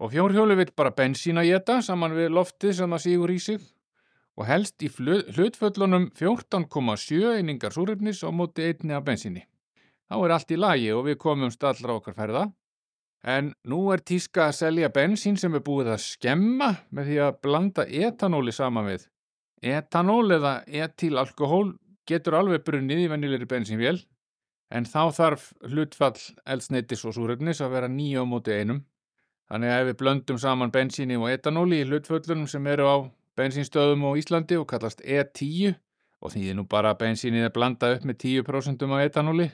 Og 0.01 0.11
fjórhjóli 0.11 0.57
vil 0.59 0.71
bara 0.75 0.95
bensín 0.95 1.39
að 1.39 1.51
geta 1.53 1.79
saman 1.85 2.15
við 2.17 2.33
loftið 2.35 2.73
sem 2.79 2.95
það 2.95 3.03
sígur 3.05 3.31
í 3.31 3.39
sig 3.39 3.61
og 4.35 4.47
helst 4.49 4.83
í 4.83 4.89
hlutföllunum 4.91 6.09
14,7 6.19 7.37
einingar 7.37 7.71
súröfnis 7.71 8.19
á 8.27 8.29
móti 8.35 8.65
einni 8.67 8.95
af 8.95 9.05
bensíni. 9.07 9.45
Þá 10.11 10.15
er 10.25 10.33
allt 10.35 10.51
í 10.51 10.59
lagi 10.59 10.91
og 10.91 11.05
við 11.07 11.19
komum 11.21 11.53
stallra 11.53 11.95
okkar 11.95 12.17
ferða. 12.17 12.43
En 13.25 13.53
nú 13.65 13.79
er 13.93 14.03
tíska 14.05 14.49
að 14.49 14.57
selja 14.59 14.91
bensín 14.93 15.39
sem 15.39 15.55
er 15.55 15.63
búið 15.65 15.93
að 15.95 16.03
skemma 16.03 16.73
með 16.93 17.07
því 17.09 17.21
að 17.25 17.39
blanda 17.47 17.85
etanóli 17.87 18.53
saman 18.53 18.89
við. 18.91 19.07
Etanól 19.65 20.27
eða 20.35 20.59
etílalkohól 20.67 21.77
getur 22.05 22.37
alveg 22.37 22.65
brunnið 22.67 23.05
í 23.05 23.09
vennilegri 23.09 23.49
bensínvél 23.49 24.03
en 24.69 24.87
þá 24.89 25.01
þarf 25.13 25.47
hlutfall 25.65 26.19
eldsneitis 26.45 27.05
og 27.05 27.15
súröfnis 27.17 27.61
að 27.61 27.75
vera 27.77 27.89
nýja 27.91 28.23
á 28.23 28.25
móti 28.25 28.55
einum. 28.55 28.83
Þannig 29.49 29.71
að 29.71 29.81
ef 29.81 29.87
við 29.89 29.97
blöndum 30.01 30.39
saman 30.41 30.73
bensíni 30.73 31.17
og 31.19 31.29
etanóli 31.29 31.83
í 31.83 31.85
hlutföllunum 31.85 32.47
sem 32.49 32.65
eru 32.67 32.87
á 32.89 32.95
bensínstöðum 33.37 34.07
á 34.09 34.11
Íslandi 34.17 34.57
og 34.57 34.65
kallast 34.71 35.03
E10 35.05 35.75
og 36.25 36.33
því 36.33 36.55
nú 36.57 36.65
bara 36.69 36.95
bensínið 36.97 37.49
er 37.49 37.53
blandað 37.53 37.99
upp 37.99 38.07
með 38.09 38.17
10% 38.23 38.87
á 38.89 38.97
etanóli, 39.03 39.51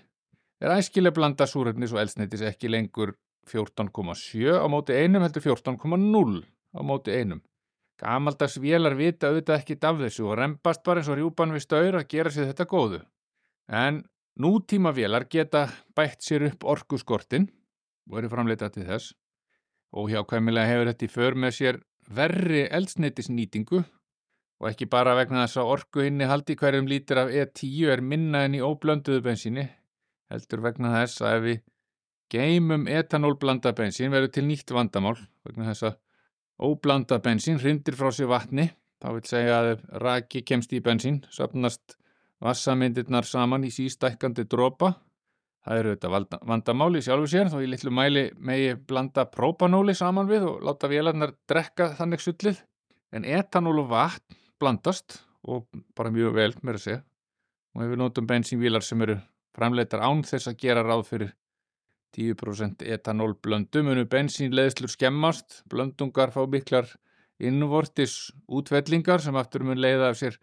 er 0.61 0.75
æskileg 0.77 1.15
blanda 1.17 1.47
súröfnis 1.49 1.91
og 1.91 2.03
eldsneitis 2.05 2.45
ekki 2.47 2.71
lengur 2.71 3.15
14,7 3.51 4.61
á 4.61 4.65
móti 4.71 4.95
einum 4.95 5.25
heldur 5.25 5.43
14,0 5.43 6.43
á 6.77 6.81
móti 6.85 7.17
einum. 7.17 7.41
Gamaldags 8.01 8.57
vélar 8.61 8.95
vita 8.97 9.29
auðvitað 9.29 9.59
ekki 9.59 9.77
af 9.85 9.99
þessu 9.99 10.29
og 10.29 10.37
rempast 10.39 10.81
bara 10.85 11.01
eins 11.01 11.09
og 11.11 11.19
rjúpan 11.19 11.53
við 11.53 11.65
staur 11.65 11.97
að 11.99 12.07
gera 12.09 12.31
sér 12.33 12.49
þetta 12.49 12.65
góðu. 12.69 13.01
En 13.69 14.01
nútíma 14.41 14.91
vélar 14.95 15.27
geta 15.29 15.67
bætt 15.95 16.25
sér 16.25 16.47
upp 16.49 16.65
orkuskortin 16.73 17.47
og 18.09 18.19
eru 18.19 18.31
framleitað 18.31 18.75
til 18.75 18.87
þess. 18.89 19.13
Og 19.93 20.11
hjá 20.11 20.21
kvæmilega 20.27 20.69
hefur 20.71 20.91
þetta 20.91 21.07
í 21.07 21.11
för 21.11 21.37
með 21.37 21.57
sér 21.57 21.81
verri 22.11 22.63
eldsneitisnýtingu 22.71 23.81
og 24.61 24.69
ekki 24.69 24.87
bara 24.89 25.15
vegna 25.17 25.45
þess 25.45 25.61
að 25.61 25.73
orku 25.75 26.05
inni 26.05 26.27
haldi 26.29 26.55
hverjum 26.57 26.89
lítir 26.89 27.21
af 27.21 27.31
E10 27.33 27.93
er 27.95 28.03
minna 28.05 28.43
en 28.45 28.57
í 28.57 28.61
óblönduðu 28.61 29.23
bensíni, 29.25 29.65
heldur 30.29 30.61
vegna 30.65 30.93
þess 30.99 31.23
að 31.25 31.37
ef 31.37 31.45
við 31.47 31.61
geymum 32.31 32.85
etanólblanda 32.87 33.73
bensín 33.75 34.13
verður 34.13 34.35
til 34.37 34.45
nýtt 34.47 34.71
vandamál. 34.75 35.17
Vegna 35.47 35.71
þess 35.71 35.89
að 35.89 35.97
óblanda 36.61 37.17
bensín 37.25 37.59
hrindir 37.59 37.97
frá 37.97 38.11
sér 38.13 38.29
vatni, 38.31 38.69
þá 39.01 39.07
vil 39.17 39.25
segja 39.27 39.57
að 39.57 39.71
ef 39.73 39.83
raki 40.05 40.43
kemst 40.45 40.77
í 40.77 40.83
bensín, 40.85 41.23
söpnast 41.33 41.97
vassamyndirnar 42.41 43.27
saman 43.27 43.65
í 43.67 43.71
sístækkandi 43.73 44.47
dropa. 44.49 44.95
Það 45.61 45.79
eru 45.79 45.93
þetta 45.93 46.39
vandamáli 46.49 47.03
sjálfu 47.05 47.29
sér 47.29 47.51
þó 47.53 47.59
í 47.61 47.69
litlu 47.69 47.91
mæli 47.93 48.23
megi 48.41 48.73
blanda 48.89 49.27
própanóli 49.29 49.93
saman 49.97 50.29
við 50.29 50.47
og 50.49 50.63
láta 50.65 50.89
vélarnar 50.89 51.35
drekka 51.49 51.91
þannig 51.99 52.23
sullið. 52.23 52.63
En 53.13 53.27
etanól 53.27 53.83
og 53.83 53.91
vatn 53.91 54.39
blandast 54.61 55.19
og 55.45 55.67
bara 55.97 56.13
mjög 56.13 56.33
vel 56.37 56.53
með 56.61 56.79
að 56.79 56.83
segja. 56.85 57.03
Og 57.75 57.85
ef 57.85 57.93
við 57.93 58.01
notum 58.01 58.27
bensínvílar 58.27 58.85
sem 58.85 59.05
eru 59.05 59.19
framleitar 59.55 60.01
án 60.01 60.25
þess 60.25 60.49
að 60.49 60.59
gera 60.63 60.83
ráð 60.85 61.05
fyrir 61.11 61.31
10% 62.17 62.83
etanól 62.91 63.35
blöndu 63.39 63.83
munu 63.85 64.03
bensínleðslur 64.09 64.91
skemmast, 64.91 65.61
blöndungar 65.71 66.33
fá 66.33 66.41
miklar 66.49 66.89
innvortis 67.39 68.31
útvellingar 68.51 69.23
sem 69.23 69.37
aftur 69.39 69.63
mun 69.65 69.79
leiða 69.79 70.11
af 70.11 70.19
sér 70.19 70.37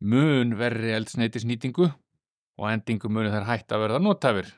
mun 0.00 0.54
verri 0.58 0.92
eldsneitisnýtingu 0.94 1.88
og 1.88 2.70
endingu 2.70 3.10
muni 3.10 3.30
þær 3.32 3.46
hægt 3.48 3.74
að 3.74 3.84
verða 3.84 4.00
notafir. 4.02 4.48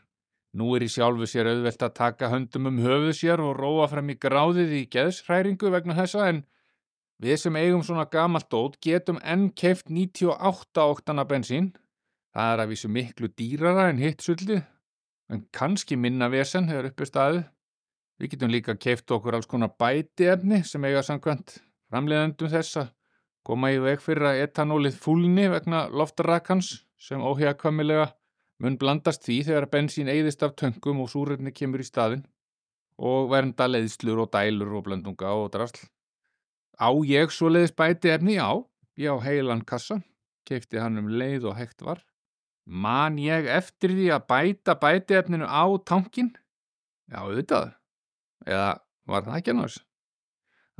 Nú 0.56 0.72
er 0.74 0.82
í 0.82 0.90
sjálfu 0.90 1.28
sér 1.30 1.46
auðvelt 1.52 1.82
að 1.86 1.94
taka 1.94 2.30
höndum 2.32 2.66
um 2.70 2.80
höfuð 2.82 3.12
sér 3.14 3.42
og 3.44 3.54
róa 3.58 3.86
frem 3.90 4.10
í 4.10 4.16
gráðið 4.18 4.72
í 4.80 4.82
geðshræringu 4.90 5.70
vegna 5.70 5.94
þessa 5.94 6.26
en 6.32 6.42
við 7.22 7.38
sem 7.44 7.58
eigum 7.60 7.84
svona 7.86 8.08
gamalt 8.10 8.48
dót 8.50 8.80
getum 8.82 9.20
enn 9.22 9.50
keift 9.54 9.92
98 9.92 10.82
oktana 10.82 11.26
bensín. 11.28 11.70
Það 12.34 12.52
er 12.54 12.64
að 12.64 12.72
vísu 12.72 12.90
miklu 12.90 13.30
dýrara 13.38 13.88
en 13.90 14.02
hitt 14.02 14.22
sullið, 14.22 14.62
en 15.30 15.46
kannski 15.54 15.96
minna 15.98 16.28
vesen 16.30 16.68
hefur 16.70 16.90
uppi 16.90 17.06
staðið. 17.08 17.44
Við 18.20 18.34
getum 18.34 18.52
líka 18.52 18.76
keift 18.76 19.10
okkur 19.10 19.38
alls 19.38 19.48
konar 19.50 19.72
bæti 19.78 20.28
efni 20.30 20.60
sem 20.66 20.84
eiga 20.84 21.02
samkvæmt 21.06 21.56
framleiðendum 21.90 22.50
þess 22.52 22.82
að 22.82 22.90
koma 23.50 23.72
í 23.74 23.80
veg 23.82 23.98
fyrir 23.98 24.28
að 24.28 24.40
etanólið 24.44 24.98
fúlni 25.02 25.48
vegna 25.50 25.88
loftarakans 25.90 26.68
sem 27.02 27.18
óhjagkvæmilega 27.18 28.04
mun 28.62 28.76
blandast 28.78 29.24
því 29.26 29.38
þegar 29.48 29.66
bensín 29.72 30.10
eigðist 30.12 30.44
af 30.46 30.52
töngum 30.60 31.00
og 31.02 31.10
súröfni 31.10 31.50
kemur 31.56 31.82
í 31.82 31.86
staðin 31.88 32.22
og 33.10 33.32
vernda 33.32 33.66
leiðslur 33.66 34.22
og 34.22 34.30
dælur 34.36 34.76
og 34.78 34.84
blöndunga 34.86 35.32
og 35.34 35.50
drasl. 35.56 35.82
Á 36.78 36.94
ég 37.08 37.34
svo 37.34 37.50
leiðis 37.50 37.74
bæti 37.74 38.12
efni? 38.14 38.38
Já, 38.38 38.62
ég 39.00 39.10
á 39.10 39.16
heilan 39.24 39.66
kassa, 39.66 39.98
keipti 40.46 40.78
hann 40.78 41.00
um 41.02 41.10
leið 41.10 41.50
og 41.50 41.58
hægt 41.58 41.82
var. 41.82 42.04
Man 42.70 43.18
ég 43.18 43.50
eftir 43.50 43.96
því 43.96 44.12
að 44.14 44.26
bæta 44.30 44.78
bæti 44.78 45.18
efninu 45.18 45.50
á 45.50 45.66
tankin? 45.82 46.36
Já, 47.10 47.24
auðvitað. 47.24 47.74
Eða 48.46 48.74
var 49.10 49.26
það 49.26 49.40
ekki 49.40 49.56
annars? 49.56 49.82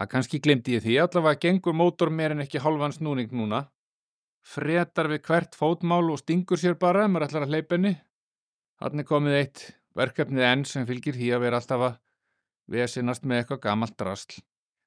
Það 0.00 0.08
kannski 0.14 0.38
glemdi 0.40 0.78
ég 0.78 0.84
því 0.86 0.94
allavega 1.02 1.42
gengur 1.44 1.76
mótor 1.76 2.08
mér 2.08 2.32
en 2.32 2.46
ekki 2.46 2.62
halvan 2.64 2.94
snúning 2.96 3.34
núna 3.36 3.66
fretar 4.46 5.08
við 5.10 5.24
hvert 5.26 5.56
fótmál 5.56 6.08
og 6.12 6.20
stingur 6.22 6.60
sér 6.60 6.76
bara 6.80 7.06
maður 7.08 7.28
ætlar 7.28 7.46
að 7.46 7.54
hleypenni. 7.54 7.94
Þannig 8.80 9.08
komið 9.08 9.36
eitt 9.36 9.64
verkefnið 9.96 10.46
enn 10.46 10.64
sem 10.68 10.86
fylgir 10.88 11.18
því 11.18 11.32
að 11.36 11.44
vera 11.44 11.60
alltaf 11.60 11.84
að 11.88 11.98
vesinast 12.70 13.26
með 13.26 13.42
eitthvað 13.42 13.62
gamalt 13.66 13.96
drasl. 14.00 14.40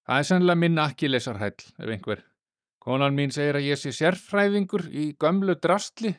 Það 0.04 0.20
er 0.20 0.28
sannlega 0.28 0.60
minn 0.60 0.82
ekki 0.84 1.10
lesarhæll, 1.10 1.62
ef 1.80 1.94
einhver. 1.94 2.24
Konan 2.84 3.16
mín 3.16 3.32
segir 3.32 3.60
að 3.60 3.70
ég 3.70 3.80
sé 3.80 3.94
sérfræðingur 3.96 4.90
í 4.92 5.14
gömlu 5.20 5.56
drasli. 5.56 6.12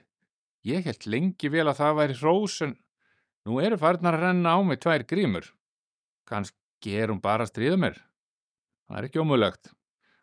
Ég 0.64 0.86
held 0.86 1.04
lengi 1.10 1.50
vel 1.52 1.66
að 1.68 1.80
það 1.82 1.98
væri 1.98 2.18
hrós 2.22 2.60
en 2.64 2.78
nú 3.44 3.58
eru 3.60 3.76
farnar 3.76 4.16
að 4.16 4.28
renna 4.28 4.54
á 4.56 4.58
mig 4.64 4.80
tvær 4.80 5.04
grímur. 5.04 5.50
Kannski 6.24 6.96
er 6.96 7.12
hún 7.12 7.20
bara 7.20 7.44
að 7.44 7.52
stríða 7.52 7.80
mér. 7.82 7.98
Það 8.88 8.98
er 8.98 9.08
ekki 9.08 9.22
ómulögt. 9.22 9.72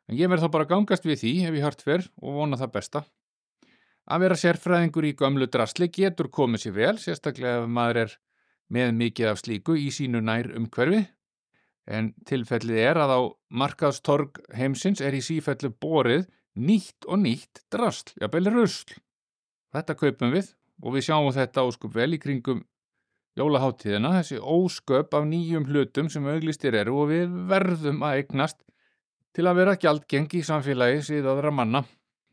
En 0.09 0.17
ég 0.19 0.29
verð 0.29 0.45
þá 0.45 0.53
bara 0.53 0.69
gangast 0.69 1.05
við 1.07 1.21
því 1.23 1.33
ef 1.47 1.57
ég 1.57 1.65
hört 1.65 1.83
fyrr 1.85 2.07
og 2.21 2.37
vona 2.37 2.59
það 2.59 2.73
besta. 2.75 3.03
Að 4.11 4.25
vera 4.25 4.37
sérfræðingur 4.41 5.07
í 5.07 5.13
gömlu 5.17 5.47
drasli 5.47 5.87
getur 5.93 6.29
komið 6.33 6.65
sér 6.65 6.75
vel, 6.75 6.95
sérstaklega 6.99 7.61
ef 7.61 7.69
maður 7.71 8.01
er 8.03 8.15
með 8.71 8.93
mikið 8.97 9.29
af 9.31 9.41
slíku 9.41 9.77
í 9.77 9.89
sínu 9.93 10.21
nær 10.25 10.49
umhverfi. 10.57 11.05
En 11.87 12.11
tilfellið 12.27 12.81
er 12.81 12.99
að 13.01 13.13
á 13.17 13.21
markaðstorg 13.61 14.41
heimsins 14.55 15.01
er 15.01 15.15
í 15.17 15.23
sífellu 15.25 15.71
borið 15.81 16.27
nýtt 16.55 17.07
og 17.07 17.21
nýtt 17.23 17.63
drasl, 17.71 18.11
jafnvel 18.19 18.51
rusl. 18.51 18.97
Þetta 19.71 19.97
kaupum 19.97 20.35
við 20.35 20.51
og 20.81 20.95
við 20.95 21.07
sjáum 21.07 21.31
þetta 21.35 21.65
óskup 21.67 21.95
vel 21.95 22.11
í 22.17 22.19
kringum 22.21 22.65
jólaháttíðina, 23.39 24.11
þessi 24.19 24.39
ósköp 24.41 25.15
af 25.15 25.27
nýjum 25.27 25.67
hlutum 25.69 26.09
sem 26.11 26.27
auglistir 26.27 26.75
eru 26.75 26.97
og 27.03 27.11
við 27.13 27.31
verðum 27.51 28.03
að 28.03 28.19
eignast 28.19 28.59
til 29.35 29.47
að 29.47 29.61
vera 29.61 29.77
gjaldgengi 29.79 30.41
í 30.41 30.47
samfélagi 30.47 31.05
síðaðra 31.07 31.53
manna. 31.55 31.85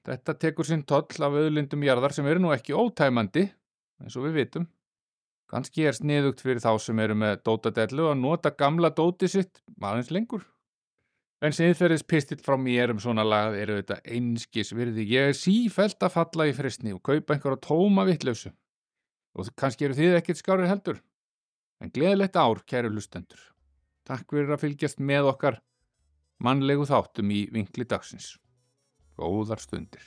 Þetta 0.08 0.34
tekur 0.40 0.66
sinn 0.66 0.82
toll 0.88 1.06
af 1.22 1.36
auðlindum 1.36 1.84
jarðar 1.86 2.14
sem 2.16 2.26
eru 2.26 2.42
nú 2.42 2.52
ekki 2.54 2.74
ótæmandi, 2.74 3.46
eins 4.02 4.18
og 4.18 4.26
við 4.26 4.42
vitum. 4.42 4.68
Ganski 5.48 5.86
er 5.88 5.96
sniðugt 5.96 6.42
fyrir 6.44 6.60
þá 6.60 6.74
sem 6.82 6.98
eru 7.00 7.14
með 7.16 7.42
dótadellu 7.46 8.10
að 8.10 8.20
nota 8.20 8.52
gamla 8.52 8.90
dóti 8.92 9.30
sitt 9.32 9.62
aðeins 9.80 10.10
lengur. 10.12 10.42
En 11.38 11.54
siðferðis 11.54 12.02
pistill 12.02 12.40
frá 12.42 12.56
mér 12.58 12.90
um 12.92 13.00
svona 13.00 13.22
lagað 13.24 13.60
eru 13.62 13.76
þetta 13.78 14.00
einskis 14.10 14.72
virði. 14.74 15.06
Ég 15.06 15.30
er 15.30 15.36
sífælt 15.38 16.02
að 16.02 16.16
falla 16.16 16.48
í 16.50 16.54
fristni 16.56 16.92
og 16.96 17.00
kaupa 17.06 17.36
einhverja 17.36 17.62
tóma 17.62 18.04
vittlausu. 18.08 18.50
Og 19.38 19.48
kannski 19.58 19.86
eru 19.86 19.94
þið 19.94 20.18
ekkert 20.18 20.40
skárið 20.40 20.72
heldur. 20.72 21.00
En 21.78 21.92
gleðilegt 21.94 22.36
ár, 22.36 22.60
kæru 22.66 22.90
lustendur. 22.90 23.40
Takk 24.08 24.26
fyrir 24.34 24.50
að 24.50 24.64
fylgjast 24.64 24.98
með 24.98 25.30
okkar 25.30 25.60
mannlegu 26.42 26.86
þáttum 26.88 27.30
í 27.34 27.44
vinkli 27.54 27.86
dagsins. 27.86 28.36
Góðar 29.18 29.62
stundir. 29.62 30.02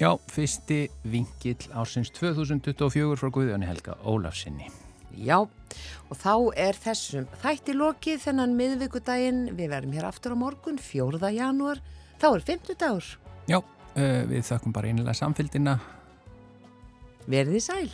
Já, 0.00 0.10
fyrsti 0.26 0.88
vingill 1.06 1.68
ásins 1.70 2.10
2024 2.16 3.14
frá 3.20 3.30
Guðjóni 3.30 3.68
Helga 3.68 3.94
Ólafsinni. 4.02 4.66
Já, 5.14 5.44
og 6.10 6.18
þá 6.18 6.34
er 6.58 6.78
þessum 6.82 7.28
þætti 7.44 7.76
lokið 7.78 8.24
þennan 8.24 8.56
miðvíkudaginn. 8.58 9.44
Við 9.54 9.70
verðum 9.70 9.94
hér 9.94 10.08
aftur 10.08 10.34
á 10.34 10.36
morgun, 10.38 10.80
4. 10.82 11.20
janúar. 11.36 11.82
Þá 12.18 12.26
er 12.32 12.46
50 12.50 12.80
dagur. 12.80 13.10
Já, 13.46 13.60
uh, 13.60 14.22
við 14.30 14.48
þakkum 14.50 14.74
bara 14.74 14.90
einlega 14.90 15.14
samfélgina. 15.14 15.78
Verðið 17.30 17.64
sæl. 17.64 17.92